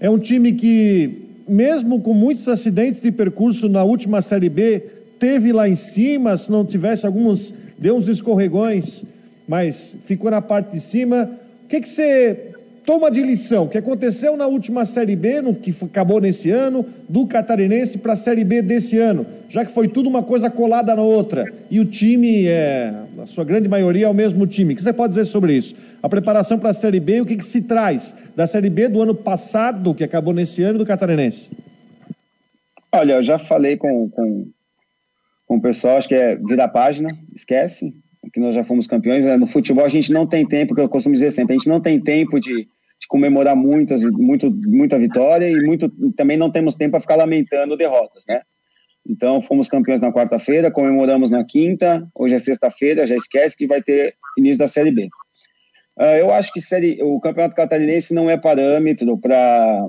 É 0.00 0.08
um 0.08 0.18
time 0.18 0.52
que, 0.52 1.26
mesmo 1.46 2.00
com 2.00 2.14
muitos 2.14 2.48
acidentes 2.48 3.00
de 3.00 3.12
percurso 3.12 3.68
na 3.68 3.84
última 3.84 4.22
Série 4.22 4.48
B, 4.48 4.82
teve 5.18 5.52
lá 5.52 5.68
em 5.68 5.74
cima, 5.74 6.36
se 6.36 6.50
não 6.50 6.64
tivesse 6.64 7.06
alguns, 7.06 7.52
deu 7.78 7.96
uns 7.96 8.08
escorregões, 8.08 9.04
mas 9.46 9.96
ficou 10.04 10.30
na 10.30 10.40
parte 10.40 10.72
de 10.72 10.80
cima. 10.80 11.30
O 11.64 11.68
que, 11.68 11.80
que 11.80 11.88
você 11.88 12.53
toma 12.84 13.10
de 13.10 13.22
lição, 13.22 13.66
que 13.66 13.78
aconteceu 13.78 14.36
na 14.36 14.46
última 14.46 14.84
Série 14.84 15.16
B, 15.16 15.40
no, 15.40 15.54
que 15.54 15.74
acabou 15.82 16.20
nesse 16.20 16.50
ano, 16.50 16.84
do 17.08 17.26
Catarinense 17.26 17.98
para 17.98 18.12
a 18.12 18.16
Série 18.16 18.44
B 18.44 18.60
desse 18.60 18.98
ano, 18.98 19.26
já 19.48 19.64
que 19.64 19.70
foi 19.70 19.88
tudo 19.88 20.08
uma 20.08 20.22
coisa 20.22 20.50
colada 20.50 20.94
na 20.94 21.02
outra, 21.02 21.50
e 21.70 21.80
o 21.80 21.84
time, 21.84 22.46
é, 22.46 22.92
a 23.22 23.26
sua 23.26 23.44
grande 23.44 23.68
maioria, 23.68 24.06
é 24.06 24.08
o 24.08 24.14
mesmo 24.14 24.46
time. 24.46 24.74
O 24.74 24.76
que 24.76 24.82
você 24.82 24.92
pode 24.92 25.12
dizer 25.12 25.24
sobre 25.24 25.56
isso? 25.56 25.74
A 26.02 26.08
preparação 26.08 26.58
para 26.58 26.70
a 26.70 26.74
Série 26.74 27.00
B 27.00 27.22
o 27.22 27.24
que, 27.24 27.36
que 27.36 27.44
se 27.44 27.62
traz 27.62 28.14
da 28.36 28.46
Série 28.46 28.70
B 28.70 28.88
do 28.88 29.00
ano 29.00 29.14
passado, 29.14 29.94
que 29.94 30.04
acabou 30.04 30.34
nesse 30.34 30.62
ano, 30.62 30.78
do 30.78 30.86
Catarinense? 30.86 31.50
Olha, 32.92 33.14
eu 33.14 33.22
já 33.22 33.38
falei 33.38 33.76
com, 33.76 34.08
com, 34.10 34.46
com 35.46 35.56
o 35.56 35.60
pessoal, 35.60 35.96
acho 35.96 36.08
que 36.08 36.14
é 36.14 36.36
virar 36.36 36.68
página, 36.68 37.08
esquece, 37.34 37.94
que 38.32 38.40
nós 38.40 38.54
já 38.54 38.64
fomos 38.64 38.86
campeões. 38.86 39.24
Né? 39.24 39.36
No 39.36 39.46
futebol 39.46 39.84
a 39.84 39.88
gente 39.88 40.12
não 40.12 40.26
tem 40.26 40.46
tempo, 40.46 40.74
que 40.74 40.80
eu 40.80 40.88
costumo 40.88 41.14
dizer 41.14 41.30
sempre, 41.30 41.54
a 41.54 41.58
gente 41.58 41.68
não 41.68 41.80
tem 41.80 42.00
tempo 42.00 42.38
de, 42.38 42.68
de 43.04 43.08
comemorar 43.08 43.54
muitas, 43.54 44.02
muito, 44.02 44.50
muita 44.50 44.98
vitória 44.98 45.46
e 45.46 45.60
muito, 45.60 45.90
também 46.12 46.36
não 46.36 46.50
temos 46.50 46.74
tempo 46.74 46.92
para 46.92 47.00
ficar 47.00 47.16
lamentando 47.16 47.76
derrotas, 47.76 48.24
né? 48.26 48.40
Então, 49.06 49.42
fomos 49.42 49.68
campeões 49.68 50.00
na 50.00 50.10
quarta-feira, 50.10 50.70
comemoramos 50.70 51.30
na 51.30 51.44
quinta, 51.44 52.08
hoje 52.14 52.34
é 52.34 52.38
sexta-feira, 52.38 53.06
já 53.06 53.14
esquece 53.14 53.56
que 53.56 53.66
vai 53.66 53.82
ter 53.82 54.14
início 54.38 54.58
da 54.58 54.66
Série 54.66 54.90
B. 54.90 55.08
Uh, 55.96 56.16
eu 56.18 56.32
acho 56.32 56.52
que 56.52 56.60
série, 56.60 56.98
o 57.02 57.20
Campeonato 57.20 57.54
Catarinense 57.54 58.14
não 58.14 58.30
é 58.30 58.36
parâmetro 58.38 59.18
para 59.18 59.86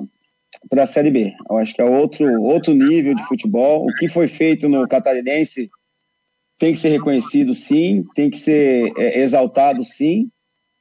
a 0.77 0.85
Série 0.85 1.09
B. 1.09 1.33
Eu 1.49 1.57
acho 1.57 1.73
que 1.73 1.81
é 1.81 1.85
outro, 1.85 2.41
outro 2.43 2.73
nível 2.73 3.15
de 3.15 3.25
futebol. 3.25 3.85
O 3.85 3.93
que 3.93 4.09
foi 4.09 4.27
feito 4.27 4.67
no 4.67 4.85
Catarinense 4.87 5.69
tem 6.59 6.73
que 6.73 6.79
ser 6.79 6.89
reconhecido, 6.89 7.55
sim, 7.55 8.03
tem 8.13 8.29
que 8.29 8.37
ser 8.37 8.91
é, 8.97 9.19
exaltado, 9.21 9.83
sim, 9.83 10.29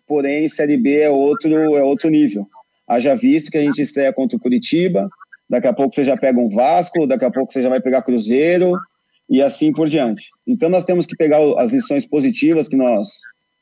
porém 0.07 0.49
Série 0.49 0.77
B 0.77 1.01
é 1.01 1.11
outro, 1.11 1.53
é 1.77 1.83
outro 1.83 2.11
nível. 2.11 2.47
Haja 2.87 3.15
visto 3.15 3.51
que 3.51 3.59
a 3.59 3.63
gente 3.63 3.81
estreia 3.81 4.13
contra 4.13 4.37
o 4.37 4.41
Curitiba, 4.41 5.09
daqui 5.49 5.67
a 5.67 5.73
pouco 5.73 5.95
você 5.95 6.05
já 6.05 6.17
pega 6.17 6.39
um 6.39 6.49
Vasco, 6.49 7.07
daqui 7.07 7.25
a 7.25 7.31
pouco 7.31 7.53
você 7.53 7.63
já 7.63 7.69
vai 7.69 7.81
pegar 7.81 8.03
Cruzeiro 8.03 8.77
e 9.29 9.43
assim 9.43 9.73
por 9.73 9.89
diante. 9.89 10.31
Então 10.47 10.69
nós 10.69 10.85
temos 10.85 11.07
que 11.07 11.17
pegar 11.17 11.41
as 11.59 11.73
lições 11.73 12.07
positivas 12.07 12.69
que 12.69 12.77
nós 12.77 13.09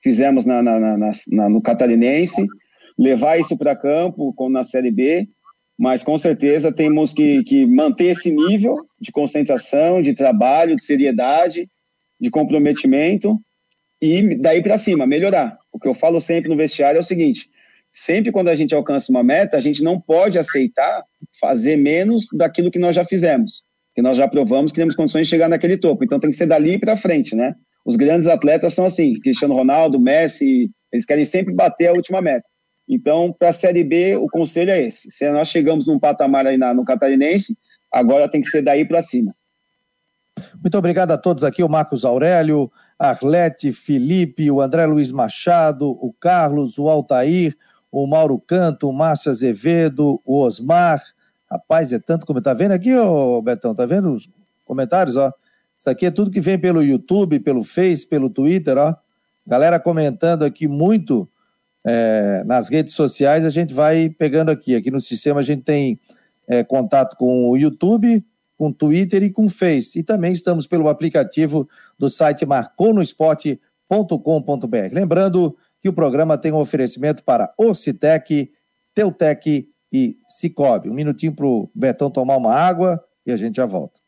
fizemos 0.02 0.44
na, 0.44 0.62
na, 0.62 0.78
na, 0.78 1.12
na 1.30 1.48
no 1.48 1.62
Catarinense, 1.62 2.44
levar 2.98 3.38
isso 3.38 3.56
para 3.56 3.76
campo 3.76 4.32
como 4.34 4.50
na 4.50 4.62
Série 4.62 4.90
B, 4.90 5.28
mas 5.78 6.02
com 6.02 6.18
certeza 6.18 6.72
temos 6.72 7.12
que, 7.12 7.42
que 7.44 7.64
manter 7.66 8.06
esse 8.06 8.30
nível 8.30 8.76
de 9.00 9.10
concentração, 9.10 10.02
de 10.02 10.14
trabalho, 10.14 10.76
de 10.76 10.84
seriedade, 10.84 11.68
de 12.20 12.30
comprometimento 12.30 13.38
e 14.00 14.36
daí 14.36 14.62
para 14.62 14.78
cima, 14.78 15.06
melhorar. 15.06 15.56
O 15.72 15.78
que 15.78 15.88
eu 15.88 15.94
falo 15.94 16.20
sempre 16.20 16.50
no 16.50 16.56
vestiário 16.56 16.98
é 16.98 17.00
o 17.00 17.04
seguinte: 17.04 17.50
sempre 17.90 18.30
quando 18.30 18.48
a 18.48 18.54
gente 18.54 18.74
alcança 18.74 19.10
uma 19.10 19.22
meta, 19.22 19.56
a 19.56 19.60
gente 19.60 19.82
não 19.82 20.00
pode 20.00 20.38
aceitar 20.38 21.04
fazer 21.40 21.76
menos 21.76 22.26
daquilo 22.32 22.70
que 22.70 22.78
nós 22.78 22.94
já 22.94 23.04
fizemos, 23.04 23.62
que 23.94 24.02
nós 24.02 24.16
já 24.16 24.28
provamos 24.28 24.72
que 24.72 24.78
temos 24.78 24.94
condições 24.94 25.26
de 25.26 25.30
chegar 25.30 25.48
naquele 25.48 25.76
topo. 25.76 26.04
Então 26.04 26.20
tem 26.20 26.30
que 26.30 26.36
ser 26.36 26.46
dali 26.46 26.78
para 26.78 26.96
frente, 26.96 27.34
né? 27.34 27.54
Os 27.84 27.96
grandes 27.96 28.28
atletas 28.28 28.74
são 28.74 28.84
assim, 28.84 29.18
Cristiano 29.20 29.54
Ronaldo, 29.54 29.98
Messi, 29.98 30.70
eles 30.92 31.04
querem 31.04 31.24
sempre 31.24 31.52
bater 31.52 31.88
a 31.88 31.92
última 31.92 32.20
meta. 32.20 32.48
Então, 32.88 33.34
para 33.36 33.48
a 33.48 33.52
Série 33.52 33.82
B, 33.82 34.16
o 34.16 34.26
conselho 34.26 34.70
é 34.70 34.82
esse. 34.82 35.10
Se 35.10 35.30
nós 35.30 35.48
chegamos 35.48 35.86
num 35.86 35.98
patamar 35.98 36.46
aí 36.46 36.56
na, 36.56 36.74
no 36.74 36.84
Catarinense, 36.84 37.56
agora 37.90 38.28
tem 38.28 38.40
que 38.40 38.48
ser 38.48 38.62
daí 38.62 38.84
para 38.84 39.02
cima. 39.02 39.34
Muito 40.60 40.76
obrigado 40.76 41.10
a 41.12 41.18
todos 41.18 41.44
aqui, 41.44 41.62
o 41.62 41.68
Marcos 41.68 42.04
Aurélio, 42.04 42.70
Arlete, 43.02 43.72
Felipe, 43.72 44.48
o 44.48 44.60
André 44.60 44.86
Luiz 44.86 45.10
Machado, 45.10 45.90
o 45.90 46.12
Carlos, 46.12 46.78
o 46.78 46.88
Altair, 46.88 47.56
o 47.90 48.06
Mauro 48.06 48.38
Canto, 48.38 48.88
o 48.88 48.92
Márcio 48.92 49.28
Azevedo, 49.28 50.20
o 50.24 50.40
Osmar. 50.40 51.02
Rapaz, 51.50 51.92
é 51.92 51.98
tanto 51.98 52.24
como. 52.24 52.40
Tá 52.40 52.54
vendo 52.54 52.70
aqui, 52.70 52.94
ô 52.94 53.42
Betão? 53.42 53.74
Tá 53.74 53.84
vendo 53.86 54.14
os 54.14 54.30
comentários, 54.64 55.16
ó? 55.16 55.32
Isso 55.76 55.90
aqui 55.90 56.06
é 56.06 56.12
tudo 56.12 56.30
que 56.30 56.40
vem 56.40 56.56
pelo 56.56 56.80
YouTube, 56.80 57.40
pelo 57.40 57.64
Face, 57.64 58.06
pelo 58.06 58.30
Twitter, 58.30 58.78
ó. 58.78 58.94
Galera 59.44 59.80
comentando 59.80 60.44
aqui 60.44 60.68
muito 60.68 61.28
é, 61.84 62.44
nas 62.46 62.68
redes 62.68 62.94
sociais, 62.94 63.44
a 63.44 63.48
gente 63.48 63.74
vai 63.74 64.08
pegando 64.10 64.50
aqui. 64.50 64.76
Aqui 64.76 64.92
no 64.92 65.00
sistema 65.00 65.40
a 65.40 65.42
gente 65.42 65.64
tem 65.64 65.98
é, 66.46 66.62
contato 66.62 67.16
com 67.16 67.50
o 67.50 67.56
YouTube, 67.56 68.24
com 68.62 68.72
Twitter 68.72 69.24
e 69.24 69.30
com 69.30 69.48
Face. 69.48 69.98
E 69.98 70.04
também 70.04 70.32
estamos 70.32 70.68
pelo 70.68 70.88
aplicativo 70.88 71.68
do 71.98 72.08
site 72.08 72.46
marconosport.com.br. 72.46 73.58
Lembrando 74.92 75.56
que 75.80 75.88
o 75.88 75.92
programa 75.92 76.38
tem 76.38 76.52
um 76.52 76.58
oferecimento 76.58 77.24
para 77.24 77.52
Ocitec, 77.58 78.52
Teutec 78.94 79.68
e 79.92 80.16
Cicobi. 80.28 80.88
Um 80.88 80.94
minutinho 80.94 81.34
para 81.34 81.44
o 81.44 81.68
Betão 81.74 82.08
tomar 82.08 82.36
uma 82.36 82.54
água 82.54 83.04
e 83.26 83.32
a 83.32 83.36
gente 83.36 83.56
já 83.56 83.66
volta. 83.66 84.01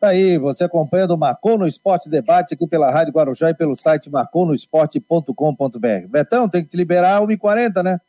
Tá 0.00 0.08
aí, 0.08 0.38
você 0.38 0.64
acompanha 0.64 1.06
do 1.06 1.18
Marcou 1.18 1.58
no 1.58 1.66
Esporte 1.66 2.08
Debate 2.08 2.54
aqui 2.54 2.66
pela 2.66 2.90
Rádio 2.90 3.12
Guarujá 3.12 3.50
e 3.50 3.54
pelo 3.54 3.76
site 3.76 4.08
marconosport.com.br. 4.08 6.08
Betão, 6.08 6.48
tem 6.48 6.64
que 6.64 6.70
te 6.70 6.76
liberar 6.78 7.20
1h40, 7.20 7.82
né? 7.82 8.00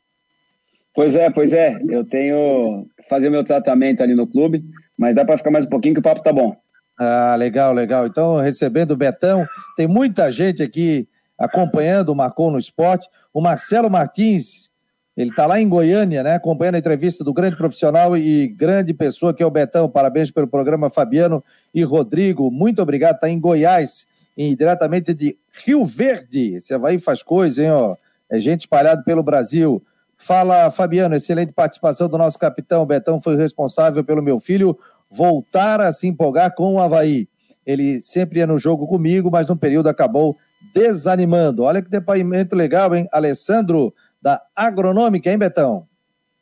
Pois 0.95 1.17
é, 1.17 1.29
pois 1.29 1.51
é. 1.51 1.81
Eu 1.89 2.05
tenho 2.05 2.87
que 2.95 3.03
fazer 3.09 3.29
meu 3.29 3.43
tratamento 3.43 4.01
ali 4.01 4.15
no 4.15 4.25
clube, 4.25 4.63
mas 4.97 5.13
dá 5.13 5.25
para 5.25 5.37
ficar 5.37 5.51
mais 5.51 5.65
um 5.65 5.69
pouquinho 5.69 5.93
que 5.93 5.99
o 5.99 6.03
papo 6.03 6.23
tá 6.23 6.31
bom. 6.31 6.55
Ah, 6.97 7.35
legal, 7.37 7.73
legal. 7.73 8.07
Então, 8.07 8.37
recebendo 8.37 8.91
o 8.91 8.97
Betão, 8.97 9.45
tem 9.75 9.85
muita 9.85 10.31
gente 10.31 10.63
aqui 10.63 11.09
acompanhando 11.37 12.09
o 12.09 12.15
Marcou 12.15 12.49
no 12.49 12.59
Esporte. 12.59 13.09
O 13.33 13.41
Marcelo 13.41 13.89
Martins, 13.89 14.70
ele 15.15 15.29
está 15.29 15.45
lá 15.45 15.59
em 15.59 15.67
Goiânia, 15.67 16.23
né? 16.23 16.35
Acompanhando 16.35 16.75
a 16.75 16.79
entrevista 16.79 17.23
do 17.23 17.33
grande 17.33 17.57
profissional 17.57 18.15
e 18.15 18.47
grande 18.47 18.93
pessoa 18.93 19.33
que 19.33 19.43
é 19.43 19.45
o 19.45 19.51
Betão. 19.51 19.89
Parabéns 19.89 20.31
pelo 20.31 20.47
programa, 20.47 20.89
Fabiano 20.89 21.43
e 21.73 21.83
Rodrigo. 21.83 22.49
Muito 22.49 22.81
obrigado. 22.81 23.15
Está 23.15 23.29
em 23.29 23.39
Goiás, 23.39 24.07
em, 24.37 24.55
diretamente 24.55 25.13
de 25.13 25.37
Rio 25.65 25.85
Verde. 25.85 26.55
Esse 26.55 26.73
Havaí 26.73 26.97
faz 26.97 27.21
coisa, 27.21 27.61
hein? 27.61 27.71
Ó. 27.71 27.95
É 28.29 28.39
gente 28.39 28.61
espalhada 28.61 29.03
pelo 29.03 29.21
Brasil. 29.21 29.83
Fala, 30.17 30.71
Fabiano, 30.71 31.15
excelente 31.15 31.51
participação 31.51 32.07
do 32.07 32.17
nosso 32.17 32.39
capitão. 32.39 32.85
Betão 32.85 33.19
foi 33.19 33.35
responsável 33.35 34.03
pelo 34.03 34.21
meu 34.21 34.39
filho 34.39 34.77
voltar 35.09 35.81
a 35.81 35.91
se 35.91 36.07
empolgar 36.07 36.55
com 36.55 36.75
o 36.75 36.79
Havaí. 36.79 37.27
Ele 37.65 38.01
sempre 38.01 38.39
ia 38.39 38.47
no 38.47 38.57
jogo 38.57 38.87
comigo, 38.87 39.29
mas 39.29 39.49
no 39.49 39.57
período 39.57 39.89
acabou 39.89 40.37
desanimando. 40.73 41.63
Olha 41.63 41.81
que 41.81 41.89
depoimento 41.89 42.55
legal, 42.55 42.95
hein? 42.95 43.07
Alessandro, 43.11 43.93
da 44.21 44.41
Agronômica, 44.55 45.31
hein, 45.31 45.37
Betão? 45.37 45.87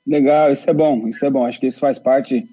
Legal, 0.06 0.52
isso 0.52 0.70
é 0.70 0.74
bom, 0.74 1.08
isso 1.08 1.26
é 1.26 1.30
bom. 1.30 1.46
Acho 1.46 1.60
que 1.60 1.68
isso 1.68 1.80
faz 1.80 2.00
parte. 2.00 2.48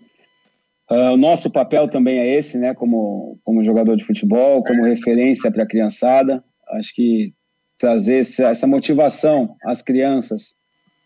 Uh, 0.91 1.13
o 1.13 1.17
nosso 1.17 1.51
papel 1.51 1.89
também 1.89 2.19
é 2.19 2.37
esse, 2.37 2.59
né? 2.59 2.75
Como, 2.75 3.39
como 3.43 3.65
jogador 3.65 3.97
de 3.97 4.05
futebol, 4.05 4.63
como 4.63 4.85
referência 4.85 5.51
para 5.51 5.65
a 5.65 5.69
criançada. 5.69 6.45
Acho 6.69 6.95
que 6.95 7.33
trazer 7.79 8.19
essa, 8.19 8.67
motivação 8.67 9.57
às 9.65 9.83
crianças 9.83 10.55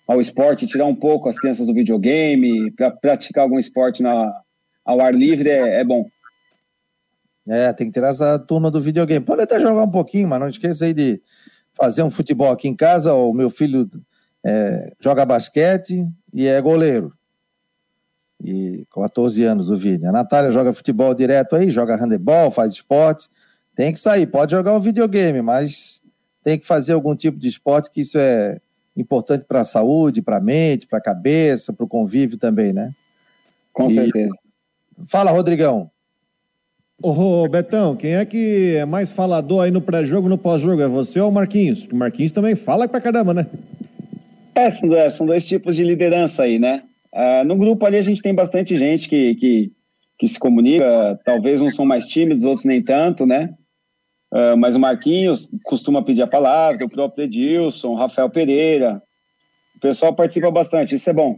ao 0.06 0.20
esporte, 0.20 0.66
tirar 0.66 0.86
um 0.86 0.94
pouco 0.94 1.28
as 1.28 1.38
crianças 1.38 1.66
do 1.66 1.74
videogame, 1.74 2.70
para 2.72 2.90
praticar 2.90 3.44
algum 3.44 3.58
esporte 3.58 4.02
na, 4.02 4.32
ao 4.84 5.00
ar 5.00 5.14
livre 5.14 5.48
é, 5.48 5.80
é, 5.80 5.84
bom. 5.84 6.04
É, 7.48 7.72
tem 7.72 7.86
que 7.86 7.92
tirar 7.92 8.08
essa 8.08 8.38
turma 8.38 8.70
do 8.70 8.80
videogame. 8.80 9.24
Pode 9.24 9.42
até 9.42 9.60
jogar 9.60 9.84
um 9.84 9.90
pouquinho, 9.90 10.28
mas 10.28 10.40
não 10.40 10.48
esqueça 10.48 10.84
aí 10.84 10.92
de 10.92 11.22
fazer 11.74 12.02
um 12.02 12.10
futebol 12.10 12.50
aqui 12.50 12.68
em 12.68 12.74
casa. 12.74 13.14
O 13.14 13.32
meu 13.32 13.48
filho 13.48 13.88
é, 14.44 14.92
joga 15.00 15.24
basquete 15.24 16.08
e 16.32 16.46
é 16.46 16.60
goleiro. 16.60 17.12
E 18.42 18.86
com 18.90 19.02
14 19.02 19.44
anos 19.44 19.70
o 19.70 19.76
Vini. 19.76 20.06
A 20.06 20.12
Natália 20.12 20.50
joga 20.50 20.72
futebol 20.72 21.14
direto 21.14 21.56
aí, 21.56 21.68
joga 21.70 21.96
handebol, 21.96 22.50
faz 22.50 22.72
esporte. 22.72 23.28
Tem 23.76 23.92
que 23.92 24.00
sair, 24.00 24.26
pode 24.26 24.52
jogar 24.52 24.74
um 24.74 24.80
videogame, 24.80 25.42
mas 25.42 26.02
tem 26.42 26.58
que 26.58 26.66
fazer 26.66 26.94
algum 26.94 27.14
tipo 27.14 27.38
de 27.38 27.48
esporte 27.48 27.90
que 27.90 28.00
isso 28.00 28.18
é 28.18 28.58
importante 28.96 29.44
para 29.44 29.60
a 29.60 29.64
saúde, 29.64 30.22
para 30.22 30.38
a 30.38 30.40
mente, 30.40 30.86
para 30.86 30.98
a 30.98 31.02
cabeça, 31.02 31.72
para 31.72 31.84
o 31.84 31.88
convívio 31.88 32.38
também, 32.38 32.72
né? 32.72 32.94
Com 33.72 33.86
e... 33.86 33.94
certeza. 33.94 34.34
Fala, 35.04 35.30
Rodrigão. 35.30 35.90
Ô, 37.02 37.48
Betão, 37.48 37.96
quem 37.96 38.14
é 38.14 38.24
que 38.26 38.76
é 38.76 38.84
mais 38.84 39.10
falador 39.10 39.64
aí 39.64 39.70
no 39.70 39.80
pré-jogo 39.80 40.28
no 40.28 40.36
pós-jogo? 40.36 40.82
É 40.82 40.88
você 40.88 41.18
ou 41.18 41.30
o 41.30 41.32
Marquinhos? 41.32 41.88
O 41.90 41.96
Marquinhos 41.96 42.32
também 42.32 42.54
fala 42.54 42.86
pra 42.86 43.00
caramba, 43.00 43.32
né? 43.32 43.46
É, 44.54 44.68
são 44.70 44.88
dois, 44.88 45.12
são 45.14 45.26
dois 45.26 45.46
tipos 45.46 45.76
de 45.76 45.84
liderança 45.84 46.42
aí, 46.42 46.58
né? 46.58 46.82
Uh, 47.12 47.44
no 47.44 47.56
grupo 47.56 47.84
ali 47.86 47.96
a 47.96 48.02
gente 48.02 48.22
tem 48.22 48.34
bastante 48.34 48.76
gente 48.76 49.08
que, 49.08 49.34
que, 49.34 49.72
que 50.18 50.28
se 50.28 50.38
comunica, 50.38 51.18
talvez 51.24 51.60
uns 51.60 51.74
são 51.74 51.84
mais 51.84 52.06
tímidos, 52.06 52.44
outros 52.44 52.64
nem 52.64 52.82
tanto, 52.82 53.26
né? 53.26 53.54
Uh, 54.32 54.56
mas 54.56 54.76
o 54.76 54.80
Marquinhos 54.80 55.48
costuma 55.64 56.04
pedir 56.04 56.22
a 56.22 56.26
palavra, 56.26 56.84
o 56.84 56.90
próprio 56.90 57.24
Edilson, 57.24 57.94
Rafael 57.94 58.30
Pereira. 58.30 59.02
O 59.76 59.80
pessoal 59.80 60.14
participa 60.14 60.50
bastante, 60.50 60.94
isso 60.94 61.10
é 61.10 61.12
bom. 61.12 61.36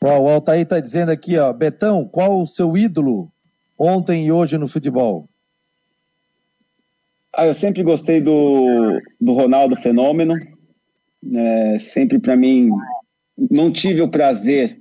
O 0.00 0.28
Altair 0.28 0.62
está 0.62 0.78
dizendo 0.78 1.10
aqui, 1.10 1.36
ó, 1.36 1.52
Betão, 1.52 2.06
qual 2.06 2.40
o 2.40 2.46
seu 2.46 2.76
ídolo 2.76 3.30
ontem 3.78 4.26
e 4.26 4.32
hoje 4.32 4.56
no 4.56 4.68
futebol? 4.68 5.28
Ah, 7.32 7.46
eu 7.46 7.52
sempre 7.52 7.82
gostei 7.82 8.20
do, 8.20 9.00
do 9.20 9.32
Ronaldo 9.32 9.76
Fenômeno. 9.76 10.34
É, 11.34 11.78
sempre 11.78 12.18
para 12.18 12.36
mim, 12.36 12.70
não 13.50 13.72
tive 13.72 14.02
o 14.02 14.10
prazer 14.10 14.76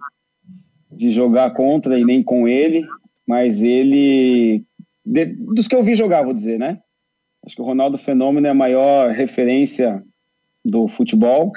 de 0.92 1.12
jogar 1.12 1.52
contra 1.52 2.00
e 2.00 2.06
nem 2.06 2.24
com 2.24 2.48
ele, 2.48 2.86
mas 3.28 3.64
ele, 3.64 4.64
de, 5.06 5.26
dos 5.26 5.68
que 5.68 5.76
eu 5.76 5.84
vi 5.84 5.96
jogar, 5.96 6.24
vou 6.24 6.34
dizer, 6.34 6.60
né? 6.60 6.80
Acho 7.46 7.56
que 7.56 7.62
o 7.62 7.66
Ronaldo 7.66 7.98
Fenômeno 7.98 8.48
é 8.48 8.50
a 8.50 8.56
maior 8.56 9.12
referência 9.12 10.04
do 10.64 10.88
futebol. 10.88 11.52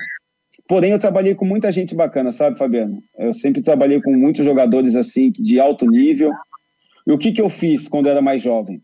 Porém, 0.68 0.90
eu 0.90 0.98
trabalhei 0.98 1.34
com 1.34 1.46
muita 1.46 1.72
gente 1.72 1.94
bacana, 1.94 2.30
sabe, 2.30 2.58
Fabiano? 2.58 3.02
Eu 3.18 3.32
sempre 3.32 3.62
trabalhei 3.62 4.02
com 4.02 4.12
muitos 4.12 4.44
jogadores 4.44 4.96
assim, 4.96 5.30
de 5.30 5.58
alto 5.58 5.86
nível. 5.86 6.30
E 7.06 7.12
o 7.12 7.16
que, 7.16 7.32
que 7.32 7.40
eu 7.40 7.48
fiz 7.48 7.88
quando 7.88 8.08
era 8.08 8.20
mais 8.20 8.42
jovem? 8.42 8.82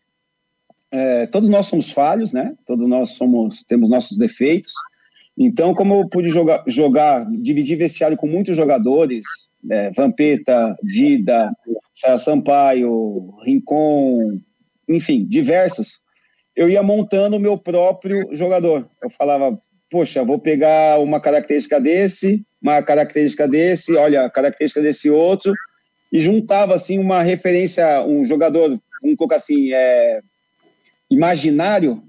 É, 0.90 1.26
todos 1.26 1.50
nós 1.50 1.66
somos 1.66 1.90
falhos, 1.90 2.32
né? 2.32 2.54
Todos 2.64 2.88
nós 2.88 3.10
somos, 3.10 3.62
temos 3.64 3.90
nossos 3.90 4.16
defeitos. 4.16 4.72
Então, 5.36 5.74
como 5.74 5.94
eu 5.94 6.08
pude 6.08 6.28
jogar, 6.28 6.62
jogar 6.66 7.26
dividir 7.30 7.76
vestiário 7.76 8.16
com 8.16 8.26
muitos 8.26 8.56
jogadores, 8.56 9.24
é, 9.68 9.90
Vampeta, 9.90 10.76
Dida, 10.82 11.50
Sara 11.92 12.18
Sampaio, 12.18 13.34
Rincon, 13.44 14.38
enfim, 14.88 15.24
diversos, 15.24 16.00
eu 16.54 16.68
ia 16.68 16.82
montando 16.82 17.36
o 17.36 17.40
meu 17.40 17.58
próprio 17.58 18.28
jogador. 18.32 18.88
Eu 19.02 19.10
falava, 19.10 19.58
poxa, 19.90 20.24
vou 20.24 20.38
pegar 20.38 21.00
uma 21.00 21.20
característica 21.20 21.80
desse, 21.80 22.44
uma 22.62 22.80
característica 22.82 23.48
desse, 23.48 23.96
olha, 23.96 24.30
característica 24.30 24.80
desse 24.80 25.10
outro, 25.10 25.52
e 26.12 26.20
juntava 26.20 26.74
assim 26.74 26.98
uma 26.98 27.22
referência, 27.22 28.04
um 28.06 28.24
jogador, 28.24 28.78
vamos 29.02 29.16
colocar 29.16 29.36
assim, 29.36 29.72
é, 29.72 30.20
imaginário, 31.10 32.02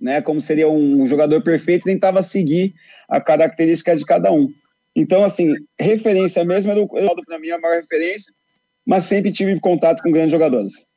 né, 0.00 0.20
como 0.22 0.40
seria 0.40 0.68
um 0.68 1.06
jogador 1.06 1.42
perfeito, 1.42 1.84
tentava 1.84 2.22
seguir 2.22 2.74
a 3.08 3.20
característica 3.20 3.96
de 3.96 4.04
cada 4.04 4.32
um. 4.32 4.48
Então, 4.94 5.24
assim, 5.24 5.54
referência 5.78 6.44
mesmo 6.44 6.72
era 6.72 6.80
o 6.80 6.88
para 7.24 7.38
mim 7.38 7.50
a 7.50 7.58
maior 7.58 7.76
referência, 7.76 8.32
mas 8.86 9.04
sempre 9.04 9.30
tive 9.30 9.58
contato 9.60 10.02
com 10.02 10.10
grandes 10.10 10.32
jogadores. 10.32 10.88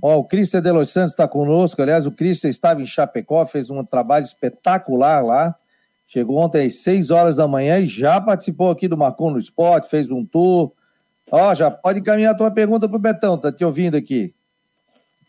Ó, 0.00 0.18
o 0.18 0.24
Cristian 0.24 0.62
de 0.62 0.70
Los 0.70 0.90
Santos 0.90 1.12
está 1.12 1.28
conosco. 1.28 1.80
Aliás, 1.80 2.06
o 2.06 2.12
Cristian 2.12 2.50
estava 2.50 2.82
em 2.82 2.86
Chapecó, 2.86 3.46
fez 3.46 3.70
um 3.70 3.84
trabalho 3.84 4.24
espetacular 4.24 5.24
lá. 5.24 5.54
Chegou 6.06 6.38
ontem 6.38 6.66
às 6.66 6.82
6 6.82 7.10
horas 7.10 7.36
da 7.36 7.46
manhã 7.46 7.78
e 7.78 7.86
já 7.86 8.20
participou 8.20 8.70
aqui 8.70 8.88
do 8.88 8.96
Marcon 8.96 9.30
no 9.30 9.38
Esporte, 9.38 9.88
fez 9.88 10.10
um 10.10 10.24
tour, 10.24 10.72
Ó, 11.34 11.54
já 11.54 11.70
pode 11.70 12.00
encaminhar 12.00 12.34
a 12.34 12.36
tua 12.36 12.50
pergunta 12.50 12.86
para 12.86 12.96
o 12.96 13.00
Betão, 13.00 13.38
tá 13.38 13.50
te 13.50 13.64
ouvindo 13.64 13.96
aqui. 13.96 14.34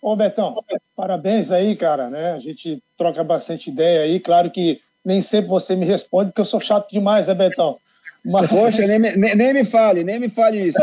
Ô, 0.03 0.17
Betão, 0.17 0.61
parabéns 0.97 1.49
aí, 1.49 1.77
cara, 1.77 2.09
né? 2.09 2.33
A 2.33 2.39
gente 2.39 2.83
troca 2.97 3.23
bastante 3.23 3.69
ideia 3.69 4.01
aí. 4.01 4.19
Claro 4.19 4.51
que 4.51 4.81
nem 5.03 5.21
sempre 5.21 5.49
você 5.49 5.77
me 5.77 5.85
responde, 5.85 6.31
porque 6.31 6.41
eu 6.41 6.45
sou 6.45 6.59
chato 6.59 6.91
demais, 6.91 7.27
né, 7.27 7.33
Betão? 7.33 7.77
Mas... 8.23 8.49
Poxa, 8.49 8.85
nem 8.85 8.99
me, 8.99 9.15
nem, 9.15 9.33
nem 9.33 9.53
me 9.53 9.63
fale, 9.63 10.03
nem 10.03 10.19
me 10.19 10.27
fale 10.27 10.67
isso. 10.67 10.79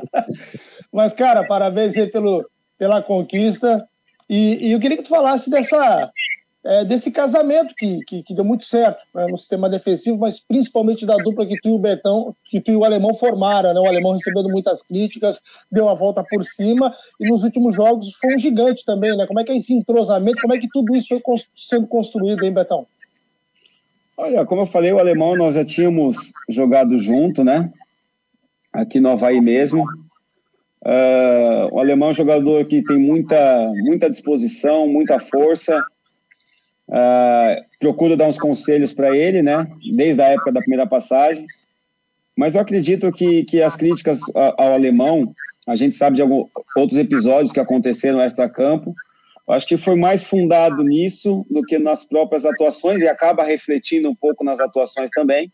Mas, 0.90 1.12
cara, 1.12 1.44
parabéns 1.46 1.94
aí 1.98 2.06
pelo, 2.06 2.48
pela 2.78 3.02
conquista. 3.02 3.86
E, 4.26 4.68
e 4.68 4.72
eu 4.72 4.80
queria 4.80 4.96
que 4.96 5.02
tu 5.02 5.10
falasse 5.10 5.50
dessa, 5.50 6.10
é, 6.64 6.84
desse 6.84 7.10
casamento 7.10 7.74
que, 7.74 8.00
que, 8.04 8.22
que, 8.22 8.34
deu 8.34 8.44
muito 8.44 8.64
certo 8.64 9.00
né, 9.14 9.26
no 9.30 9.38
sistema 9.38 9.68
defensivo, 9.68 10.18
mas 10.18 10.38
principalmente 10.38 11.06
da 11.06 11.16
dupla 11.16 11.46
que 11.46 11.58
tu 11.60 11.68
e 11.68 11.72
o 11.72 11.78
Betão, 11.78 12.34
que 12.44 12.60
tu 12.60 12.70
e 12.70 12.76
o 12.76 12.84
Alemão 12.84 13.14
formaram, 13.14 13.72
né? 13.72 13.80
O 13.80 13.86
Alemão 13.86 14.12
recebendo 14.12 14.50
muitas 14.50 14.82
críticas, 14.82 15.40
deu 15.72 15.88
a 15.88 15.94
volta 15.94 16.22
por 16.22 16.44
cima 16.44 16.94
e 17.18 17.28
nos 17.30 17.44
últimos 17.44 17.74
jogos 17.74 18.14
foi 18.14 18.34
um 18.34 18.38
gigante 18.38 18.84
também, 18.84 19.16
né? 19.16 19.26
Como 19.26 19.40
é 19.40 19.44
que 19.44 19.52
é 19.52 19.56
esse 19.56 19.72
entrosamento, 19.72 20.42
como 20.42 20.54
é 20.54 20.58
que 20.58 20.68
tudo 20.68 20.94
isso 20.94 21.08
foi 21.08 21.36
sendo 21.54 21.86
construído, 21.86 22.44
hein, 22.44 22.52
Betão? 22.52 22.86
Olha, 24.16 24.44
como 24.44 24.62
eu 24.62 24.66
falei, 24.66 24.92
o 24.92 24.98
Alemão 24.98 25.34
nós 25.34 25.54
já 25.54 25.64
tínhamos 25.64 26.30
jogado 26.46 26.98
junto, 26.98 27.42
né? 27.42 27.72
Aqui 28.70 29.00
no 29.00 29.08
Havaí 29.08 29.40
mesmo. 29.40 29.82
Uh, 30.82 31.72
o 31.72 31.78
Alemão 31.78 32.08
é 32.08 32.10
um 32.10 32.14
jogador 32.14 32.66
que 32.66 32.82
tem 32.82 32.98
muita, 32.98 33.72
muita 33.76 34.10
disposição, 34.10 34.86
muita 34.86 35.18
força, 35.18 35.82
Uh, 36.90 37.64
procuro 37.78 38.16
dar 38.16 38.26
uns 38.26 38.38
conselhos 38.38 38.92
para 38.92 39.16
ele, 39.16 39.42
né? 39.42 39.66
Desde 39.94 40.20
a 40.20 40.26
época 40.26 40.50
da 40.50 40.60
primeira 40.60 40.86
passagem. 40.86 41.46
Mas 42.36 42.54
eu 42.54 42.60
acredito 42.60 43.12
que, 43.12 43.44
que 43.44 43.62
as 43.62 43.76
críticas 43.76 44.20
ao 44.34 44.72
alemão, 44.72 45.32
a 45.68 45.76
gente 45.76 45.94
sabe 45.94 46.16
de 46.16 46.22
alguns 46.22 46.50
outros 46.76 46.98
episódios 46.98 47.52
que 47.52 47.60
aconteceram 47.60 48.20
extra-campo, 48.20 48.94
acho 49.48 49.66
que 49.66 49.76
foi 49.76 49.96
mais 49.96 50.24
fundado 50.24 50.82
nisso 50.82 51.44
do 51.50 51.62
que 51.62 51.78
nas 51.78 52.04
próprias 52.04 52.46
atuações 52.46 53.02
e 53.02 53.08
acaba 53.08 53.44
refletindo 53.44 54.08
um 54.08 54.14
pouco 54.14 54.44
nas 54.44 54.60
atuações 54.60 55.10
também. 55.10 55.52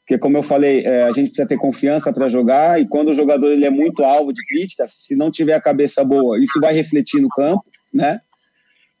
Porque, 0.00 0.18
como 0.18 0.38
eu 0.38 0.42
falei, 0.42 0.84
é, 0.84 1.04
a 1.04 1.12
gente 1.12 1.28
precisa 1.28 1.46
ter 1.46 1.58
confiança 1.58 2.12
para 2.12 2.28
jogar 2.28 2.80
e 2.80 2.86
quando 2.86 3.10
o 3.10 3.14
jogador 3.14 3.48
ele 3.52 3.64
é 3.64 3.70
muito 3.70 4.04
alvo 4.04 4.32
de 4.32 4.44
críticas, 4.46 4.90
se 4.92 5.14
não 5.14 5.30
tiver 5.30 5.54
a 5.54 5.60
cabeça 5.60 6.02
boa, 6.02 6.38
isso 6.38 6.60
vai 6.60 6.72
refletir 6.72 7.20
no 7.20 7.28
campo, 7.28 7.64
né? 7.92 8.20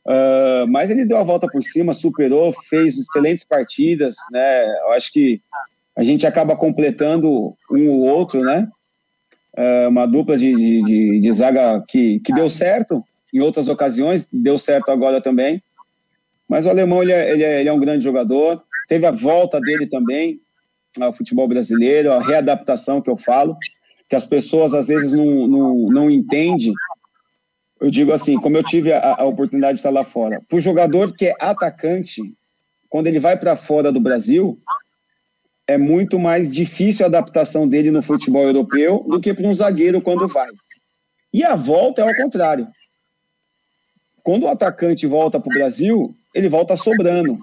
Uh, 0.06 0.66
mas 0.68 0.90
ele 0.90 1.04
deu 1.04 1.18
a 1.18 1.22
volta 1.22 1.46
por 1.46 1.62
cima, 1.62 1.92
superou, 1.92 2.52
fez 2.68 2.96
excelentes 2.96 3.44
partidas, 3.44 4.16
né? 4.32 4.66
Eu 4.82 4.92
acho 4.92 5.12
que 5.12 5.40
a 5.96 6.02
gente 6.02 6.26
acaba 6.26 6.56
completando 6.56 7.54
um 7.70 7.90
ou 7.90 8.00
outro, 8.06 8.42
né? 8.42 8.68
Uh, 9.56 9.88
uma 9.88 10.06
dupla 10.06 10.38
de, 10.38 10.54
de, 10.54 11.20
de, 11.20 11.32
zaga 11.32 11.84
que, 11.88 12.20
que 12.20 12.32
deu 12.32 12.48
certo 12.48 13.04
em 13.34 13.40
outras 13.40 13.68
ocasiões, 13.68 14.26
deu 14.32 14.56
certo 14.58 14.90
agora 14.90 15.20
também. 15.20 15.62
Mas 16.48 16.64
o 16.64 16.70
alemão, 16.70 17.02
ele 17.02 17.12
é, 17.12 17.30
ele 17.30 17.44
é, 17.44 17.60
ele 17.60 17.68
é 17.68 17.72
um 17.72 17.80
grande 17.80 18.04
jogador, 18.04 18.62
teve 18.88 19.04
a 19.04 19.10
volta 19.10 19.60
dele 19.60 19.86
também 19.86 20.40
ao 20.98 21.12
futebol 21.12 21.46
brasileiro, 21.46 22.12
a 22.12 22.20
readaptação 22.20 23.02
que 23.02 23.10
eu 23.10 23.16
falo, 23.16 23.56
que 24.08 24.16
as 24.16 24.26
pessoas 24.26 24.72
às 24.74 24.88
vezes 24.88 25.12
não, 25.12 25.46
não, 25.46 25.74
não 25.90 26.10
entendem. 26.10 26.72
Eu 27.80 27.90
digo 27.90 28.12
assim, 28.12 28.36
como 28.40 28.56
eu 28.56 28.62
tive 28.62 28.92
a, 28.92 29.16
a 29.18 29.24
oportunidade 29.24 29.74
de 29.74 29.80
estar 29.80 29.90
lá 29.90 30.02
fora, 30.02 30.42
para 30.48 30.56
o 30.56 30.60
jogador 30.60 31.14
que 31.14 31.26
é 31.26 31.34
atacante, 31.40 32.22
quando 32.88 33.06
ele 33.06 33.20
vai 33.20 33.36
para 33.36 33.56
fora 33.56 33.92
do 33.92 34.00
Brasil, 34.00 34.58
é 35.66 35.76
muito 35.76 36.18
mais 36.18 36.52
difícil 36.52 37.04
a 37.04 37.08
adaptação 37.08 37.68
dele 37.68 37.90
no 37.90 38.02
futebol 38.02 38.44
europeu 38.44 39.04
do 39.06 39.20
que 39.20 39.34
para 39.34 39.46
um 39.46 39.52
zagueiro 39.52 40.00
quando 40.00 40.26
vai. 40.26 40.48
E 41.32 41.44
a 41.44 41.54
volta 41.54 42.00
é 42.00 42.08
ao 42.08 42.16
contrário. 42.16 42.66
Quando 44.22 44.44
o 44.44 44.48
atacante 44.48 45.06
volta 45.06 45.38
para 45.38 45.50
o 45.50 45.54
Brasil, 45.54 46.16
ele 46.34 46.48
volta 46.48 46.74
sobrando. 46.74 47.38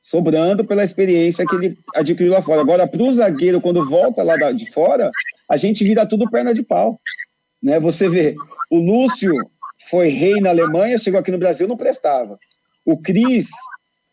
Sobrando 0.00 0.64
pela 0.64 0.84
experiência 0.84 1.44
que 1.44 1.56
ele 1.56 1.78
adquiriu 1.94 2.32
lá 2.32 2.40
fora. 2.40 2.60
Agora, 2.60 2.86
para 2.86 3.02
o 3.02 3.12
zagueiro, 3.12 3.60
quando 3.60 3.84
volta 3.84 4.22
lá 4.22 4.52
de 4.52 4.70
fora, 4.70 5.10
a 5.48 5.56
gente 5.56 5.82
vira 5.82 6.06
tudo 6.06 6.30
perna 6.30 6.54
de 6.54 6.62
pau. 6.62 7.00
Né? 7.60 7.80
Você 7.80 8.08
vê, 8.08 8.36
o 8.70 8.78
Lúcio 8.78 9.34
foi 9.88 10.08
rei 10.08 10.40
na 10.40 10.50
Alemanha, 10.50 10.98
chegou 10.98 11.20
aqui 11.20 11.30
no 11.30 11.38
Brasil, 11.38 11.68
não 11.68 11.76
prestava. 11.76 12.38
O 12.84 13.00
Cris, 13.00 13.48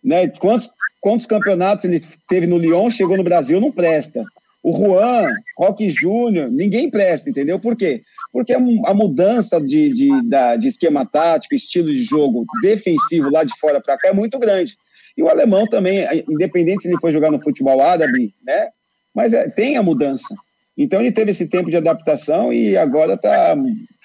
né, 0.04 0.28
quantos, 0.28 0.70
quantos 1.02 1.26
campeonatos 1.26 1.86
ele 1.86 2.02
teve 2.28 2.48
no 2.48 2.58
Lyon, 2.58 2.90
chegou 2.90 3.18
no 3.18 3.24
Brasil, 3.24 3.60
não 3.60 3.72
presta. 3.72 4.24
O 4.64 4.72
Juan, 4.72 5.28
Roque 5.58 5.90
Júnior, 5.90 6.50
ninguém 6.50 6.90
presta, 6.90 7.30
entendeu? 7.30 7.60
Por 7.60 7.76
quê? 7.76 8.02
Porque 8.32 8.54
a 8.54 8.94
mudança 8.94 9.60
de, 9.60 9.94
de, 9.94 10.10
de 10.58 10.68
esquema 10.68 11.06
tático, 11.06 11.54
estilo 11.54 11.92
de 11.92 12.02
jogo 12.02 12.46
defensivo 12.62 13.30
lá 13.30 13.44
de 13.44 13.54
fora 13.60 13.82
para 13.82 13.98
cá 13.98 14.08
é 14.10 14.14
muito 14.14 14.40
grande. 14.40 14.78
E 15.18 15.22
o 15.22 15.28
alemão 15.28 15.68
também, 15.68 16.08
independente 16.30 16.84
se 16.84 16.88
ele 16.88 17.00
foi 17.00 17.12
jogar 17.12 17.30
no 17.30 17.44
futebol 17.44 17.82
árabe, 17.82 18.34
né? 18.44 18.70
Mas 19.14 19.34
é, 19.34 19.50
tem 19.50 19.78
a 19.78 19.84
mudança. 19.84 20.34
Então 20.78 21.00
ele 21.00 21.12
teve 21.12 21.32
esse 21.32 21.48
tempo 21.48 21.70
de 21.70 21.78
adaptação 21.78 22.52
e 22.52 22.76
agora 22.76 23.14
está 23.14 23.56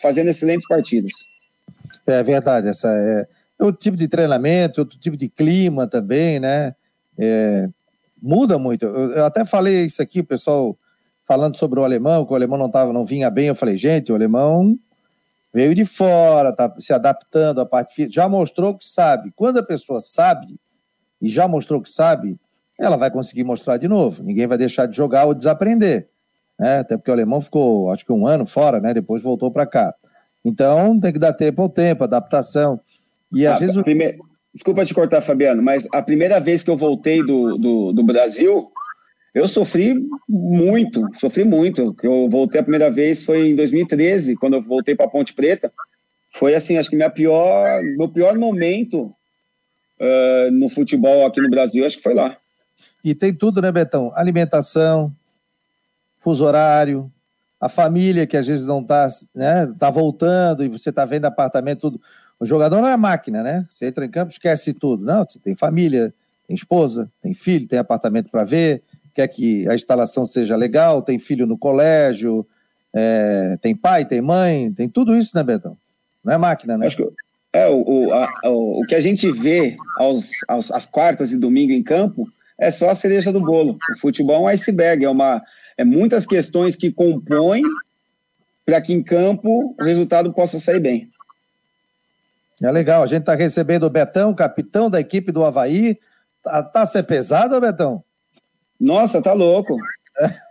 fazendo 0.02 0.28
excelentes 0.28 0.66
partidas. 0.66 1.12
É 2.11 2.22
verdade, 2.22 2.68
essa 2.68 2.88
é, 2.88 3.26
é 3.59 3.64
outro 3.64 3.80
tipo 3.80 3.96
de 3.96 4.09
treinamento, 4.09 4.80
outro 4.80 4.98
tipo 4.98 5.16
de 5.16 5.28
clima 5.28 5.86
também, 5.86 6.40
né? 6.40 6.74
É, 7.18 7.68
muda 8.20 8.59
muito. 8.59 8.86
Eu, 8.86 9.12
eu, 9.12 9.24
até 9.24 9.44
falei 9.44 9.84
isso 9.84 10.00
aqui, 10.00 10.20
o 10.20 10.24
pessoal 10.24 10.76
falando 11.26 11.56
sobre 11.56 11.78
o 11.78 11.84
alemão, 11.84 12.24
que 12.24 12.32
o 12.32 12.36
alemão 12.36 12.56
não 12.56 12.70
tava, 12.70 12.92
não 12.92 13.04
vinha 13.04 13.28
bem. 13.28 13.48
Eu 13.48 13.54
falei, 13.54 13.76
gente, 13.76 14.11
o 14.11 14.14
alemão 14.14 14.78
veio 15.52 15.74
de 15.74 15.84
fora, 15.84 16.54
tá 16.54 16.74
se 16.78 16.92
adaptando 16.92 17.61
à 17.61 17.66
parte 17.66 17.94
física, 17.94 18.14
já 18.14 18.28
mostrou 18.28 18.74
que 18.74 18.84
sabe. 18.84 19.30
Quando 19.36 19.59
a 19.59 19.62
pessoa 19.62 20.00
sabe 20.00 20.59
e 21.20 21.28
já 21.28 21.46
mostrou 21.46 21.82
que 21.82 21.90
sabe, 21.90 22.38
ela 22.78 22.96
vai 22.96 23.11
conseguir 23.11 23.44
mostrar 23.44 23.76
de 23.76 23.88
novo. 23.88 24.22
Ninguém 24.22 24.46
vai 24.46 24.56
deixar 24.56 24.86
de 24.86 24.96
jogar 24.96 25.26
ou 25.26 25.34
desaprender. 25.34 26.09
Né? 26.59 26.78
Até 26.78 26.96
porque 26.96 27.11
o 27.11 27.14
alemão 27.14 27.40
ficou, 27.40 27.90
acho 27.90 28.06
que 28.06 28.12
um 28.12 28.26
ano 28.26 28.46
fora, 28.46 28.80
né? 28.80 28.94
Depois 28.94 29.22
voltou 29.22 29.50
para 29.50 29.66
cá. 29.66 29.94
Então 30.49 30.99
tem 30.99 31.12
que 31.12 31.18
dar 31.18 31.32
tempo 31.32 31.62
ao 31.62 31.68
tempo, 31.68 32.05
adaptação. 32.05 32.80
E 33.32 33.46
às 33.46 33.57
ah, 33.57 33.59
vezes. 33.59 33.82
Primeiro, 33.82 34.18
Desculpa 34.59 34.84
te 34.84 34.92
cortar, 34.92 35.20
Fabiano, 35.20 35.62
mas 35.62 35.86
a 35.92 36.03
primeira 36.03 36.40
vez 36.40 36.64
que 36.64 36.70
eu 36.70 36.76
voltei 36.76 37.22
do, 37.22 37.57
do, 37.59 37.92
do 37.92 38.03
Brasil, 38.03 38.70
eu 39.34 39.46
sofri 39.46 39.94
muito, 40.28 41.07
sofri 41.16 41.44
muito. 41.44 41.94
Eu 42.03 42.28
voltei 42.28 42.61
a 42.61 42.64
primeira 42.64 42.90
vez 42.90 43.24
foi 43.24 43.51
em 43.51 43.55
2013, 43.55 44.34
quando 44.36 44.55
eu 44.55 44.62
voltei 44.62 44.96
para 44.96 45.09
Ponte 45.09 45.34
Preta. 45.34 45.72
Foi 46.34 46.55
assim, 46.55 46.76
acho 46.76 46.90
que 46.90 46.96
minha 46.96 47.09
pior, 47.09 47.82
meu 47.96 48.09
pior 48.09 48.36
momento 48.36 49.14
uh, 50.01 50.51
no 50.51 50.68
futebol 50.68 51.26
aqui 51.26 51.40
no 51.40 51.51
Brasil, 51.51 51.84
acho 51.84 51.99
que 51.99 52.03
foi 52.03 52.14
lá. 52.14 52.36
E 53.05 53.14
tem 53.14 53.32
tudo, 53.32 53.62
né, 53.62 53.70
Betão? 53.70 54.11
Alimentação, 54.14 55.12
fuso 56.18 56.44
horário, 56.44 57.09
a 57.61 57.68
família 57.68 58.26
que 58.26 58.36
às 58.36 58.46
vezes 58.46 58.66
não 58.66 58.80
está 58.80 59.09
né, 59.34 59.72
tá 59.78 59.90
voltando 59.90 60.64
e 60.64 60.68
você 60.68 60.90
está 60.90 61.04
vendo 61.04 61.24
apartamento, 61.24 61.80
tudo. 61.80 62.00
O 62.38 62.44
jogador 62.44 62.80
não 62.80 62.88
é 62.88 62.96
máquina, 62.96 63.42
né? 63.42 63.66
Você 63.68 63.86
entra 63.86 64.04
em 64.04 64.11
campo, 64.11 64.30
esquece 64.30 64.72
tudo. 64.72 65.04
Não, 65.04 65.26
você 65.26 65.40
tem 65.40 65.56
família, 65.56 66.14
tem 66.46 66.54
esposa, 66.54 67.11
tem 67.20 67.34
filho, 67.34 67.66
tem 67.66 67.78
apartamento 67.78 68.30
para 68.30 68.44
ver, 68.44 68.82
quer 69.12 69.26
que 69.26 69.68
a 69.68 69.74
instalação 69.74 70.24
seja 70.24 70.54
legal, 70.54 71.02
tem 71.02 71.18
filho 71.18 71.46
no 71.46 71.59
colégio, 71.59 72.46
é, 72.94 73.59
tem 73.61 73.74
pai, 73.74 74.04
tem 74.04 74.22
mãe, 74.22 74.72
tem 74.72 74.88
tudo 74.88 75.16
isso, 75.16 75.32
né, 75.34 75.42
Betão? 75.42 75.76
Não 76.24 76.32
é 76.32 76.38
máquina, 76.38 76.78
né? 76.78 76.86
Acho 76.86 76.98
que 76.98 77.09
é, 77.52 77.66
o, 77.66 77.82
o, 77.82 78.12
a, 78.12 78.28
o, 78.44 78.82
o 78.82 78.86
que 78.86 78.94
a 78.94 79.00
gente 79.00 79.30
vê 79.32 79.76
aos, 79.96 80.30
aos, 80.46 80.70
às 80.70 80.86
quartas 80.86 81.32
e 81.32 81.38
domingo 81.38 81.72
em 81.72 81.82
campo 81.82 82.28
é 82.59 82.70
só 82.70 82.90
a 82.90 82.94
cereja 82.94 83.32
do 83.32 83.40
bolo. 83.40 83.78
O 83.96 83.98
futebol 83.98 84.36
é 84.36 84.40
um 84.40 84.48
iceberg, 84.48 85.04
é, 85.04 85.09
uma, 85.09 85.42
é 85.79 85.85
muitas 85.85 86.26
questões 86.26 86.74
que 86.74 86.93
compõem 86.93 87.62
para 88.66 88.81
que 88.81 88.93
em 88.93 89.03
campo 89.03 89.74
o 89.81 89.85
resultado 89.85 90.33
possa 90.33 90.59
sair 90.59 90.81
bem. 90.81 91.09
É 92.62 92.70
legal, 92.72 93.03
a 93.03 93.07
gente 93.07 93.20
está 93.20 93.37
recebendo 93.37 93.85
o 93.85 93.91
Betão, 93.91 94.35
capitão 94.35 94.91
da 94.91 95.01
equipe 95.01 95.31
do 95.31 95.45
Havaí. 95.45 95.97
Tá, 96.43 96.62
tá 96.62 96.85
ser 96.85 97.05
pesado, 97.05 97.61
Betão? 97.61 98.03
Nossa, 98.79 99.22
tá 99.22 99.33
louco. 99.33 99.76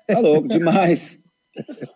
Tá 0.08 0.20
louco, 0.20 0.48
demais. 0.48 1.20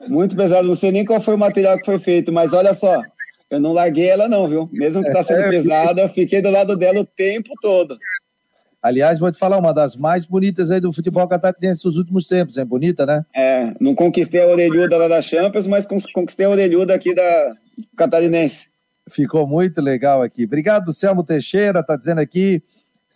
Muito 0.09 0.35
pesado, 0.35 0.67
não 0.67 0.75
sei 0.75 0.91
nem 0.91 1.05
qual 1.05 1.21
foi 1.21 1.35
o 1.35 1.37
material 1.37 1.77
que 1.77 1.85
foi 1.85 1.97
feito, 1.97 2.31
mas 2.31 2.51
olha 2.51 2.73
só, 2.73 3.01
eu 3.49 3.59
não 3.59 3.71
larguei 3.71 4.09
ela 4.09 4.27
não, 4.27 4.49
viu? 4.49 4.69
Mesmo 4.73 5.01
que 5.03 5.11
tá 5.11 5.23
sendo 5.23 5.41
é, 5.43 5.49
pesada, 5.49 6.01
eu 6.01 6.09
fiquei 6.09 6.41
do 6.41 6.49
lado 6.49 6.75
dela 6.75 6.99
o 6.99 7.05
tempo 7.05 7.49
todo. 7.61 7.97
Aliás, 8.81 9.19
vou 9.19 9.31
te 9.31 9.37
falar, 9.37 9.59
uma 9.59 9.73
das 9.73 9.95
mais 9.95 10.25
bonitas 10.25 10.71
aí 10.71 10.79
do 10.79 10.91
futebol 10.91 11.27
catarinense 11.27 11.83
dos 11.83 11.97
últimos 11.97 12.27
tempos, 12.27 12.57
é 12.57 12.65
bonita, 12.65 13.05
né? 13.05 13.23
É, 13.35 13.73
não 13.79 13.93
conquistei 13.93 14.41
a 14.41 14.47
orelhuda 14.47 14.97
lá 14.97 15.07
da 15.07 15.21
Champions, 15.21 15.67
mas 15.67 15.85
conquistei 15.85 16.47
a 16.47 16.49
orelhuda 16.49 16.95
aqui 16.95 17.13
da 17.13 17.55
catarinense. 17.95 18.65
Ficou 19.07 19.45
muito 19.45 19.81
legal 19.81 20.23
aqui. 20.23 20.45
Obrigado, 20.45 20.91
Selmo 20.93 21.23
Teixeira, 21.23 21.81
está 21.81 21.95
dizendo 21.95 22.19
aqui. 22.21 22.63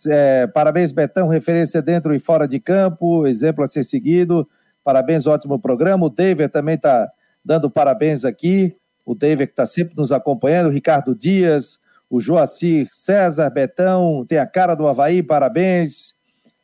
É, 0.06 0.46
parabéns, 0.46 0.92
Betão, 0.92 1.26
referência 1.26 1.82
dentro 1.82 2.14
e 2.14 2.20
fora 2.20 2.46
de 2.46 2.60
campo, 2.60 3.26
exemplo 3.26 3.64
a 3.64 3.66
ser 3.66 3.82
seguido. 3.82 4.48
Parabéns, 4.84 5.26
ótimo 5.26 5.58
programa. 5.58 6.06
O 6.06 6.10
David 6.10 6.48
também 6.50 6.76
está 6.76 7.10
dando 7.44 7.68
parabéns 7.68 8.24
aqui. 8.24 8.76
O 9.04 9.14
David 9.14 9.46
que 9.46 9.52
está 9.52 9.66
sempre 9.66 9.96
nos 9.96 10.12
acompanhando. 10.12 10.66
O 10.66 10.72
Ricardo 10.72 11.14
Dias, 11.14 11.80
o 12.08 12.20
Joacir 12.20 12.86
César, 12.90 13.50
Betão, 13.50 14.24
tem 14.26 14.38
a 14.38 14.46
cara 14.46 14.74
do 14.74 14.86
Havaí, 14.86 15.22
parabéns. 15.22 16.14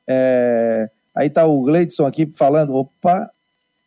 É, 0.07 0.89
aí 1.15 1.29
está 1.29 1.47
o 1.47 1.63
Gleidson 1.63 2.07
aqui 2.07 2.27
falando. 2.27 2.75
Opa, 2.75 3.31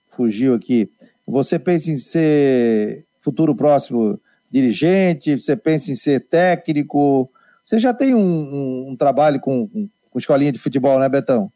fugiu 0.08 0.54
aqui. 0.54 0.90
Você 1.26 1.58
pensa 1.58 1.92
em 1.92 1.98
ser 1.98 3.06
futuro 3.20 3.56
próximo 3.56 4.20
dirigente, 4.52 5.38
você 5.38 5.56
pensa 5.56 5.92
em 5.92 5.96
ser 5.96 6.22
técnico. 6.22 7.30
Você 7.64 7.80
já 7.80 7.94
tem 7.94 8.14
um, 8.14 8.20
um, 8.20 8.90
um 8.92 8.96
trabalho 8.96 9.40
com, 9.40 9.68
com 9.68 10.20
escolinha 10.20 10.52
de 10.52 10.60
futebol, 10.60 11.00
né, 11.00 11.10
Betão? 11.10 11.52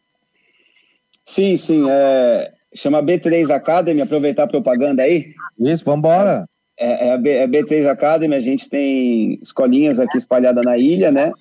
Sim, 1.26 1.56
sim. 1.58 1.86
É, 1.88 2.52
chama 2.74 3.04
B3 3.04 3.52
Academy, 3.52 4.02
aproveitar 4.02 4.44
a 4.44 4.48
propaganda 4.48 5.04
aí. 5.04 5.34
Isso, 5.60 5.86
vamos 5.86 6.00
embora. 6.00 6.49
É, 6.80 7.08
é, 7.08 7.14
a 7.14 7.18
B, 7.18 7.30
é 7.32 7.48
B3 7.48 7.86
Academy, 7.88 8.34
a 8.36 8.40
gente 8.40 8.70
tem 8.70 9.38
escolinhas 9.42 10.00
aqui 10.00 10.18
espalhadas 10.18 10.64
na 10.64 10.78
ilha, 10.78 11.12
né? 11.12 11.32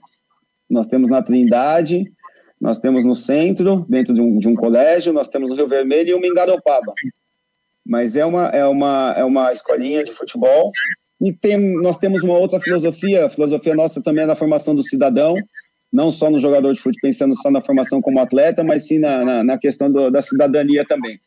Nós 0.69 0.89
temos 0.89 1.09
na 1.09 1.23
Trindade, 1.23 2.11
nós 2.61 2.81
temos 2.81 3.05
no 3.05 3.15
centro, 3.15 3.87
dentro 3.89 4.13
de 4.13 4.21
um, 4.21 4.39
de 4.39 4.49
um 4.49 4.55
colégio, 4.55 5.13
nós 5.13 5.29
temos 5.29 5.49
no 5.49 5.57
Rio 5.57 5.69
Vermelho 5.69 6.11
e 6.11 6.15
uma 6.15 6.27
em 6.27 6.35
Garopaba. 6.35 6.93
Mas 7.87 8.17
é 8.17 8.27
uma, 8.27 8.49
é, 8.49 8.67
uma, 8.67 9.15
é 9.17 9.25
uma 9.25 9.53
escolinha 9.53 10.03
de 10.03 10.11
futebol 10.11 10.73
e 11.21 11.33
tem, 11.33 11.57
nós 11.81 11.99
temos 11.99 12.23
uma 12.23 12.37
outra 12.37 12.61
filosofia, 12.61 13.27
a 13.27 13.31
filosofia 13.31 13.75
nossa 13.75 14.03
também 14.03 14.25
é 14.25 14.27
na 14.27 14.37
formação 14.37 14.75
do 14.75 14.83
cidadão, 14.83 15.35
não 15.93 16.11
só 16.11 16.29
no 16.29 16.39
jogador 16.39 16.73
de 16.73 16.81
futebol, 16.81 17.09
pensando 17.09 17.35
só 17.37 17.51
na 17.51 17.63
formação 17.63 18.03
como 18.03 18.21
atleta, 18.21 18.63
mas 18.63 18.87
sim 18.87 18.99
na, 18.99 19.25
na, 19.25 19.45
na 19.45 19.59
questão 19.59 19.91
do, 19.91 20.11
da 20.11 20.21
cidadania 20.21 20.85
também. 20.87 21.21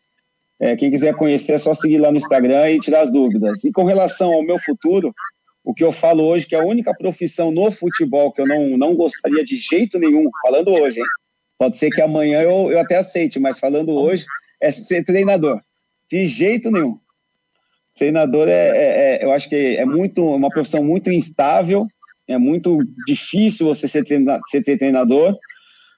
É, 0.61 0.75
quem 0.75 0.91
quiser 0.91 1.15
conhecer 1.15 1.53
é 1.53 1.57
só 1.57 1.73
seguir 1.73 1.97
lá 1.97 2.11
no 2.11 2.17
Instagram 2.17 2.69
e 2.69 2.79
tirar 2.79 3.01
as 3.01 3.11
dúvidas. 3.11 3.63
E 3.63 3.71
com 3.71 3.83
relação 3.83 4.31
ao 4.31 4.43
meu 4.43 4.59
futuro, 4.59 5.13
o 5.63 5.73
que 5.73 5.83
eu 5.83 5.91
falo 5.91 6.23
hoje, 6.23 6.45
que 6.45 6.55
é 6.55 6.59
a 6.59 6.65
única 6.65 6.93
profissão 6.93 7.51
no 7.51 7.71
futebol 7.71 8.31
que 8.31 8.41
eu 8.41 8.45
não, 8.45 8.77
não 8.77 8.95
gostaria 8.95 9.43
de 9.43 9.57
jeito 9.57 9.97
nenhum, 9.97 10.29
falando 10.43 10.71
hoje, 10.71 10.99
hein? 10.99 11.05
pode 11.57 11.77
ser 11.77 11.89
que 11.89 12.01
amanhã 12.01 12.41
eu, 12.41 12.71
eu 12.71 12.79
até 12.79 12.97
aceite, 12.97 13.39
mas 13.39 13.59
falando 13.59 13.91
hoje, 13.91 14.25
é 14.59 14.71
ser 14.71 15.03
treinador. 15.03 15.61
De 16.09 16.25
jeito 16.25 16.71
nenhum. 16.71 16.97
Treinador 17.95 18.47
é, 18.47 18.69
é, 18.69 19.15
é, 19.21 19.25
eu 19.25 19.31
acho 19.31 19.47
que 19.49 19.77
é 19.77 19.85
muito 19.85 20.23
uma 20.25 20.49
profissão 20.49 20.83
muito 20.83 21.11
instável, 21.11 21.87
é 22.27 22.37
muito 22.37 22.79
difícil 23.05 23.67
você 23.67 23.87
ser, 23.87 24.03
treina, 24.03 24.39
ser 24.47 24.63
treinador, 24.63 25.37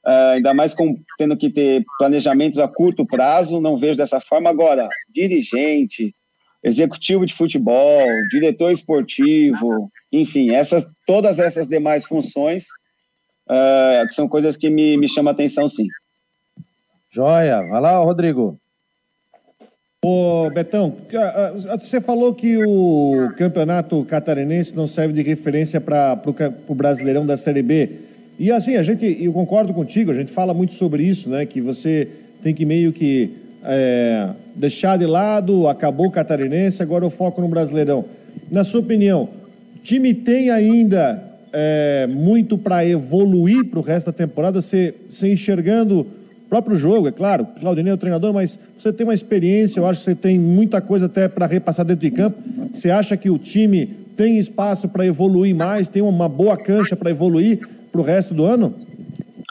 uh, 0.06 0.36
ainda 0.36 0.54
mais 0.54 0.74
com, 0.74 0.98
tendo 1.18 1.38
que 1.38 1.50
ter 1.50 1.84
planejamentos 1.98 2.60
a 2.60 2.68
curto 2.68 3.06
prazo, 3.06 3.62
não 3.62 3.78
vejo 3.78 3.98
dessa 3.98 4.20
forma. 4.20 4.50
Agora, 4.50 4.88
dirigente, 5.14 6.14
executivo 6.64 7.26
de 7.26 7.34
futebol, 7.34 8.08
diretor 8.30 8.72
esportivo, 8.72 9.92
enfim, 10.12 10.52
essas, 10.52 10.92
todas 11.06 11.40
essas 11.40 11.68
demais 11.68 12.06
funções 12.06 12.66
uh, 13.50 14.12
são 14.14 14.28
coisas 14.28 14.58
que 14.58 14.70
me, 14.70 14.98
me 14.98 15.08
chamam 15.08 15.32
a 15.32 15.34
atenção, 15.34 15.68
sim. 15.68 15.88
Joia. 17.10 17.62
Vai 17.68 17.82
lá, 17.82 17.98
Rodrigo. 17.98 18.60
Ô, 20.04 20.50
Betão, 20.50 20.98
você 21.80 22.02
falou 22.02 22.34
que 22.34 22.58
o 22.58 23.32
campeonato 23.38 24.04
catarinense 24.04 24.76
não 24.76 24.86
serve 24.86 25.14
de 25.14 25.22
referência 25.22 25.80
para 25.80 26.22
o 26.68 26.76
Brasileirão 26.76 27.26
da 27.26 27.38
Série 27.38 27.62
B. 27.62 28.03
E 28.40 28.52
assim, 28.52 28.76
a 28.76 28.84
gente, 28.84 29.06
eu 29.22 29.32
concordo 29.32 29.74
contigo, 29.74 30.12
a 30.12 30.14
gente 30.14 30.32
fala 30.32 30.54
muito 30.54 30.74
sobre 30.74 31.04
isso, 31.04 31.30
né? 31.30 31.46
Que 31.46 31.62
você 31.62 32.08
tem 32.42 32.54
que 32.54 32.66
meio 32.66 32.92
que 32.92 33.32
é, 33.64 34.30
deixar 34.56 34.98
de 34.98 35.06
lado, 35.06 35.68
acabou 35.68 36.08
o 36.08 36.12
catarinense, 36.12 36.82
agora 36.82 37.06
o 37.06 37.10
foco 37.10 37.42
no 37.42 37.48
Brasileirão. 37.48 38.06
Na 38.52 38.64
sua 38.64 38.80
opinião, 38.80 39.30
o 39.76 39.80
time 39.84 40.14
tem 40.14 40.50
ainda 40.50 41.24
é, 41.54 42.08
muito 42.10 42.58
para 42.58 42.86
evoluir 42.86 43.66
para 43.66 43.80
o 43.80 43.84
resto 43.84 44.08
da 44.08 44.12
temporada, 44.12 44.62
você, 44.62 44.94
você 45.10 45.32
enxergando 45.32 46.06
próprio 46.54 46.76
jogo, 46.76 47.08
é 47.08 47.12
claro, 47.12 47.48
Claudinei 47.60 47.92
é 47.92 47.96
o 47.96 47.98
treinador, 47.98 48.32
mas 48.32 48.60
você 48.78 48.94
tem 48.94 49.08
uma 49.08 49.14
experiência, 49.14 49.80
eu 49.80 49.88
acho 49.88 50.02
que 50.02 50.06
você 50.06 50.14
tem 50.14 50.38
muita 50.38 50.80
coisa 50.82 51.08
até 51.08 51.28
para 51.28 51.48
repassar 51.48 51.84
dentro 51.84 52.08
de 52.08 52.12
campo. 52.12 52.38
Você 52.72 52.92
acha 52.92 53.18
que 53.18 53.28
o 53.28 53.40
time 53.40 53.88
tem 54.16 54.38
espaço 54.38 54.88
para 54.88 55.04
evoluir 55.04 55.56
mais, 55.56 55.88
tem 55.88 56.04
uma 56.04 56.30
boa 56.30 56.56
cancha 56.56 56.96
para 56.96 57.10
evoluir 57.10 57.68
para 57.94 58.02
o 58.02 58.04
resto 58.04 58.34
do 58.34 58.44
ano? 58.44 58.76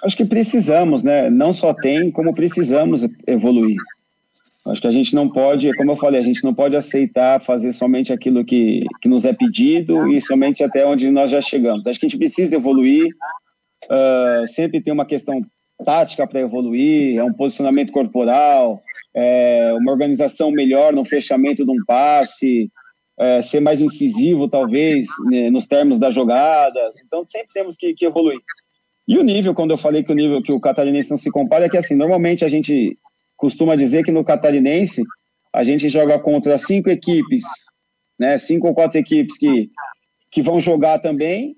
Acho 0.05 0.17
que 0.17 0.25
precisamos, 0.25 1.05
né? 1.05 1.31
Não 1.31 1.53
só 1.53 1.73
tem, 1.73 2.11
como 2.11 2.35
precisamos 2.35 3.09
evoluir. 3.25 3.77
Acho 4.67 4.83
que 4.83 4.89
a 4.89 4.93
gente 4.93 5.15
não 5.15 5.29
pode, 5.29 5.73
como 5.77 5.93
eu 5.93 5.97
falei, 5.97 6.21
a 6.21 6.25
gente 6.25 6.43
não 6.43 6.53
pode 6.53 6.77
aceitar 6.77 7.41
fazer 7.41 7.73
somente 7.73 8.13
aquilo 8.13 8.45
que, 8.45 8.85
que 9.01 9.09
nos 9.09 9.25
é 9.25 9.33
pedido 9.33 10.09
e 10.09 10.21
somente 10.21 10.63
até 10.63 10.85
onde 10.85 11.11
nós 11.11 11.31
já 11.31 11.41
chegamos. 11.41 11.87
Acho 11.87 11.99
que 11.99 12.07
a 12.07 12.09
gente 12.09 12.19
precisa 12.19 12.57
evoluir. 12.57 13.09
Uh, 13.85 14.47
sempre 14.49 14.81
tem 14.81 14.93
uma 14.93 15.07
questão 15.07 15.41
tática 15.85 16.27
para 16.27 16.41
evoluir, 16.41 17.19
é 17.19 17.25
um 17.25 17.33
posicionamento 17.33 17.93
corporal, 17.93 18.81
é 19.15 19.73
uma 19.75 19.91
organização 19.91 20.51
melhor 20.51 20.93
no 20.93 21.05
fechamento 21.05 21.65
de 21.65 21.71
um 21.71 21.85
passe, 21.85 22.71
é, 23.19 23.43
ser 23.43 23.61
mais 23.61 23.81
incisivo, 23.81 24.49
talvez, 24.49 25.09
né, 25.31 25.51
nos 25.51 25.67
termos 25.67 25.99
das 25.99 26.15
jogadas. 26.15 26.97
Então, 27.05 27.23
sempre 27.23 27.53
temos 27.53 27.77
que, 27.77 27.95
que, 27.95 28.07
evoluir. 28.07 28.41
E 29.07 29.19
o 29.19 29.23
nível, 29.23 29.55
quando 29.55 29.73
eu 29.73 29.79
falei 29.79 30.03
que 30.03 30.13
o 30.13 30.15
nível 30.15 30.43
que 30.43 30.53
o 30.53 30.61
catarinense 30.61 31.11
não 31.11 31.17
se 31.17 31.31
compara, 31.31 31.67
é 31.67 31.69
que, 31.69 31.77
assim, 31.77 31.95
normalmente 31.95 32.45
a 32.45 32.49
gente 32.49 32.97
costuma 33.37 33.77
dizer 33.77 34.05
que 34.05 34.13
no 34.13 34.25
catarinense 34.25 35.03
a 35.53 35.65
gente 35.65 35.89
joga 35.89 36.19
contra 36.19 36.57
cinco 36.57 36.89
equipes, 36.89 37.43
né, 38.19 38.39
cinco 38.39 38.69
ou 38.69 38.75
quatro 38.75 38.99
equipes 38.99 39.37
que, 39.37 39.71
que 40.31 40.41
vão 40.41 40.61
jogar 40.61 40.99
também, 40.99 41.57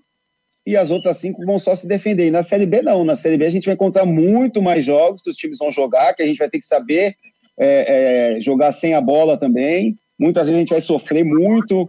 e 0.66 0.76
as 0.76 0.90
outras 0.90 1.18
cinco 1.18 1.44
vão 1.44 1.58
só 1.58 1.74
se 1.76 1.86
defender. 1.86 2.26
E 2.26 2.30
na 2.30 2.42
Série 2.42 2.66
B, 2.66 2.80
não. 2.80 3.04
Na 3.04 3.14
Série 3.14 3.36
B, 3.36 3.44
a 3.44 3.50
gente 3.50 3.66
vai 3.66 3.74
encontrar 3.74 4.06
muito 4.06 4.62
mais 4.62 4.84
jogos 4.84 5.20
que 5.20 5.28
os 5.28 5.36
times 5.36 5.58
vão 5.58 5.70
jogar, 5.70 6.14
que 6.14 6.22
a 6.22 6.26
gente 6.26 6.38
vai 6.38 6.48
ter 6.48 6.58
que 6.58 6.64
saber 6.64 7.14
é, 7.58 8.36
é, 8.36 8.40
jogar 8.40 8.72
sem 8.72 8.94
a 8.94 9.00
bola 9.00 9.36
também. 9.36 9.96
Muitas 10.18 10.46
vezes 10.46 10.56
a 10.56 10.60
gente 10.60 10.70
vai 10.70 10.80
sofrer 10.80 11.24
muito, 11.24 11.88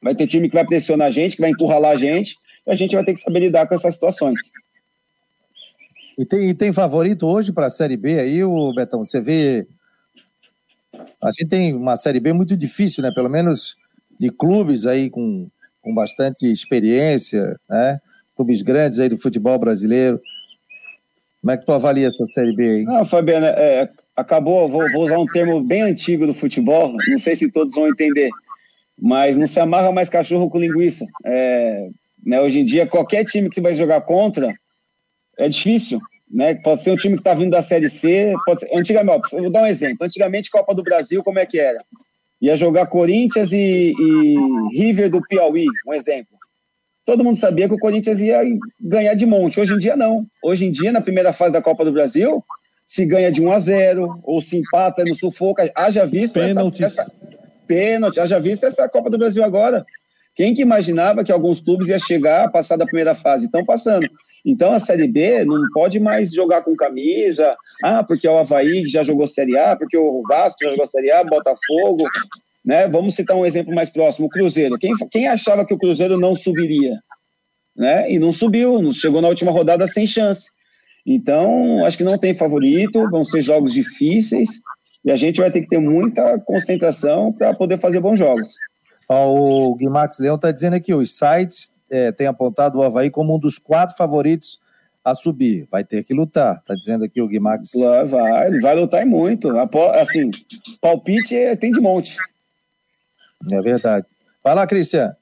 vai 0.00 0.14
ter 0.14 0.26
time 0.26 0.48
que 0.48 0.54
vai 0.54 0.66
pressionar 0.66 1.08
a 1.08 1.10
gente, 1.10 1.36
que 1.36 1.42
vai 1.42 1.50
encurralar 1.50 1.92
a 1.92 1.96
gente, 1.96 2.36
e 2.66 2.70
a 2.70 2.74
gente 2.74 2.94
vai 2.94 3.04
ter 3.04 3.12
que 3.12 3.20
saber 3.20 3.40
lidar 3.40 3.66
com 3.66 3.74
essas 3.74 3.94
situações. 3.94 4.38
E 6.18 6.24
tem, 6.24 6.50
e 6.50 6.54
tem 6.54 6.72
favorito 6.72 7.26
hoje 7.26 7.52
para 7.52 7.66
a 7.66 7.70
Série 7.70 7.96
B 7.96 8.18
aí, 8.18 8.44
o 8.44 8.72
Betão? 8.74 9.04
Você 9.04 9.20
vê. 9.20 9.66
A 11.20 11.30
gente 11.30 11.48
tem 11.48 11.74
uma 11.74 11.96
Série 11.96 12.20
B 12.20 12.32
muito 12.32 12.56
difícil, 12.56 13.02
né? 13.02 13.10
Pelo 13.14 13.28
menos 13.28 13.76
de 14.18 14.30
clubes 14.30 14.86
aí 14.86 15.08
com 15.08 15.48
com 15.82 15.92
bastante 15.92 16.50
experiência, 16.50 17.58
né? 17.68 18.00
Clubes 18.36 18.62
grandes 18.62 19.00
aí 19.00 19.08
do 19.08 19.18
futebol 19.18 19.58
brasileiro. 19.58 20.20
Como 21.40 21.50
é 21.50 21.56
que 21.56 21.66
tu 21.66 21.72
avalia 21.72 22.06
essa 22.06 22.24
Série 22.24 22.54
B 22.54 22.64
aí? 22.64 22.84
Não, 22.84 23.04
Fabiana, 23.04 23.48
é, 23.48 23.90
acabou, 24.16 24.68
vou, 24.68 24.90
vou, 24.92 25.04
usar 25.04 25.18
um 25.18 25.26
termo 25.26 25.60
bem 25.60 25.82
antigo 25.82 26.26
do 26.26 26.34
futebol, 26.34 26.94
não 27.08 27.18
sei 27.18 27.34
se 27.36 27.50
todos 27.50 27.74
vão 27.74 27.88
entender, 27.88 28.30
mas 28.98 29.36
não 29.36 29.46
se 29.46 29.58
amarra 29.58 29.92
mais 29.92 30.08
cachorro 30.08 30.50
com 30.50 30.58
linguiça. 30.58 31.06
É, 31.24 31.88
né, 32.24 32.40
hoje 32.40 32.60
em 32.60 32.64
dia, 32.64 32.86
qualquer 32.86 33.24
time 33.24 33.48
que 33.48 33.56
você 33.56 33.60
vai 33.60 33.74
jogar 33.74 34.02
contra 34.02 34.52
é 35.38 35.48
difícil. 35.48 36.00
Né? 36.30 36.54
Pode 36.54 36.80
ser 36.80 36.90
um 36.90 36.96
time 36.96 37.14
que 37.14 37.20
está 37.20 37.34
vindo 37.34 37.50
da 37.50 37.60
Série 37.60 37.90
C, 37.90 38.32
pode 38.46 38.60
ser, 38.60 38.70
antigamente, 38.74 39.30
vou 39.30 39.50
dar 39.50 39.62
um 39.62 39.66
exemplo, 39.66 40.06
antigamente 40.06 40.50
Copa 40.50 40.74
do 40.74 40.82
Brasil, 40.82 41.22
como 41.22 41.38
é 41.38 41.44
que 41.44 41.58
era? 41.58 41.84
ia 42.42 42.56
jogar 42.56 42.88
Corinthians 42.88 43.52
e, 43.52 43.94
e, 43.96 44.36
River 44.76 45.08
do 45.08 45.22
Piauí, 45.22 45.66
um 45.86 45.94
exemplo. 45.94 46.36
Todo 47.04 47.22
mundo 47.22 47.38
sabia 47.38 47.68
que 47.68 47.74
o 47.74 47.78
Corinthians 47.78 48.20
ia 48.20 48.42
ganhar 48.80 49.14
de 49.14 49.24
monte. 49.24 49.60
Hoje 49.60 49.72
em 49.72 49.78
dia, 49.78 49.96
não. 49.96 50.26
Hoje 50.42 50.66
em 50.66 50.70
dia, 50.70 50.90
na 50.90 51.00
primeira 51.00 51.32
fase 51.32 51.52
da 51.52 51.62
Copa 51.62 51.84
do 51.84 51.92
Brasil, 51.92 52.44
se 52.92 53.06
ganha 53.06 53.32
de 53.32 53.40
1 53.40 53.50
a 53.50 53.58
0 53.58 54.20
ou 54.22 54.38
se 54.38 54.58
empata 54.58 55.02
no 55.02 55.14
sufoco. 55.14 55.62
Haja 55.74 56.04
visto 56.04 56.34
Pênaltis. 56.34 56.82
essa, 56.82 57.00
essa 57.00 57.12
pênalti, 57.66 58.20
haja 58.20 58.38
visto 58.38 58.66
essa 58.66 58.86
Copa 58.86 59.08
do 59.08 59.16
Brasil 59.16 59.42
agora. 59.42 59.82
Quem 60.34 60.52
que 60.52 60.60
imaginava 60.60 61.24
que 61.24 61.32
alguns 61.32 61.62
clubes 61.62 61.88
ia 61.88 61.98
chegar 61.98 62.44
a 62.44 62.50
passar 62.50 62.76
da 62.76 62.84
primeira 62.84 63.14
fase? 63.14 63.46
Estão 63.46 63.64
passando. 63.64 64.06
Então 64.44 64.74
a 64.74 64.78
Série 64.78 65.08
B 65.08 65.42
não 65.42 65.62
pode 65.72 65.98
mais 65.98 66.34
jogar 66.34 66.60
com 66.64 66.76
camisa, 66.76 67.56
ah, 67.82 68.04
porque 68.04 68.26
é 68.26 68.30
o 68.30 68.36
Havaí 68.36 68.82
que 68.82 68.90
já 68.90 69.02
jogou 69.02 69.26
Série 69.26 69.56
A, 69.56 69.74
porque 69.74 69.96
o 69.96 70.22
Vasco 70.28 70.58
já 70.62 70.68
jogou 70.72 70.86
Série 70.86 71.12
A, 71.12 71.24
Botafogo, 71.24 72.04
né? 72.62 72.88
Vamos 72.88 73.14
citar 73.14 73.34
um 73.38 73.46
exemplo 73.46 73.74
mais 73.74 73.88
próximo, 73.88 74.26
o 74.26 74.30
Cruzeiro. 74.30 74.76
Quem, 74.78 74.92
quem 75.10 75.28
achava 75.28 75.64
que 75.64 75.72
o 75.72 75.78
Cruzeiro 75.78 76.20
não 76.20 76.34
subiria? 76.34 76.98
Né? 77.74 78.12
E 78.12 78.18
não 78.18 78.34
subiu, 78.34 78.92
chegou 78.92 79.22
na 79.22 79.28
última 79.28 79.50
rodada 79.50 79.86
sem 79.86 80.06
chance. 80.06 80.50
Então, 81.06 81.84
acho 81.84 81.98
que 81.98 82.04
não 82.04 82.16
tem 82.16 82.34
favorito, 82.34 83.08
vão 83.10 83.24
ser 83.24 83.40
jogos 83.40 83.72
difíceis 83.72 84.62
e 85.04 85.10
a 85.10 85.16
gente 85.16 85.40
vai 85.40 85.50
ter 85.50 85.62
que 85.62 85.68
ter 85.68 85.80
muita 85.80 86.38
concentração 86.38 87.32
para 87.32 87.52
poder 87.52 87.78
fazer 87.78 88.00
bons 88.00 88.18
jogos. 88.18 88.54
o 89.08 89.74
Guimax 89.74 90.18
Leão 90.18 90.36
está 90.36 90.50
dizendo 90.52 90.74
aqui, 90.74 90.94
os 90.94 91.16
sites 91.16 91.74
é, 91.90 92.12
tem 92.12 92.26
apontado 92.26 92.78
o 92.78 92.82
Havaí 92.82 93.10
como 93.10 93.34
um 93.34 93.38
dos 93.38 93.58
quatro 93.58 93.96
favoritos 93.96 94.60
a 95.04 95.14
subir. 95.14 95.66
Vai 95.70 95.82
ter 95.82 96.04
que 96.04 96.14
lutar, 96.14 96.62
tá 96.64 96.74
dizendo 96.74 97.04
aqui 97.04 97.20
o 97.20 97.26
Guimax. 97.26 97.72
Vai, 98.08 98.46
ele 98.46 98.60
vai 98.60 98.76
lutar 98.76 99.04
muito. 99.04 99.50
Assim, 99.94 100.30
palpite 100.80 101.36
é, 101.36 101.56
tem 101.56 101.72
de 101.72 101.80
monte. 101.80 102.16
É 103.50 103.60
verdade. 103.60 104.06
Vai 104.42 104.54
lá, 104.54 104.66
Cristian. 104.66 105.16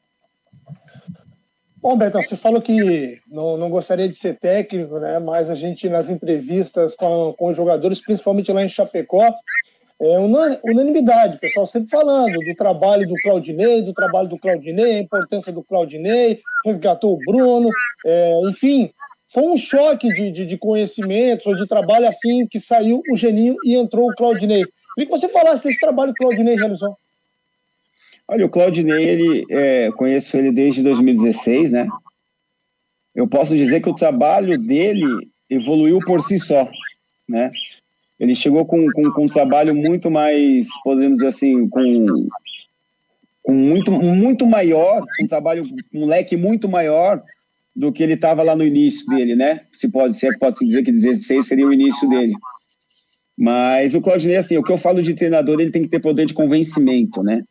Bom, 1.83 1.97
Betão, 1.97 2.23
você 2.23 2.37
falou 2.37 2.61
que 2.61 3.21
não, 3.27 3.57
não 3.57 3.71
gostaria 3.71 4.07
de 4.07 4.15
ser 4.15 4.39
técnico, 4.39 4.99
né? 4.99 5.19
Mas 5.19 5.49
a 5.49 5.55
gente, 5.55 5.89
nas 5.89 6.11
entrevistas 6.11 6.95
com, 6.95 7.35
com 7.39 7.49
os 7.49 7.57
jogadores, 7.57 8.03
principalmente 8.03 8.53
lá 8.53 8.63
em 8.63 8.69
Chapecó, 8.69 9.35
é 10.03 10.19
unanimidade, 10.65 11.37
o 11.37 11.41
pessoal 11.41 11.67
sempre 11.67 11.91
falando 11.91 12.39
do 12.39 12.55
trabalho 12.55 13.07
do 13.07 13.15
Claudinei, 13.23 13.83
do 13.83 13.93
trabalho 13.93 14.29
do 14.29 14.39
Claudinei, 14.39 14.97
a 14.97 15.01
importância 15.01 15.53
do 15.53 15.63
Claudinei, 15.63 16.41
resgatou 16.65 17.15
o 17.15 17.19
Bruno, 17.19 17.69
é, 18.07 18.41
enfim, 18.49 18.91
foi 19.29 19.43
um 19.43 19.59
choque 19.59 20.09
de, 20.09 20.31
de, 20.33 20.47
de, 20.47 20.59
conhecimentos 20.59 21.47
ou 21.47 21.55
de 21.55 21.67
trabalho 21.67 22.09
assim 22.09 22.47
que 22.47 22.59
saiu 22.59 23.03
o 23.11 23.17
Geninho 23.17 23.57
e 23.65 23.75
entrou 23.75 24.09
o 24.09 24.15
Claudinei. 24.17 24.65
Queria 24.95 25.11
que 25.11 25.19
você 25.19 25.29
falasse 25.29 25.65
desse 25.65 25.79
trabalho 25.79 26.15
que 26.15 26.25
o 26.25 26.29
Claudinei 26.29 26.57
realizou. 26.57 26.97
Olha, 28.33 28.47
o 28.47 28.49
Claudinei, 28.49 29.09
ele, 29.09 29.45
é, 29.51 29.91
conheço 29.91 30.37
ele 30.37 30.53
desde 30.53 30.85
2016, 30.85 31.73
né? 31.73 31.89
Eu 33.13 33.27
posso 33.27 33.57
dizer 33.57 33.81
que 33.81 33.91
o 33.91 33.95
trabalho 33.95 34.57
dele 34.57 35.29
evoluiu 35.51 35.99
por 36.07 36.25
si 36.25 36.39
só, 36.39 36.71
né? 37.29 37.51
ele 38.21 38.35
chegou 38.37 38.65
com, 38.65 38.87
com, 38.93 39.11
com, 39.11 39.25
um 39.25 39.29
trabalho 39.29 39.75
muito 39.75 40.11
mais, 40.11 40.69
podemos 40.85 41.15
dizer 41.15 41.29
assim, 41.29 41.69
com, 41.69 42.29
com 43.43 43.53
muito, 43.53 43.91
muito 43.91 44.47
maior, 44.47 45.03
um 45.21 45.27
trabalho, 45.27 45.65
um 45.93 46.07
leque 46.07 46.37
muito 46.37 46.69
maior 46.69 47.21
do 47.75 47.91
que 47.91 48.01
ele 48.01 48.13
estava 48.13 48.45
lá 48.45 48.55
no 48.55 48.65
início 48.65 49.07
dele, 49.09 49.35
né? 49.35 49.63
Se 49.73 49.89
pode, 49.89 50.17
se 50.17 50.31
que 50.31 50.39
pode 50.39 50.57
se 50.57 50.67
dizer 50.67 50.85
que 50.85 50.93
16 50.93 51.47
seria 51.47 51.67
o 51.67 51.73
início 51.73 52.09
dele. 52.09 52.35
Mas 53.37 53.93
o 53.97 54.01
Claudinei, 54.01 54.37
assim, 54.37 54.57
o 54.57 54.63
que 54.63 54.71
eu 54.71 54.79
falo 54.79 55.03
de 55.03 55.15
treinador, 55.15 55.59
ele 55.59 55.73
tem 55.73 55.83
que 55.83 55.89
ter 55.89 56.01
poder 56.01 56.27
de 56.27 56.35
convencimento, 56.35 57.25
né? 57.25 57.43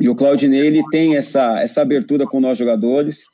E 0.00 0.08
o 0.08 0.14
Claudinei, 0.14 0.66
ele 0.66 0.82
tem 0.90 1.16
essa, 1.16 1.60
essa 1.60 1.82
abertura 1.82 2.26
com 2.26 2.40
nós 2.40 2.58
jogadores, 2.58 3.26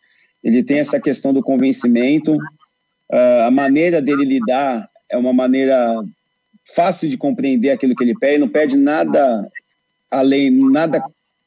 ele 0.42 0.62
tem 0.62 0.78
essa 0.78 1.00
questão 1.00 1.32
do 1.32 1.42
convencimento, 1.42 2.34
uh, 2.34 3.42
a 3.46 3.50
maneira 3.50 4.00
dele 4.00 4.24
lidar 4.24 4.88
é 5.08 5.16
uma 5.16 5.32
maneira 5.32 6.02
fácil 6.74 7.08
de 7.08 7.16
compreender 7.16 7.70
aquilo 7.70 7.94
que 7.94 8.04
ele 8.04 8.14
pede, 8.18 8.38
não 8.38 8.48
pede 8.48 8.76
nada 8.76 9.48
além, 10.11 10.50
nada 10.50 11.02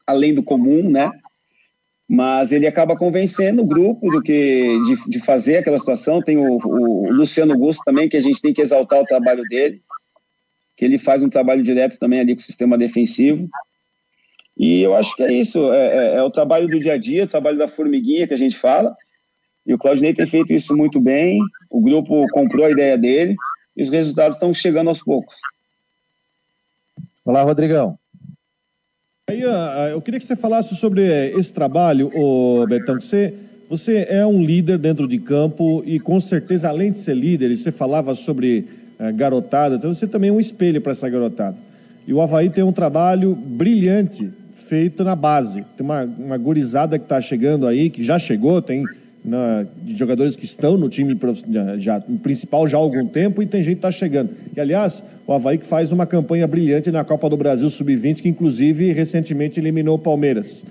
além 0.05 0.33
do 0.33 0.43
comum, 0.43 0.89
né? 0.89 1.09
Mas 2.07 2.51
ele 2.51 2.67
acaba 2.67 2.97
convencendo 2.97 3.63
o 3.63 3.65
grupo 3.65 4.11
do 4.11 4.21
que 4.21 4.79
de, 4.85 5.09
de 5.09 5.19
fazer 5.19 5.57
aquela 5.57 5.79
situação. 5.79 6.21
Tem 6.21 6.37
o, 6.37 6.59
o, 6.63 7.11
Luciano 7.11 7.57
Gusto 7.57 7.81
também, 7.85 8.09
que 8.09 8.17
a 8.17 8.21
gente 8.21 8.41
tem 8.41 8.53
que 8.53 8.61
exaltar 8.61 8.99
o 8.99 9.05
trabalho 9.05 9.43
dele, 9.43 9.81
que 10.75 10.83
ele 10.83 10.97
faz 10.97 11.23
um 11.23 11.29
trabalho 11.29 11.63
direto 11.63 11.97
também 11.97 12.19
ali 12.19 12.35
com 12.35 12.41
o 12.41 12.43
sistema 12.43 12.77
defensivo. 12.77 13.49
E 14.57 14.81
eu 14.81 14.95
acho 14.95 15.15
que 15.15 15.23
é 15.23 15.33
isso, 15.33 15.73
é, 15.73 15.87
é, 15.87 16.15
é 16.15 16.23
o 16.23 16.29
trabalho 16.29 16.67
do 16.67 16.79
dia 16.79 16.93
a 16.93 16.97
dia, 16.97 17.23
o 17.23 17.27
trabalho 17.27 17.57
da 17.57 17.67
formiguinha 17.67 18.27
que 18.27 18.33
a 18.33 18.37
gente 18.37 18.55
fala, 18.55 18.95
E 19.65 19.73
o 19.73 19.77
Claudinei 19.77 20.13
tem 20.13 20.27
feito 20.27 20.53
isso 20.53 20.75
muito 20.75 20.99
bem, 20.99 21.39
o 21.69 21.81
grupo 21.81 22.27
comprou 22.31 22.65
a 22.65 22.71
ideia 22.71 22.97
dele 22.97 23.35
e 23.75 23.83
os 23.83 23.89
resultados 23.89 24.35
estão 24.35 24.53
chegando 24.53 24.89
aos 24.89 25.03
poucos. 25.03 25.37
Olá, 27.25 27.41
Rodrigão. 27.41 27.97
Aí, 29.29 29.41
eu 29.91 30.01
queria 30.01 30.19
que 30.19 30.25
você 30.25 30.35
falasse 30.35 30.75
sobre 30.75 31.31
esse 31.31 31.51
trabalho, 31.51 32.11
ô 32.13 32.67
Betão, 32.67 32.99
você, 32.99 33.33
você 33.69 34.05
é 34.09 34.25
um 34.25 34.43
líder 34.43 34.77
dentro 34.77 35.07
de 35.07 35.17
campo 35.17 35.81
e 35.85 35.99
com 35.99 36.19
certeza, 36.19 36.67
além 36.67 36.91
de 36.91 36.97
ser 36.97 37.15
líder, 37.15 37.57
você 37.57 37.71
falava 37.71 38.13
sobre 38.13 38.67
é, 38.99 39.11
garotada, 39.13 39.75
então 39.75 39.93
você 39.93 40.05
também 40.05 40.29
é 40.29 40.33
um 40.33 40.39
espelho 40.39 40.81
para 40.81 40.91
essa 40.91 41.09
garotada. 41.09 41.55
E 42.05 42.13
o 42.13 42.21
Havaí 42.21 42.49
tem 42.49 42.63
um 42.63 42.73
trabalho 42.73 43.33
brilhante 43.33 44.29
feito 44.67 45.03
na 45.03 45.15
base. 45.15 45.63
Tem 45.77 45.85
uma, 45.85 46.03
uma 46.03 46.37
gurizada 46.37 46.97
que 46.97 47.05
está 47.05 47.19
chegando 47.21 47.67
aí, 47.67 47.89
que 47.89 48.03
já 48.03 48.17
chegou, 48.17 48.61
tem 48.61 48.83
na, 49.23 49.65
de 49.81 49.95
jogadores 49.95 50.35
que 50.35 50.45
estão 50.45 50.77
no 50.77 50.89
time 50.89 51.17
já, 51.77 51.99
principal 52.21 52.67
já 52.67 52.77
há 52.77 52.81
algum 52.81 53.07
tempo 53.07 53.41
e 53.41 53.45
tem 53.45 53.63
gente 53.63 53.75
que 53.75 53.79
está 53.79 53.91
chegando. 53.91 54.31
E, 54.55 54.59
aliás, 54.59 55.01
o 55.25 55.33
Havaí 55.33 55.57
que 55.57 55.65
faz 55.65 55.91
uma 55.91 56.05
campanha 56.05 56.45
brilhante 56.45 56.91
na 56.91 57.03
Copa 57.03 57.29
do 57.29 57.37
Brasil 57.37 57.69
Sub-20, 57.69 58.21
que 58.21 58.29
inclusive 58.29 58.91
recentemente 58.91 59.59
eliminou 59.59 59.95
o 59.95 59.99
Palmeiras. 59.99 60.63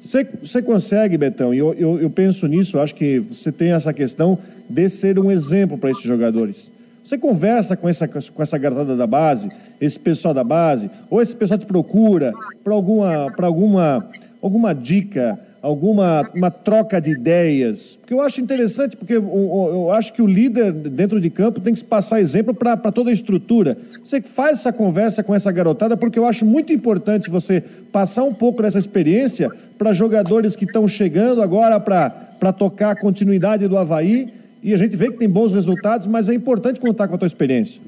Você 0.00 0.62
consegue, 0.62 1.18
Betão, 1.18 1.52
e 1.52 1.58
eu, 1.58 1.74
eu, 1.74 2.00
eu 2.00 2.10
penso 2.10 2.46
nisso, 2.46 2.78
acho 2.78 2.94
que 2.94 3.18
você 3.18 3.52
tem 3.52 3.72
essa 3.72 3.92
questão 3.92 4.38
de 4.68 4.88
ser 4.88 5.18
um 5.18 5.30
exemplo 5.30 5.76
para 5.76 5.90
esses 5.90 6.02
jogadores. 6.02 6.70
Você 7.08 7.16
conversa 7.16 7.74
com 7.74 7.88
essa, 7.88 8.06
com 8.06 8.42
essa 8.42 8.58
garotada 8.58 8.94
da 8.94 9.06
base, 9.06 9.50
esse 9.80 9.98
pessoal 9.98 10.34
da 10.34 10.44
base, 10.44 10.90
ou 11.08 11.22
esse 11.22 11.34
pessoal 11.34 11.58
te 11.58 11.64
procura 11.64 12.34
para 12.62 12.74
alguma, 12.74 13.32
alguma, 13.38 14.10
alguma 14.42 14.74
dica, 14.74 15.40
alguma 15.62 16.28
uma 16.34 16.50
troca 16.50 17.00
de 17.00 17.12
ideias. 17.12 17.96
Porque 17.96 18.12
eu 18.12 18.20
acho 18.20 18.42
interessante, 18.42 18.94
porque 18.94 19.14
eu, 19.16 19.24
eu 19.24 19.90
acho 19.90 20.12
que 20.12 20.20
o 20.20 20.26
líder 20.26 20.70
dentro 20.70 21.18
de 21.18 21.30
campo 21.30 21.62
tem 21.62 21.72
que 21.72 21.82
passar 21.82 22.20
exemplo 22.20 22.52
para 22.52 22.76
toda 22.92 23.08
a 23.08 23.12
estrutura. 23.14 23.78
Você 24.04 24.20
faz 24.20 24.58
essa 24.58 24.70
conversa 24.70 25.22
com 25.22 25.34
essa 25.34 25.50
garotada, 25.50 25.96
porque 25.96 26.18
eu 26.18 26.26
acho 26.26 26.44
muito 26.44 26.74
importante 26.74 27.30
você 27.30 27.64
passar 27.90 28.24
um 28.24 28.34
pouco 28.34 28.60
dessa 28.60 28.78
experiência 28.78 29.50
para 29.78 29.94
jogadores 29.94 30.54
que 30.54 30.66
estão 30.66 30.86
chegando 30.86 31.40
agora 31.40 31.80
para 31.80 32.52
tocar 32.52 32.90
a 32.90 33.00
continuidade 33.00 33.66
do 33.66 33.78
Havaí. 33.78 34.36
E 34.62 34.74
a 34.74 34.76
gente 34.76 34.96
vê 34.96 35.10
que 35.10 35.18
tem 35.18 35.28
bons 35.28 35.52
resultados, 35.52 36.06
mas 36.06 36.28
é 36.28 36.34
importante 36.34 36.80
contar 36.80 37.08
com 37.08 37.14
a 37.14 37.18
tua 37.18 37.26
experiência. 37.26 37.80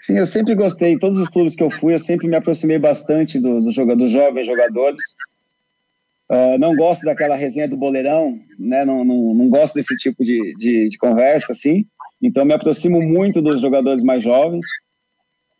Sim, 0.00 0.16
eu 0.16 0.26
sempre 0.26 0.54
gostei. 0.54 0.92
Em 0.92 0.98
todos 0.98 1.18
os 1.18 1.28
clubes 1.28 1.54
que 1.54 1.62
eu 1.62 1.70
fui, 1.70 1.94
eu 1.94 1.98
sempre 1.98 2.28
me 2.28 2.36
aproximei 2.36 2.78
bastante 2.78 3.38
do, 3.38 3.60
do 3.60 3.70
jogador, 3.70 3.98
dos 3.98 4.10
jovens 4.10 4.46
jogadores. 4.46 5.02
Uh, 6.30 6.58
não 6.58 6.76
gosto 6.76 7.04
daquela 7.04 7.34
resenha 7.34 7.68
do 7.68 7.76
boleirão, 7.76 8.38
né? 8.58 8.84
Não, 8.84 9.04
não, 9.04 9.34
não 9.34 9.48
gosto 9.48 9.74
desse 9.74 9.96
tipo 9.96 10.22
de, 10.22 10.54
de, 10.56 10.88
de, 10.88 10.98
conversa, 10.98 11.52
assim. 11.52 11.86
Então, 12.22 12.44
me 12.44 12.52
aproximo 12.52 13.00
muito 13.00 13.40
dos 13.40 13.60
jogadores 13.60 14.02
mais 14.02 14.22
jovens. 14.22 14.66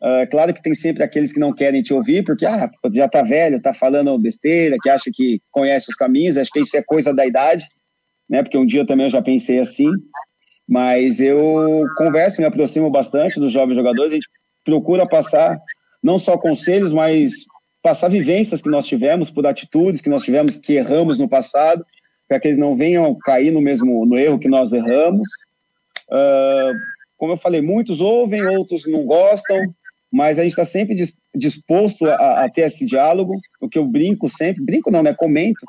Uh, 0.01 0.29
claro 0.29 0.53
que 0.53 0.61
tem 0.61 0.73
sempre 0.73 1.03
aqueles 1.03 1.33
que 1.33 1.39
não 1.39 1.53
querem 1.53 1.81
te 1.81 1.93
ouvir, 1.93 2.23
porque 2.23 2.45
ah, 2.45 2.69
já 2.93 3.09
tá 3.09 3.21
velho, 3.23 3.61
tá 3.61 3.73
falando 3.73 4.17
besteira, 4.17 4.77
que 4.81 4.89
acha 4.89 5.09
que 5.13 5.41
conhece 5.51 5.89
os 5.89 5.95
caminhos. 5.95 6.37
Acho 6.37 6.51
que 6.51 6.61
isso 6.61 6.77
é 6.77 6.83
coisa 6.83 7.13
da 7.13 7.25
idade, 7.25 7.65
né? 8.29 8.43
Porque 8.43 8.57
um 8.57 8.65
dia 8.65 8.85
também 8.85 9.05
eu 9.05 9.09
já 9.09 9.21
pensei 9.21 9.59
assim. 9.59 9.89
Mas 10.67 11.19
eu 11.19 11.83
converso, 11.97 12.39
me 12.39 12.47
aproximo 12.47 12.91
bastante 12.91 13.39
dos 13.39 13.51
jovens 13.51 13.75
jogadores. 13.75 14.11
A 14.11 14.15
gente 14.15 14.29
procura 14.63 15.07
passar 15.07 15.59
não 16.01 16.17
só 16.17 16.37
conselhos, 16.37 16.93
mas 16.93 17.33
passar 17.81 18.09
vivências 18.09 18.61
que 18.61 18.69
nós 18.69 18.85
tivemos, 18.85 19.31
por 19.31 19.47
atitudes 19.47 20.01
que 20.01 20.09
nós 20.09 20.23
tivemos 20.23 20.57
que 20.57 20.73
erramos 20.73 21.17
no 21.17 21.27
passado, 21.27 21.83
para 22.27 22.39
que 22.39 22.47
eles 22.47 22.59
não 22.59 22.75
venham 22.75 23.15
cair 23.15 23.51
no 23.51 23.61
mesmo 23.61 24.05
no 24.05 24.17
erro 24.17 24.37
que 24.37 24.47
nós 24.47 24.71
erramos. 24.71 25.27
Uh, 26.07 26.75
como 27.17 27.33
eu 27.33 27.37
falei, 27.37 27.61
muitos 27.61 27.99
ouvem, 27.99 28.45
outros 28.45 28.83
não 28.87 29.05
gostam, 29.05 29.73
mas 30.11 30.37
a 30.37 30.43
gente 30.43 30.51
está 30.51 30.65
sempre 30.65 30.95
disposto 31.33 32.05
a, 32.05 32.43
a, 32.45 32.49
ter 32.49 32.61
esse 32.61 32.85
diálogo. 32.85 33.33
O 33.59 33.67
que 33.67 33.79
eu 33.79 33.85
brinco 33.85 34.29
sempre, 34.29 34.63
brinco 34.63 34.91
não, 34.91 35.01
né? 35.01 35.13
Comento 35.13 35.65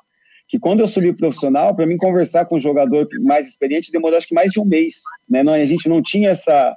que 0.51 0.59
quando 0.59 0.81
eu 0.81 0.89
subi 0.89 1.15
profissional, 1.15 1.75
para 1.75 1.87
mim 1.87 1.97
conversar 1.97 2.45
com 2.45 2.57
um 2.57 2.59
jogador 2.59 3.07
mais 3.23 3.47
experiente 3.47 3.93
demorou 3.93 4.19
acho 4.19 4.27
que 4.27 4.35
mais 4.35 4.51
de 4.51 4.61
um 4.61 4.65
mês, 4.65 4.97
né? 5.29 5.43
Não, 5.43 5.53
a 5.53 5.65
gente 5.65 5.89
não 5.89 6.03
tinha 6.03 6.31
essa 6.31 6.77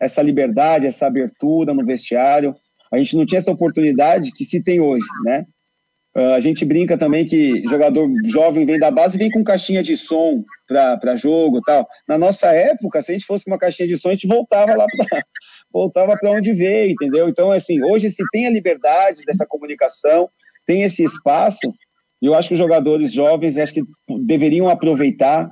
essa 0.00 0.22
liberdade, 0.22 0.86
essa 0.86 1.08
abertura 1.08 1.74
no 1.74 1.84
vestiário 1.84 2.54
a 2.90 2.96
gente 2.96 3.16
não 3.16 3.26
tinha 3.26 3.38
essa 3.38 3.50
oportunidade 3.50 4.32
que 4.32 4.44
se 4.44 4.62
tem 4.62 4.80
hoje, 4.80 5.06
né? 5.24 5.44
Uh, 6.16 6.32
a 6.32 6.40
gente 6.40 6.64
brinca 6.64 6.96
também 6.96 7.26
que 7.26 7.62
jogador 7.68 8.08
jovem 8.24 8.64
vem 8.64 8.78
da 8.78 8.90
base 8.90 9.16
e 9.16 9.18
vem 9.18 9.30
com 9.30 9.44
caixinha 9.44 9.82
de 9.82 9.96
som 9.96 10.42
para 10.66 11.16
jogo 11.16 11.60
tal. 11.60 11.86
Na 12.08 12.16
nossa 12.16 12.48
época, 12.52 13.02
se 13.02 13.12
a 13.12 13.14
gente 13.14 13.26
fosse 13.26 13.44
com 13.44 13.50
uma 13.50 13.58
caixinha 13.58 13.86
de 13.86 13.96
som, 13.96 14.08
a 14.08 14.14
gente 14.14 14.26
voltava 14.26 14.74
lá 14.74 14.86
voltava 15.70 16.16
para 16.16 16.30
onde 16.30 16.52
veio, 16.52 16.92
entendeu? 16.92 17.28
Então, 17.28 17.52
assim, 17.52 17.82
hoje 17.84 18.10
se 18.10 18.22
tem 18.32 18.46
a 18.46 18.50
liberdade 18.50 19.20
dessa 19.26 19.46
comunicação, 19.46 20.30
tem 20.66 20.82
esse 20.82 21.04
espaço, 21.04 21.72
e 22.20 22.26
eu 22.26 22.34
acho 22.34 22.48
que 22.48 22.54
os 22.54 22.60
jogadores 22.60 23.12
jovens 23.12 23.56
acho 23.56 23.74
que 23.74 23.84
deveriam 24.20 24.68
aproveitar 24.68 25.46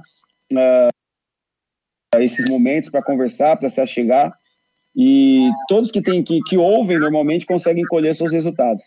uh, 0.52 0.88
esses 2.18 2.48
momentos 2.48 2.90
para 2.90 3.02
conversar, 3.02 3.56
para 3.56 3.68
se 3.68 3.80
achegar 3.80 4.36
e 4.96 5.50
todos 5.68 5.90
que, 5.90 6.00
tem, 6.00 6.22
que, 6.22 6.40
que 6.42 6.56
ouvem 6.56 6.98
normalmente 6.98 7.44
conseguem 7.44 7.84
colher 7.84 8.14
seus 8.14 8.32
resultados. 8.32 8.82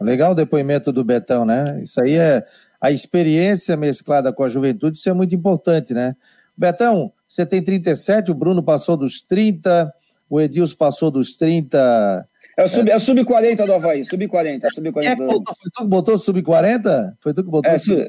Legal 0.00 0.32
o 0.32 0.34
depoimento 0.34 0.92
do 0.92 1.04
Betão, 1.04 1.44
né? 1.44 1.80
Isso 1.82 2.00
aí 2.02 2.16
é 2.16 2.44
a 2.80 2.90
experiência 2.90 3.76
mesclada 3.76 4.32
com 4.32 4.42
a 4.42 4.48
juventude, 4.48 4.98
isso 4.98 5.08
é 5.08 5.12
muito 5.12 5.34
importante, 5.34 5.92
né? 5.94 6.14
Betão, 6.56 7.12
você 7.28 7.44
tem 7.44 7.62
37, 7.62 8.30
o 8.30 8.34
Bruno 8.34 8.62
passou 8.62 8.96
dos 8.96 9.20
30, 9.20 9.92
o 10.28 10.40
Edilson 10.40 10.76
passou 10.76 11.10
dos 11.10 11.34
30. 11.36 12.26
É 12.56 12.64
o 12.64 12.68
sub-40 12.68 12.88
é... 12.88 12.98
sub 12.98 13.24
do 13.66 13.74
Havaí, 13.74 14.04
sub-40. 14.04 14.70
Sub 14.72 14.92
foi 14.92 15.70
tu 15.72 15.82
que 15.82 15.88
botou 15.88 16.16
sub-40? 16.16 17.14
Foi 17.20 17.34
tu 17.34 17.44
que 17.44 17.50
botou? 17.50 17.70
É, 17.70 17.78
sub... 17.78 18.02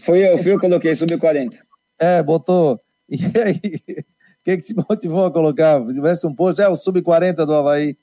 Foi 0.00 0.18
eu, 0.18 0.38
fui 0.38 0.52
eu 0.52 0.56
que 0.56 0.66
coloquei 0.66 0.94
sub-40. 0.94 1.54
É, 1.98 2.22
botou. 2.22 2.80
E 3.08 3.18
aí, 3.38 3.60
que, 4.44 4.56
que 4.58 4.58
te 4.58 4.74
motivou 4.74 5.24
a 5.24 5.32
colocar? 5.32 5.80
Se 5.86 5.94
tivesse 5.94 6.26
um 6.26 6.34
posto, 6.34 6.60
é 6.60 6.68
o 6.68 6.76
sub-40 6.76 7.46
do 7.46 7.54
Havaí. 7.54 7.96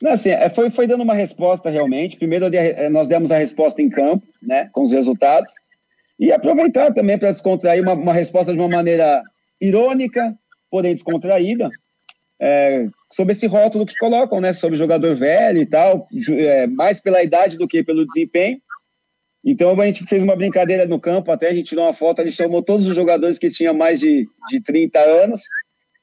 Não, 0.00 0.12
assim, 0.12 0.30
é, 0.30 0.48
foi, 0.50 0.70
foi 0.70 0.86
dando 0.86 1.02
uma 1.02 1.14
resposta 1.14 1.70
realmente. 1.70 2.16
Primeiro 2.16 2.46
eh, 2.54 2.88
nós 2.88 3.08
demos 3.08 3.30
a 3.30 3.38
resposta 3.38 3.80
em 3.80 3.88
campo, 3.88 4.26
né, 4.42 4.68
com 4.72 4.82
os 4.82 4.90
resultados, 4.90 5.50
e 6.18 6.30
aproveitar 6.30 6.92
também 6.92 7.18
para 7.18 7.32
descontrair 7.32 7.82
uma, 7.82 7.94
uma, 7.94 8.12
resposta 8.12 8.52
de 8.52 8.58
uma 8.58 8.68
maneira 8.68 9.22
irônica, 9.60 10.36
porém 10.70 10.94
descontraída, 10.94 11.70
é, 12.40 12.86
sobre 13.12 13.32
esse 13.32 13.46
rótulo 13.46 13.86
que 13.86 13.96
colocam, 13.96 14.40
né, 14.40 14.52
sobre 14.52 14.76
jogador 14.76 15.14
velho 15.14 15.60
e 15.60 15.66
tal, 15.66 16.06
é, 16.30 16.66
mais 16.66 17.00
pela 17.00 17.22
idade 17.22 17.56
do 17.56 17.66
que 17.66 17.82
pelo 17.82 18.06
desempenho. 18.06 18.60
Então 19.44 19.80
a 19.80 19.86
gente 19.86 20.04
fez 20.04 20.22
uma 20.22 20.36
brincadeira 20.36 20.86
no 20.86 21.00
campo, 21.00 21.30
até 21.30 21.48
a 21.48 21.54
gente 21.54 21.68
tirou 21.68 21.84
uma 21.84 21.94
foto, 21.94 22.20
a 22.20 22.24
gente 22.24 22.36
chamou 22.36 22.62
todos 22.62 22.86
os 22.86 22.94
jogadores 22.94 23.38
que 23.38 23.50
tinham 23.50 23.72
mais 23.72 24.00
de, 24.00 24.26
de 24.48 24.60
30 24.60 24.98
anos 24.98 25.42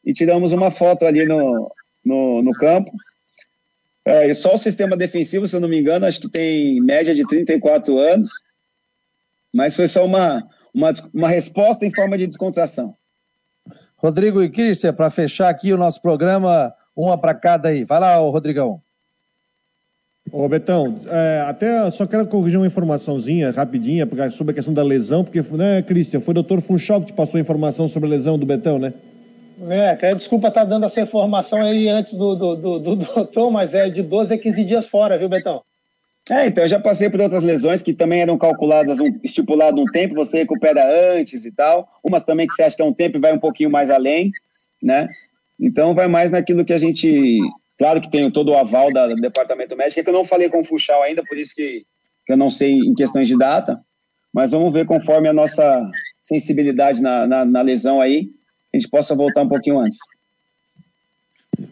e 0.05 0.13
tiramos 0.13 0.53
uma 0.53 0.71
foto 0.71 1.05
ali 1.05 1.25
no, 1.25 1.69
no, 2.05 2.41
no 2.41 2.51
campo. 2.53 2.91
É, 4.05 4.29
e 4.29 4.33
só 4.33 4.55
o 4.55 4.57
sistema 4.57 4.97
defensivo, 4.97 5.47
se 5.47 5.55
eu 5.55 5.59
não 5.59 5.69
me 5.69 5.79
engano, 5.79 6.05
acho 6.05 6.21
que 6.21 6.29
tem 6.29 6.81
média 6.81 7.13
de 7.13 7.25
34 7.25 7.97
anos, 7.97 8.29
mas 9.53 9.75
foi 9.75 9.87
só 9.87 10.05
uma, 10.05 10.47
uma, 10.73 10.91
uma 11.13 11.29
resposta 11.29 11.85
em 11.85 11.93
forma 11.93 12.17
de 12.17 12.27
descontração. 12.27 12.95
Rodrigo 14.03 14.43
e 14.43 14.49
Cristian, 14.49 14.93
para 14.93 15.09
fechar 15.09 15.47
aqui 15.47 15.71
o 15.71 15.77
nosso 15.77 16.01
programa, 16.01 16.73
uma 16.93 17.17
para 17.17 17.33
cada 17.33 17.69
aí. 17.69 17.85
Vai 17.85 18.01
lá, 18.01 18.17
Rodrigão. 18.17 18.81
Ô 20.29 20.49
Betão, 20.49 20.99
é, 21.07 21.45
até 21.47 21.89
só 21.89 22.05
quero 22.05 22.27
corrigir 22.27 22.59
uma 22.59 22.67
informaçãozinha 22.67 23.51
rapidinha 23.51 24.05
sobre 24.31 24.51
a 24.51 24.55
questão 24.55 24.73
da 24.73 24.83
lesão, 24.83 25.23
porque, 25.23 25.41
né, 25.55 25.81
Cristian, 25.83 26.19
foi 26.19 26.31
o 26.31 26.35
doutor 26.35 26.59
Funchal 26.59 26.99
que 26.99 27.07
te 27.07 27.13
passou 27.13 27.37
a 27.37 27.41
informação 27.41 27.87
sobre 27.87 28.09
a 28.09 28.11
lesão 28.11 28.37
do 28.37 28.45
Betão, 28.45 28.77
né? 28.77 28.93
É, 29.69 29.95
quero 29.95 30.17
desculpa 30.17 30.49
estar 30.49 30.61
tá 30.61 30.65
dando 30.65 30.85
essa 30.85 30.99
informação 30.99 31.61
aí 31.61 31.87
antes 31.87 32.13
do, 32.13 32.35
do, 32.35 32.55
do, 32.55 32.79
do 32.79 32.95
doutor, 32.97 33.51
mas 33.51 33.73
é 33.73 33.89
de 33.89 34.01
12 34.01 34.33
a 34.33 34.37
15 34.37 34.63
dias 34.65 34.87
fora, 34.87 35.17
viu, 35.17 35.29
Betão? 35.29 35.61
É, 36.29 36.47
então, 36.47 36.63
eu 36.63 36.69
já 36.69 36.79
passei 36.79 37.09
por 37.09 37.19
outras 37.19 37.43
lesões 37.43 37.81
que 37.81 37.93
também 37.93 38.21
eram 38.21 38.37
calculadas, 38.37 38.99
um, 38.99 39.19
estipulado 39.23 39.81
um 39.81 39.85
tempo, 39.85 40.15
você 40.15 40.37
recupera 40.37 40.81
antes 41.15 41.45
e 41.45 41.51
tal. 41.51 41.89
Umas 42.03 42.23
também 42.23 42.47
que 42.47 42.53
você 42.53 42.63
acha 42.63 42.75
que 42.75 42.81
é 42.81 42.85
um 42.85 42.93
tempo 42.93 43.17
e 43.17 43.21
vai 43.21 43.33
um 43.33 43.39
pouquinho 43.39 43.69
mais 43.69 43.91
além, 43.91 44.31
né? 44.81 45.09
Então, 45.59 45.93
vai 45.93 46.07
mais 46.07 46.31
naquilo 46.31 46.63
que 46.63 46.73
a 46.73 46.77
gente. 46.77 47.37
Claro 47.77 47.99
que 47.99 48.09
tem 48.09 48.31
todo 48.31 48.51
o 48.51 48.57
aval 48.57 48.91
da, 48.93 49.07
do 49.07 49.15
departamento 49.15 49.75
médico, 49.75 49.99
é 49.99 50.03
que 50.03 50.09
eu 50.09 50.13
não 50.13 50.23
falei 50.23 50.49
com 50.49 50.61
o 50.61 50.63
Fuxal 50.63 51.01
ainda, 51.01 51.23
por 51.23 51.37
isso 51.37 51.53
que, 51.55 51.83
que 52.25 52.33
eu 52.33 52.37
não 52.37 52.49
sei 52.49 52.71
em 52.71 52.93
questões 52.93 53.27
de 53.27 53.37
data, 53.37 53.81
mas 54.31 54.51
vamos 54.51 54.71
ver 54.71 54.85
conforme 54.85 55.27
a 55.27 55.33
nossa 55.33 55.83
sensibilidade 56.21 57.01
na, 57.01 57.27
na, 57.27 57.43
na 57.43 57.61
lesão 57.61 57.99
aí 57.99 58.29
a 58.73 58.77
gente 58.77 58.89
possa 58.89 59.15
voltar 59.15 59.41
um 59.41 59.49
pouquinho 59.49 59.79
antes. 59.79 59.99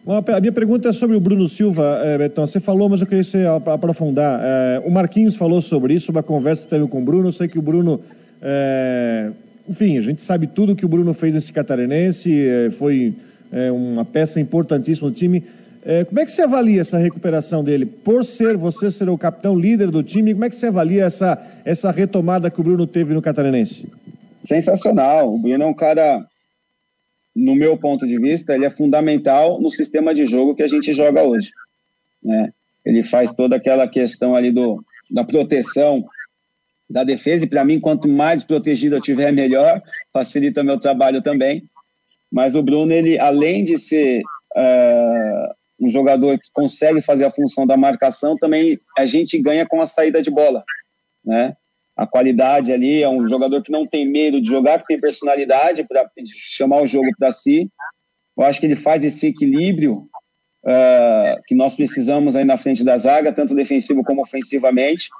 A 0.07 0.39
minha 0.39 0.51
pergunta 0.51 0.89
é 0.89 0.91
sobre 0.91 1.15
o 1.15 1.19
Bruno 1.19 1.47
Silva, 1.47 2.01
é, 2.03 2.17
Betão. 2.17 2.45
Você 2.45 2.59
falou, 2.59 2.89
mas 2.89 3.01
eu 3.01 3.07
queria 3.07 3.23
você 3.23 3.45
aprofundar. 3.73 4.39
É, 4.43 4.81
o 4.85 4.91
Marquinhos 4.91 5.35
falou 5.35 5.61
sobre 5.61 5.93
isso, 5.93 6.07
sobre 6.07 6.19
a 6.19 6.23
conversa 6.23 6.63
que 6.63 6.69
teve 6.69 6.87
com 6.87 6.99
o 6.99 7.01
Bruno. 7.01 7.29
Eu 7.29 7.31
sei 7.31 7.47
que 7.47 7.57
o 7.57 7.61
Bruno 7.61 8.01
é, 8.41 9.31
enfim, 9.69 9.97
a 9.97 10.01
gente 10.01 10.21
sabe 10.21 10.47
tudo 10.47 10.75
que 10.75 10.85
o 10.85 10.89
Bruno 10.89 11.13
fez 11.13 11.33
nesse 11.33 11.53
catarinense, 11.53 12.71
foi 12.71 13.13
uma 13.73 14.03
peça 14.03 14.39
importantíssima 14.39 15.09
do 15.09 15.15
time. 15.15 15.43
Como 16.07 16.19
é 16.19 16.25
que 16.25 16.31
você 16.31 16.41
avalia 16.41 16.81
essa 16.81 16.97
recuperação 16.97 17.63
dele? 17.63 17.85
Por 17.85 18.25
ser 18.25 18.57
você 18.57 18.89
ser 18.89 19.09
o 19.09 19.17
capitão 19.17 19.57
líder 19.57 19.91
do 19.91 20.03
time, 20.03 20.33
como 20.33 20.45
é 20.45 20.49
que 20.49 20.55
você 20.55 20.67
avalia 20.67 21.05
essa, 21.05 21.41
essa 21.63 21.91
retomada 21.91 22.49
que 22.49 22.59
o 22.59 22.63
Bruno 22.63 22.85
teve 22.87 23.13
no 23.13 23.21
Catarinense? 23.21 23.87
Sensacional. 24.39 25.33
O 25.33 25.37
Bruno 25.37 25.63
é 25.63 25.67
um 25.67 25.73
cara, 25.73 26.25
no 27.35 27.55
meu 27.55 27.77
ponto 27.77 28.05
de 28.05 28.17
vista, 28.17 28.53
ele 28.53 28.65
é 28.65 28.69
fundamental 28.69 29.59
no 29.59 29.71
sistema 29.71 30.13
de 30.13 30.25
jogo 30.25 30.55
que 30.55 30.63
a 30.63 30.67
gente 30.67 30.91
joga 30.91 31.23
hoje. 31.23 31.51
Né? 32.21 32.51
Ele 32.85 33.03
faz 33.03 33.33
toda 33.33 33.55
aquela 33.55 33.87
questão 33.87 34.35
ali 34.35 34.51
do, 34.51 34.83
da 35.09 35.23
proteção 35.23 36.05
da 36.89 37.03
defesa, 37.03 37.45
e 37.45 37.49
para 37.49 37.63
mim, 37.63 37.79
quanto 37.79 38.09
mais 38.09 38.43
protegido 38.43 38.95
eu 38.95 39.01
tiver, 39.01 39.31
melhor, 39.31 39.81
facilita 40.11 40.63
meu 40.63 40.77
trabalho 40.77 41.21
também. 41.21 41.63
Mas 42.29 42.53
o 42.53 42.61
Bruno, 42.61 42.91
ele, 42.91 43.17
além 43.17 43.63
de 43.63 43.77
ser 43.77 44.21
uh, 44.55 45.53
um 45.79 45.89
jogador 45.89 46.37
que 46.37 46.49
consegue 46.51 47.01
fazer 47.01 47.25
a 47.25 47.31
função 47.31 47.65
da 47.65 47.77
marcação, 47.77 48.37
também 48.37 48.79
a 48.97 49.05
gente 49.05 49.39
ganha 49.39 49.65
com 49.65 49.79
a 49.81 49.85
saída 49.85 50.21
de 50.21 50.29
bola, 50.29 50.63
né? 51.23 51.55
A 52.01 52.07
qualidade 52.07 52.73
ali 52.73 53.03
é 53.03 53.07
um 53.07 53.27
jogador 53.27 53.61
que 53.61 53.71
não 53.71 53.85
tem 53.85 54.09
medo 54.09 54.41
de 54.41 54.47
jogar, 54.47 54.79
que 54.79 54.87
tem 54.87 54.99
personalidade 54.99 55.83
para 55.83 56.09
chamar 56.25 56.81
o 56.81 56.87
jogo 56.87 57.07
para 57.15 57.31
si. 57.31 57.69
Eu 58.35 58.43
acho 58.43 58.59
que 58.59 58.65
ele 58.65 58.75
faz 58.75 59.03
esse 59.03 59.27
equilíbrio 59.27 60.09
uh, 60.65 61.39
que 61.45 61.53
nós 61.53 61.75
precisamos 61.75 62.35
aí 62.35 62.43
na 62.43 62.57
frente 62.57 62.83
da 62.83 62.97
zaga, 62.97 63.31
tanto 63.31 63.53
defensivo 63.53 64.03
como 64.03 64.23
ofensivamente. 64.23 65.11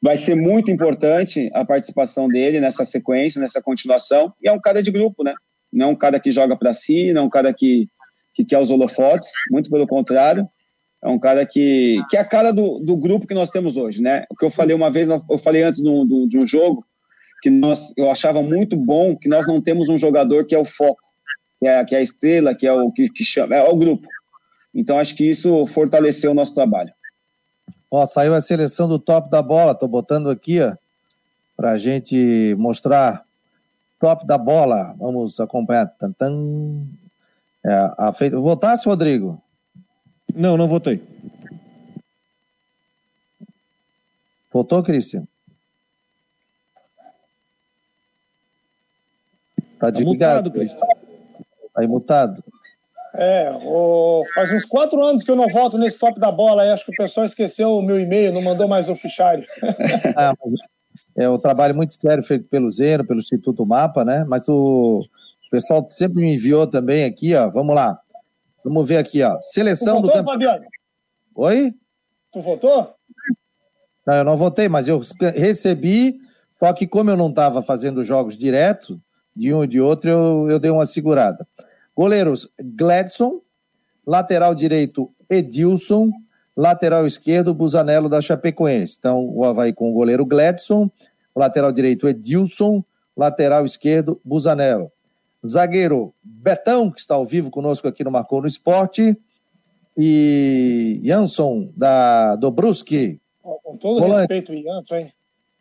Vai 0.00 0.16
ser 0.16 0.36
muito 0.36 0.70
importante 0.70 1.50
a 1.52 1.64
participação 1.64 2.28
dele 2.28 2.60
nessa 2.60 2.84
sequência, 2.84 3.40
nessa 3.40 3.60
continuação. 3.60 4.32
E 4.40 4.48
é 4.48 4.52
um 4.52 4.60
cara 4.60 4.80
de 4.80 4.92
grupo, 4.92 5.24
né? 5.24 5.34
Não 5.72 5.88
é 5.88 5.90
um 5.90 5.96
cara 5.96 6.20
que 6.20 6.30
joga 6.30 6.56
para 6.56 6.72
si, 6.72 7.12
não 7.12 7.22
é 7.22 7.24
um 7.24 7.30
cara 7.30 7.52
que 7.52 7.88
que 8.32 8.44
quer 8.44 8.60
os 8.60 8.70
holofotes, 8.70 9.30
muito 9.50 9.70
pelo 9.70 9.86
contrário. 9.88 10.46
É 11.06 11.08
um 11.08 11.20
cara 11.20 11.46
que, 11.46 12.02
que 12.10 12.16
é 12.16 12.20
a 12.20 12.24
cara 12.24 12.52
do, 12.52 12.80
do 12.80 12.96
grupo 12.96 13.28
que 13.28 13.34
nós 13.34 13.48
temos 13.48 13.76
hoje, 13.76 14.02
né? 14.02 14.24
O 14.28 14.34
que 14.34 14.44
eu 14.44 14.50
falei 14.50 14.74
uma 14.74 14.90
vez, 14.90 15.08
eu 15.08 15.38
falei 15.38 15.62
antes 15.62 15.80
de 15.80 15.88
um, 15.88 16.26
de 16.26 16.36
um 16.36 16.44
jogo, 16.44 16.84
que 17.40 17.48
nós, 17.48 17.92
eu 17.96 18.10
achava 18.10 18.42
muito 18.42 18.76
bom 18.76 19.16
que 19.16 19.28
nós 19.28 19.46
não 19.46 19.62
temos 19.62 19.88
um 19.88 19.96
jogador 19.96 20.44
que 20.44 20.52
é 20.52 20.58
o 20.58 20.64
foco, 20.64 21.00
que 21.60 21.68
é, 21.68 21.84
que 21.84 21.94
é 21.94 21.98
a 21.98 22.02
estrela, 22.02 22.56
que 22.56 22.66
é 22.66 22.72
o 22.72 22.90
que, 22.90 23.08
que 23.08 23.24
chama, 23.24 23.54
é 23.54 23.62
o 23.62 23.76
grupo. 23.76 24.08
Então 24.74 24.98
acho 24.98 25.14
que 25.14 25.30
isso 25.30 25.64
fortaleceu 25.68 26.32
o 26.32 26.34
nosso 26.34 26.56
trabalho. 26.56 26.92
Ó, 27.88 28.04
saiu 28.04 28.34
a 28.34 28.40
seleção 28.40 28.88
do 28.88 28.98
top 28.98 29.30
da 29.30 29.40
bola, 29.40 29.76
tô 29.76 29.86
botando 29.86 30.28
aqui, 30.28 30.60
ó, 30.60 30.74
pra 31.56 31.76
gente 31.76 32.56
mostrar 32.58 33.22
top 34.00 34.26
da 34.26 34.36
bola. 34.36 34.92
Vamos 34.98 35.38
acompanhar. 35.38 35.86
Tantan. 35.86 36.82
É, 37.64 37.94
a 37.96 38.12
feita... 38.12 38.40
Votasse, 38.40 38.88
Rodrigo? 38.88 39.40
Não, 40.36 40.58
não 40.58 40.68
votei. 40.68 41.02
Votou, 44.52 44.82
Cristian? 44.82 45.26
Tá, 49.78 49.86
tá 49.86 49.90
desligado. 49.90 50.50
Cristian. 50.50 50.78
Tá 50.78 50.86
aí 51.78 51.88
mutado. 51.88 52.44
É, 53.14 53.50
o... 53.50 54.24
faz 54.34 54.52
uns 54.52 54.66
quatro 54.66 55.02
anos 55.02 55.22
que 55.22 55.30
eu 55.30 55.36
não 55.36 55.48
voto 55.48 55.78
nesse 55.78 55.98
top 55.98 56.20
da 56.20 56.30
bola 56.30 56.62
aí. 56.62 56.68
Acho 56.68 56.84
que 56.84 56.92
o 56.92 57.02
pessoal 57.02 57.24
esqueceu 57.24 57.70
o 57.70 57.82
meu 57.82 57.98
e-mail, 57.98 58.30
não 58.30 58.42
mandou 58.42 58.68
mais 58.68 58.90
o 58.90 58.94
fichário. 58.94 59.46
ah, 60.14 60.34
é 61.16 61.26
um 61.30 61.38
trabalho 61.38 61.74
muito 61.74 61.94
sério 61.94 62.22
feito 62.22 62.46
pelo 62.50 62.70
Zeno, 62.70 63.06
pelo 63.06 63.20
Instituto 63.20 63.64
Mapa, 63.64 64.04
né? 64.04 64.26
Mas 64.28 64.46
o, 64.48 65.00
o 65.00 65.50
pessoal 65.50 65.86
sempre 65.88 66.20
me 66.20 66.34
enviou 66.34 66.66
também 66.66 67.04
aqui, 67.04 67.34
ó. 67.34 67.48
Vamos 67.48 67.74
lá. 67.74 67.98
Vamos 68.66 68.88
ver 68.88 68.96
aqui, 68.96 69.22
ó. 69.22 69.38
Seleção 69.38 70.02
votou, 70.02 70.20
do 70.20 70.24
Fabiano? 70.24 70.64
Oi? 71.36 71.72
Tu 72.32 72.40
votou? 72.40 72.92
Não, 74.04 74.14
eu 74.14 74.24
não 74.24 74.36
votei, 74.36 74.68
mas 74.68 74.88
eu 74.88 75.00
recebi, 75.36 76.18
só 76.58 76.72
que 76.72 76.84
como 76.84 77.08
eu 77.08 77.16
não 77.16 77.28
estava 77.28 77.62
fazendo 77.62 78.02
jogos 78.02 78.36
direto, 78.36 79.00
de 79.36 79.54
um 79.54 79.62
e 79.62 79.68
de 79.68 79.80
outro, 79.80 80.10
eu, 80.10 80.50
eu 80.50 80.58
dei 80.58 80.72
uma 80.72 80.84
segurada. 80.84 81.46
Goleiros, 81.94 82.50
Gladson. 82.60 83.40
Lateral 84.04 84.52
direito, 84.52 85.14
Edilson. 85.30 86.10
Lateral 86.56 87.06
esquerdo, 87.06 87.54
Busanello 87.54 88.08
da 88.08 88.20
Chapecoense. 88.20 88.96
Então, 88.98 89.28
o 89.28 89.44
Havaí 89.44 89.72
com 89.72 89.90
o 89.90 89.94
goleiro 89.94 90.26
Gladson. 90.26 90.90
Lateral 91.36 91.70
direito, 91.70 92.08
Edilson. 92.08 92.82
Lateral 93.16 93.64
esquerdo, 93.64 94.20
Busanello. 94.24 94.90
Zagueiro 95.44 96.14
Betão, 96.22 96.90
que 96.90 97.00
está 97.00 97.14
ao 97.14 97.24
vivo 97.24 97.50
conosco 97.50 97.88
aqui 97.88 98.04
no 98.04 98.10
Marcou 98.10 98.40
no 98.40 98.48
Esporte. 98.48 99.16
E 99.96 101.00
Jansson, 101.02 101.72
da 101.74 102.36
Dobruski. 102.36 103.20
Com 103.42 103.76
todo 103.78 104.00
volantes. 104.00 104.36
respeito, 104.36 104.62
Jansson, 104.62 104.94
hein? 104.96 105.12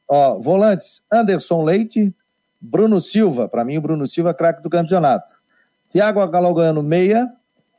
Ó, 0.08 0.40
volantes, 0.40 1.06
Anderson 1.12 1.64
Leite, 1.64 2.14
Bruno 2.60 3.00
Silva. 3.00 3.48
Para 3.48 3.64
mim, 3.64 3.78
o 3.78 3.82
Bruno 3.82 4.08
Silva 4.08 4.32
é 4.32 4.34
craque 4.34 4.62
do 4.62 4.70
campeonato. 4.70 5.34
Tiago 5.90 6.26
Galogano, 6.28 6.84
meia. 6.84 7.32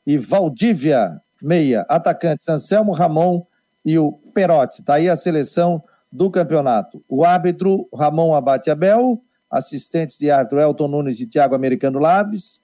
E 0.06 0.16
Valdívia, 0.16 1.20
meia. 1.42 1.84
Atacantes, 1.88 2.48
Anselmo 2.48 2.92
Ramon 2.92 3.44
e 3.84 3.98
o 3.98 4.12
Perotti. 4.12 4.80
Está 4.80 4.94
aí 4.94 5.08
a 5.08 5.16
seleção 5.16 5.82
do 6.10 6.30
campeonato. 6.30 7.04
O 7.08 7.24
árbitro, 7.24 7.88
Ramon 7.92 8.34
Abate 8.34 8.70
Abel 8.70 9.20
assistentes 9.50 10.18
de 10.18 10.30
árbitro 10.30 10.60
Elton 10.60 10.88
Nunes 10.88 11.20
e 11.20 11.26
Thiago 11.26 11.54
Americano 11.54 11.98
Labes, 11.98 12.60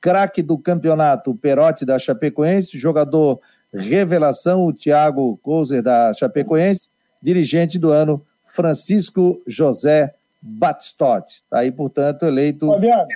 craque 0.00 0.42
do 0.42 0.58
campeonato 0.58 1.34
Perotti 1.34 1.84
da 1.84 1.98
Chapecoense, 1.98 2.78
jogador 2.78 3.40
revelação 3.72 4.64
o 4.64 4.72
Thiago 4.72 5.36
Couser 5.38 5.82
da 5.82 6.12
Chapecoense, 6.14 6.88
dirigente 7.22 7.78
do 7.78 7.90
ano 7.90 8.24
Francisco 8.44 9.42
José 9.46 10.14
Batistotti. 10.40 11.42
Tá 11.50 11.58
aí, 11.58 11.72
portanto, 11.72 12.24
eleito. 12.24 12.68
Fabiano. 12.68 13.08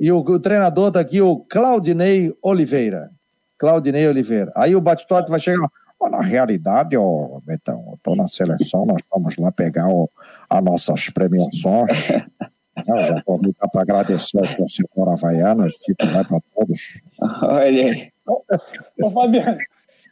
E 0.00 0.10
o, 0.10 0.18
o 0.18 0.40
treinador 0.40 0.88
está 0.88 1.00
aqui, 1.00 1.20
o 1.20 1.36
Claudinei 1.36 2.34
Oliveira. 2.42 3.10
Claudinei 3.58 4.08
Oliveira. 4.08 4.52
Aí 4.56 4.74
o 4.74 4.80
Batistotti 4.80 5.30
vai 5.30 5.40
chegar. 5.40 5.68
na 6.10 6.22
realidade, 6.22 6.96
ó, 6.96 7.40
Betão, 7.44 7.84
eu 7.88 7.94
estou 7.94 8.16
na 8.16 8.26
seleção, 8.26 8.86
nós 8.86 9.02
vamos 9.12 9.36
lá 9.36 9.52
pegar 9.52 9.88
ó, 9.88 10.08
as 10.48 10.64
nossas 10.64 11.10
premiações. 11.10 11.90
Não, 12.86 13.04
já 13.04 13.18
aproveitar 13.18 13.68
para 13.68 13.82
agradecer 13.82 14.38
ao 14.38 14.56
torcedor 14.56 15.08
havaiano, 15.08 15.66
esse 15.66 15.78
título 15.80 16.12
vai 16.12 16.24
para 16.24 16.40
todos. 16.54 17.00
Olha 17.42 17.62
aí. 17.62 18.08
Ô, 19.02 19.10
Fabiano, 19.10 19.58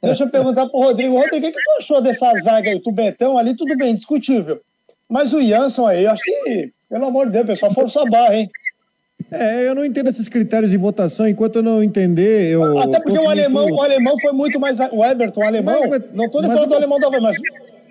deixa 0.03 0.25
eu 0.25 0.31
perguntar 0.31 0.67
para 0.67 0.77
o 0.77 0.83
Rodrigo. 0.83 1.15
Rodrigo, 1.15 1.37
o 1.37 1.41
que, 1.41 1.53
que 1.53 1.63
tu 1.63 1.71
achou 1.79 2.01
dessa 2.01 2.33
zaga 2.43 2.71
aí? 2.71 2.81
O 2.85 2.93
Betão 2.93 3.39
ali, 3.39 3.55
tudo 3.55 3.77
bem, 3.77 3.95
discutível. 3.95 4.61
Mas 5.09 5.33
o 5.33 5.41
Jansson 5.41 5.87
aí, 5.87 6.07
acho 6.07 6.23
que, 6.23 6.73
pelo 6.89 7.07
amor 7.07 7.27
de 7.27 7.33
Deus, 7.33 7.47
pessoal, 7.47 7.73
força 7.73 8.03
a 8.03 8.07
barra, 8.07 8.35
hein? 8.35 8.51
É, 9.31 9.67
eu 9.67 9.75
não 9.75 9.85
entendo 9.85 10.09
esses 10.09 10.29
critérios 10.29 10.71
de 10.71 10.77
votação. 10.77 11.29
Enquanto 11.29 11.57
eu 11.57 11.63
não 11.63 11.83
entender, 11.83 12.53
eu. 12.53 12.79
Até 12.79 13.01
porque 13.01 13.19
o 13.19 13.29
alemão, 13.29 13.67
o 13.67 13.83
alemão 13.83 14.17
foi 14.21 14.33
muito 14.33 14.61
mais. 14.61 14.79
O 14.93 15.05
Everton, 15.05 15.41
o 15.41 15.45
alemão. 15.45 15.89
Mas, 15.89 16.03
não 16.13 16.27
estou 16.27 16.43
falando 16.43 16.69
do 16.69 16.75
alemão 16.75 16.99
da 16.99 17.11
mas 17.21 17.37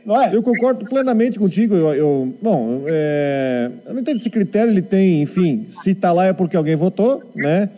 não 0.06 0.22
é? 0.22 0.36
Eu 0.36 0.44
concordo 0.44 0.86
plenamente 0.86 1.40
contigo. 1.40 1.74
Eu, 1.74 1.94
eu 1.94 2.34
bom, 2.42 2.84
é, 2.86 3.72
eu 3.86 3.94
não 3.94 4.02
entendo 4.02 4.18
esse 4.18 4.30
critério. 4.30 4.72
Ele 4.72 4.82
tem, 4.82 5.22
enfim, 5.22 5.66
se 5.70 5.92
está 5.92 6.12
lá 6.12 6.28
é 6.28 6.34
porque 6.34 6.56
alguém 6.56 6.76
votou, 6.76 7.24
né? 7.36 7.70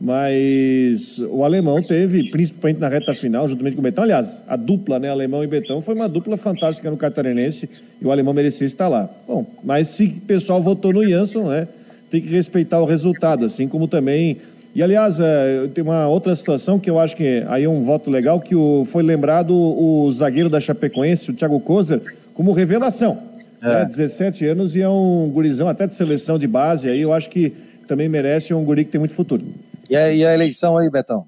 Mas 0.00 1.18
o 1.18 1.44
alemão 1.44 1.82
teve, 1.82 2.30
principalmente 2.30 2.80
na 2.80 2.88
reta 2.88 3.14
final, 3.14 3.46
juntamente 3.46 3.74
com 3.74 3.80
o 3.80 3.82
Betão. 3.82 4.04
Aliás, 4.04 4.42
a 4.46 4.56
dupla, 4.56 4.98
né, 4.98 5.08
alemão 5.08 5.44
e 5.44 5.46
Betão, 5.46 5.80
foi 5.80 5.94
uma 5.94 6.08
dupla 6.08 6.36
fantástica 6.36 6.90
no 6.90 6.96
catarinense 6.96 7.70
e 8.02 8.04
o 8.04 8.10
alemão 8.10 8.34
merecia 8.34 8.66
estar 8.66 8.88
lá. 8.88 9.08
Bom, 9.26 9.46
mas 9.62 9.88
se 9.88 10.04
o 10.04 10.20
pessoal 10.26 10.60
votou 10.60 10.92
no 10.92 11.08
Jansson, 11.08 11.48
né, 11.48 11.68
tem 12.10 12.20
que 12.20 12.28
respeitar 12.28 12.80
o 12.80 12.84
resultado, 12.84 13.44
assim 13.44 13.66
como 13.68 13.88
também 13.88 14.38
e, 14.74 14.82
aliás, 14.82 15.20
é, 15.20 15.68
tem 15.74 15.84
uma 15.84 16.08
outra 16.08 16.34
situação 16.34 16.80
que 16.80 16.90
eu 16.90 16.98
acho 16.98 17.14
que 17.14 17.44
aí 17.48 17.64
é 17.64 17.68
um 17.68 17.80
voto 17.80 18.10
legal, 18.10 18.40
que 18.40 18.56
o, 18.56 18.84
foi 18.84 19.02
lembrado 19.02 19.54
o 19.54 20.10
zagueiro 20.10 20.50
da 20.50 20.58
Chapecoense, 20.58 21.30
o 21.30 21.34
Thiago 21.34 21.60
Kozer, 21.60 22.00
como 22.34 22.52
revelação. 22.52 23.22
É. 23.62 23.68
Né, 23.68 23.84
17 23.86 24.44
anos 24.46 24.74
e 24.76 24.82
é 24.82 24.88
um 24.88 25.30
gurizão 25.32 25.68
até 25.68 25.86
de 25.86 25.94
seleção 25.94 26.38
de 26.38 26.46
base, 26.46 26.88
aí 26.88 27.00
eu 27.00 27.12
acho 27.12 27.30
que 27.30 27.50
também 27.86 28.08
merece 28.08 28.52
um 28.52 28.64
guri 28.64 28.84
que 28.84 28.90
tem 28.90 28.98
muito 28.98 29.14
futuro. 29.14 29.44
E 29.88 29.96
a, 29.96 30.12
e 30.12 30.26
a 30.26 30.34
eleição 30.34 30.76
aí, 30.76 30.90
Betão? 30.90 31.26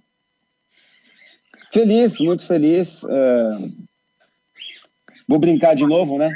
Feliz, 1.72 2.18
muito 2.20 2.44
feliz. 2.44 3.02
É... 3.08 3.50
Vou 5.28 5.38
brincar 5.38 5.74
de 5.74 5.86
novo, 5.86 6.18
né? 6.18 6.34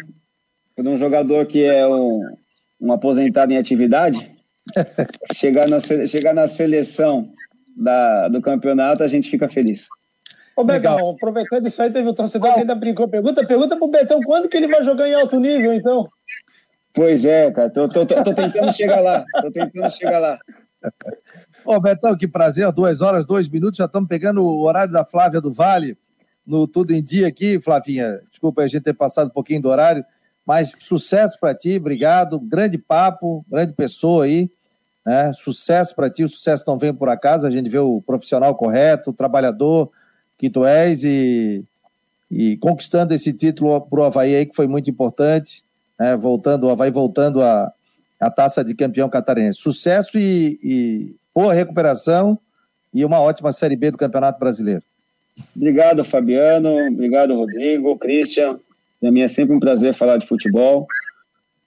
Por 0.77 0.87
um 0.87 0.97
jogador 0.97 1.47
que 1.47 1.65
é 1.65 1.87
um, 1.87 2.21
um 2.81 2.93
aposentado 2.93 3.53
em 3.53 3.57
atividade, 3.59 4.30
chegar, 5.35 5.69
na, 5.69 5.81
chegar 6.07 6.35
na 6.35 6.49
seleção 6.49 7.33
da, 7.77 8.29
do 8.29 8.41
campeonato, 8.41 9.03
a 9.03 9.09
gente 9.09 9.31
fica 9.31 9.49
feliz. 9.49 9.87
Ô, 10.57 10.65
Betão, 10.65 11.13
aproveitando 11.13 11.67
isso 11.67 11.81
aí, 11.81 11.91
teve 11.91 12.09
o 12.09 12.15
torcedor 12.15 12.53
que 12.53 12.61
ainda 12.61 12.75
brincou. 12.75 13.09
Pergunta, 13.09 13.47
pergunta 13.47 13.77
pro 13.77 13.89
Betão 13.89 14.21
quando 14.21 14.49
que 14.49 14.57
ele 14.57 14.69
vai 14.69 14.83
jogar 14.85 15.09
em 15.09 15.15
alto 15.15 15.39
nível, 15.41 15.73
então? 15.73 16.09
Pois 16.93 17.25
é, 17.25 17.51
cara, 17.51 17.71
tô, 17.71 17.89
tô, 17.89 18.05
tô, 18.05 18.23
tô 18.23 18.35
tentando 18.35 18.73
chegar 18.73 19.01
lá, 19.01 19.25
tô 19.41 19.51
tentando 19.51 19.91
chegar 19.91 20.19
lá. 20.19 20.39
Ô, 21.65 21.81
Betão, 21.81 22.17
que 22.17 22.27
prazer, 22.27 22.71
duas 22.73 23.01
horas, 23.01 23.25
dois 23.25 23.49
minutos, 23.49 23.79
já 23.79 23.85
estamos 23.85 24.09
pegando 24.09 24.45
o 24.45 24.63
horário 24.63 24.93
da 24.93 25.05
Flávia 25.05 25.41
do 25.41 25.53
Vale 25.53 25.97
no 26.45 26.67
Tudo 26.67 26.93
em 26.93 27.03
Dia 27.03 27.29
aqui, 27.29 27.61
Flavinha. 27.61 28.21
Desculpa 28.29 28.63
a 28.63 28.67
gente 28.67 28.83
ter 28.83 28.95
passado 28.95 29.29
um 29.29 29.33
pouquinho 29.33 29.63
do 29.63 29.69
horário, 29.69 30.05
mas 30.45 30.75
sucesso 30.79 31.39
para 31.41 31.55
ti, 31.55 31.77
obrigado, 31.77 32.41
grande 32.41 32.77
papo, 32.77 33.45
grande 33.49 33.73
pessoa 33.73 34.25
aí, 34.25 34.51
né? 35.05 35.33
Sucesso 35.33 35.95
para 35.95 36.11
ti, 36.11 36.25
o 36.25 36.29
sucesso 36.29 36.65
não 36.67 36.79
vem 36.79 36.95
por 36.95 37.09
acaso, 37.09 37.47
a 37.47 37.51
gente 37.51 37.69
vê 37.69 37.79
o 37.79 38.03
profissional 38.03 38.55
correto, 38.55 39.11
o 39.11 39.15
trabalhador 39.15 39.91
que 40.39 40.49
tu 40.49 40.65
és 40.65 41.05
e, 41.05 41.65
e 42.31 42.57
conquistando 42.59 43.13
esse 43.15 43.33
título 43.33 43.81
para 43.81 44.01
o 44.01 44.05
Havaí 44.05 44.35
aí, 44.35 44.47
que 44.47 44.57
foi 44.57 44.67
muito 44.67 44.91
importante, 44.91 45.65
né? 45.99 46.17
voltando, 46.17 46.67
o 46.67 46.71
Havaí 46.71 46.91
voltando 46.91 47.43
a, 47.43 47.73
a 48.19 48.31
taça 48.31 48.65
de 48.65 48.75
campeão 48.75 49.09
catarinense. 49.09 49.61
Sucesso 49.61 50.19
e, 50.19 50.59
e 50.63 51.17
boa 51.35 51.53
recuperação 51.53 52.39
e 52.93 53.05
uma 53.05 53.21
ótima 53.21 53.53
Série 53.53 53.77
B 53.77 53.91
do 53.91 53.99
Campeonato 53.99 54.39
Brasileiro. 54.39 54.83
Obrigado, 55.57 56.05
Fabiano. 56.05 56.89
Obrigado, 56.89 57.35
Rodrigo, 57.35 57.97
Christian. 57.99 58.59
Para 59.01 59.11
mim 59.11 59.23
é 59.23 59.29
sempre 59.29 59.55
um 59.55 59.61
prazer 59.61 59.95
falar 59.95 60.19
de 60.19 60.27
futebol. 60.27 60.87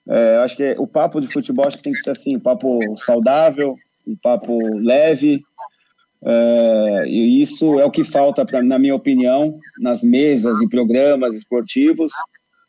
É, 0.08 0.36
acho 0.38 0.56
que 0.56 0.74
o 0.78 0.86
papo 0.86 1.20
de 1.20 1.26
futebol 1.28 1.66
acho 1.66 1.78
que 1.78 1.82
tem 1.82 1.92
que 1.92 2.00
ser 2.00 2.10
assim, 2.10 2.36
um 2.36 2.40
papo 2.40 2.78
saudável, 2.98 3.76
um 4.06 4.16
papo 4.16 4.58
leve. 4.78 5.42
É, 6.26 7.04
e 7.06 7.42
isso 7.42 7.78
é 7.78 7.84
o 7.84 7.90
que 7.90 8.04
falta, 8.04 8.44
pra, 8.44 8.62
na 8.62 8.78
minha 8.78 8.94
opinião, 8.94 9.58
nas 9.78 10.02
mesas 10.02 10.60
e 10.60 10.68
programas 10.68 11.34
esportivos. 11.34 12.12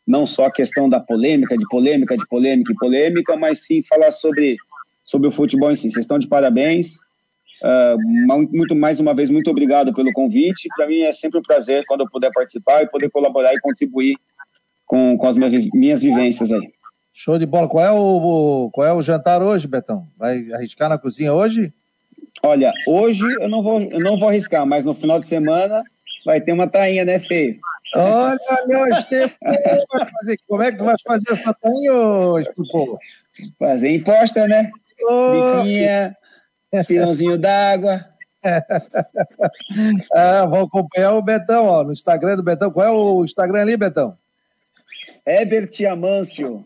Não 0.06 0.24
só 0.24 0.46
a 0.46 0.52
questão 0.52 0.88
da 0.88 1.00
polêmica, 1.00 1.56
de 1.56 1.66
polêmica, 1.68 2.16
de 2.16 2.26
polêmica 2.28 2.72
e 2.72 2.76
polêmica, 2.76 3.36
mas 3.36 3.66
sim 3.66 3.82
falar 3.82 4.10
sobre, 4.12 4.56
sobre 5.02 5.28
o 5.28 5.32
futebol 5.32 5.70
em 5.70 5.76
si. 5.76 5.90
Vocês 5.90 6.04
estão 6.04 6.18
de 6.18 6.28
parabéns. 6.28 6.98
Uh, 7.62 8.46
muito 8.52 8.76
mais 8.76 9.00
uma 9.00 9.14
vez, 9.14 9.30
muito 9.30 9.50
obrigado 9.50 9.92
pelo 9.92 10.12
convite. 10.12 10.68
Para 10.76 10.86
mim 10.86 11.00
é 11.00 11.12
sempre 11.12 11.40
um 11.40 11.42
prazer 11.42 11.84
quando 11.86 12.02
eu 12.02 12.10
puder 12.10 12.30
participar 12.32 12.82
e 12.82 12.88
poder 12.88 13.10
colaborar 13.10 13.52
e 13.54 13.60
contribuir 13.60 14.16
com, 14.86 15.16
com 15.18 15.26
as 15.26 15.36
minhas, 15.36 15.66
minhas 15.74 16.02
vivências 16.02 16.52
aí. 16.52 16.70
Show 17.18 17.38
de 17.38 17.46
bola. 17.46 17.66
Qual 17.66 17.82
é 17.82 17.90
o, 17.90 18.70
qual 18.74 18.86
é 18.86 18.92
o 18.92 19.00
jantar 19.00 19.40
hoje, 19.40 19.66
Betão? 19.66 20.06
Vai 20.18 20.52
arriscar 20.52 20.86
na 20.86 20.98
cozinha 20.98 21.32
hoje? 21.32 21.72
Olha, 22.42 22.70
hoje 22.86 23.24
eu 23.40 23.48
não 23.48 23.62
vou, 23.62 23.80
eu 23.80 24.00
não 24.00 24.18
vou 24.18 24.28
arriscar, 24.28 24.66
mas 24.66 24.84
no 24.84 24.94
final 24.94 25.18
de 25.18 25.26
semana 25.26 25.82
vai 26.26 26.42
ter 26.42 26.52
uma 26.52 26.68
tainha, 26.68 27.06
né, 27.06 27.18
feio? 27.18 27.58
Olha, 27.94 28.36
meu 28.66 28.80
fazer. 28.90 30.38
Como 30.46 30.62
é 30.62 30.70
que 30.70 30.76
tu 30.76 30.84
vai 30.84 30.94
fazer 31.06 31.32
essa 31.32 31.54
tainha 31.54 31.94
hoje, 31.94 32.50
pô? 32.70 32.98
Fazer 33.58 33.94
imposta, 33.94 34.46
né? 34.46 34.70
Oh. 35.08 35.62
Biquinha, 35.62 36.14
pirãozinho 36.86 37.38
d'água. 37.38 38.04
ah, 40.12 40.44
vou 40.44 40.64
acompanhar 40.64 41.14
o 41.14 41.22
Betão, 41.22 41.64
ó, 41.64 41.82
no 41.82 41.92
Instagram 41.92 42.36
do 42.36 42.42
Betão. 42.42 42.70
Qual 42.70 42.86
é 42.86 42.90
o 42.90 43.24
Instagram 43.24 43.62
ali, 43.62 43.74
Betão? 43.74 44.18
Herbert 45.26 45.72
Amâncio. 45.90 46.62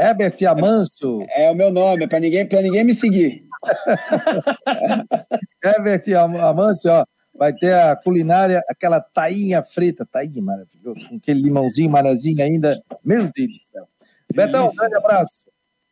Herbert 0.00 0.34
Amâncio? 0.48 1.26
É, 1.28 1.44
é 1.44 1.50
o 1.50 1.54
meu 1.54 1.70
nome, 1.70 2.04
é 2.04 2.08
para 2.08 2.20
ninguém, 2.20 2.48
ninguém 2.62 2.84
me 2.84 2.94
seguir. 2.94 3.44
Herbert 5.62 6.02
Amâncio, 6.42 6.90
ó, 6.90 7.04
vai 7.34 7.52
ter 7.52 7.74
a 7.74 7.94
culinária, 7.94 8.62
aquela 8.68 9.00
tainha 9.00 9.62
frita, 9.62 10.06
tainha 10.06 10.42
maravilhoso, 10.42 11.06
com 11.08 11.16
aquele 11.16 11.42
limãozinho, 11.42 11.90
marazinho 11.90 12.42
ainda. 12.42 12.80
Meu 13.04 13.22
Deus 13.22 13.48
do 13.48 13.64
céu. 13.70 13.86
Betão, 14.34 14.68
um 14.68 14.74
grande 14.74 14.96
abraço. 14.96 15.44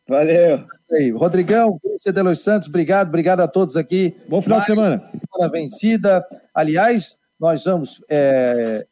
Valeu. 0.09 0.65
Aí, 0.91 1.11
Rodrigão, 1.11 1.79
Cristian 1.79 2.15
de 2.15 2.23
Los 2.23 2.41
Santos, 2.41 2.69
obrigado, 2.69 3.09
obrigado 3.09 3.41
a 3.41 3.49
todos 3.49 3.77
aqui. 3.77 4.17
Bom 4.27 4.41
final 4.41 4.59
Mais 4.59 4.67
de 4.67 4.75
semana. 4.75 5.11
Semana 5.33 5.53
vencida. 5.53 6.27
Aliás, 6.55 7.19
nós 7.39 7.65
vamos. 7.65 8.03
É, 8.11 8.87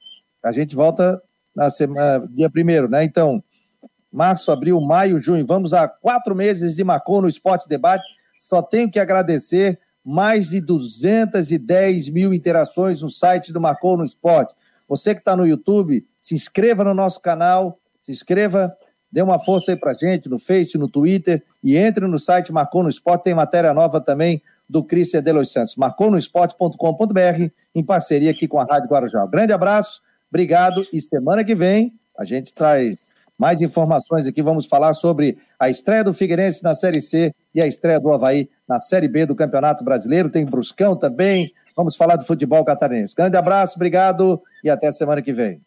a 0.44 0.52
gente 0.52 0.76
volta 0.76 1.20
na 1.54 1.70
semana, 1.70 2.26
dia 2.28 2.50
primeiro, 2.50 2.86
né? 2.86 3.02
Então, 3.02 3.42
março, 4.16 4.50
abril, 4.50 4.80
maio, 4.80 5.18
junho. 5.18 5.46
Vamos 5.46 5.74
a 5.74 5.86
quatro 5.86 6.34
meses 6.34 6.76
de 6.76 6.82
Macon 6.82 7.20
no 7.20 7.28
Esporte 7.28 7.68
Debate. 7.68 8.04
Só 8.40 8.62
tenho 8.62 8.90
que 8.90 8.98
agradecer 8.98 9.78
mais 10.04 10.48
de 10.48 10.60
210 10.60 12.08
mil 12.08 12.32
interações 12.32 13.02
no 13.02 13.10
site 13.10 13.52
do 13.52 13.60
Macon 13.60 13.98
no 13.98 14.04
Esporte. 14.04 14.54
Você 14.88 15.14
que 15.14 15.20
está 15.20 15.36
no 15.36 15.46
YouTube, 15.46 16.06
se 16.20 16.34
inscreva 16.34 16.82
no 16.82 16.94
nosso 16.94 17.20
canal, 17.20 17.78
se 18.00 18.10
inscreva 18.10 18.76
Dê 19.10 19.22
uma 19.22 19.38
força 19.38 19.70
aí 19.70 19.76
pra 19.78 19.94
gente 19.94 20.28
no 20.28 20.38
Face, 20.38 20.76
no 20.76 20.88
Twitter 20.88 21.42
e 21.62 21.76
entre 21.76 22.06
no 22.06 22.18
site 22.18 22.52
Marcou 22.52 22.82
no 22.82 22.88
Esporte, 22.88 23.24
tem 23.24 23.34
matéria 23.34 23.72
nova 23.72 23.98
também 23.98 24.42
do 24.68 24.84
Cristian 24.84 25.22
de 25.22 25.32
Los 25.32 25.50
Santos. 25.52 25.76
marconosport.com.br 25.76 27.50
em 27.74 27.82
parceria 27.82 28.32
aqui 28.32 28.46
com 28.46 28.58
a 28.58 28.64
Rádio 28.64 28.90
Guarujá. 28.90 29.24
Grande 29.26 29.54
abraço, 29.54 30.02
obrigado 30.28 30.84
e 30.92 31.00
semana 31.00 31.44
que 31.44 31.54
vem 31.54 31.94
a 32.18 32.24
gente 32.24 32.52
traz 32.52 33.15
mais 33.38 33.62
informações 33.62 34.26
aqui. 34.26 34.42
Vamos 34.42 34.66
falar 34.66 34.92
sobre 34.92 35.36
a 35.58 35.68
estreia 35.68 36.02
do 36.02 36.14
Figueirense 36.14 36.62
na 36.62 36.74
Série 36.74 37.00
C 37.00 37.32
e 37.54 37.62
a 37.62 37.66
estreia 37.66 38.00
do 38.00 38.12
Havaí 38.12 38.48
na 38.68 38.78
Série 38.78 39.08
B 39.08 39.26
do 39.26 39.34
Campeonato 39.34 39.84
Brasileiro. 39.84 40.30
Tem 40.30 40.44
Bruscão 40.44 40.96
também. 40.96 41.52
Vamos 41.76 41.96
falar 41.96 42.16
do 42.16 42.24
futebol 42.24 42.64
catarinense. 42.64 43.14
Grande 43.14 43.36
abraço, 43.36 43.76
obrigado 43.76 44.42
e 44.64 44.70
até 44.70 44.90
semana 44.90 45.20
que 45.20 45.32
vem. 45.32 45.60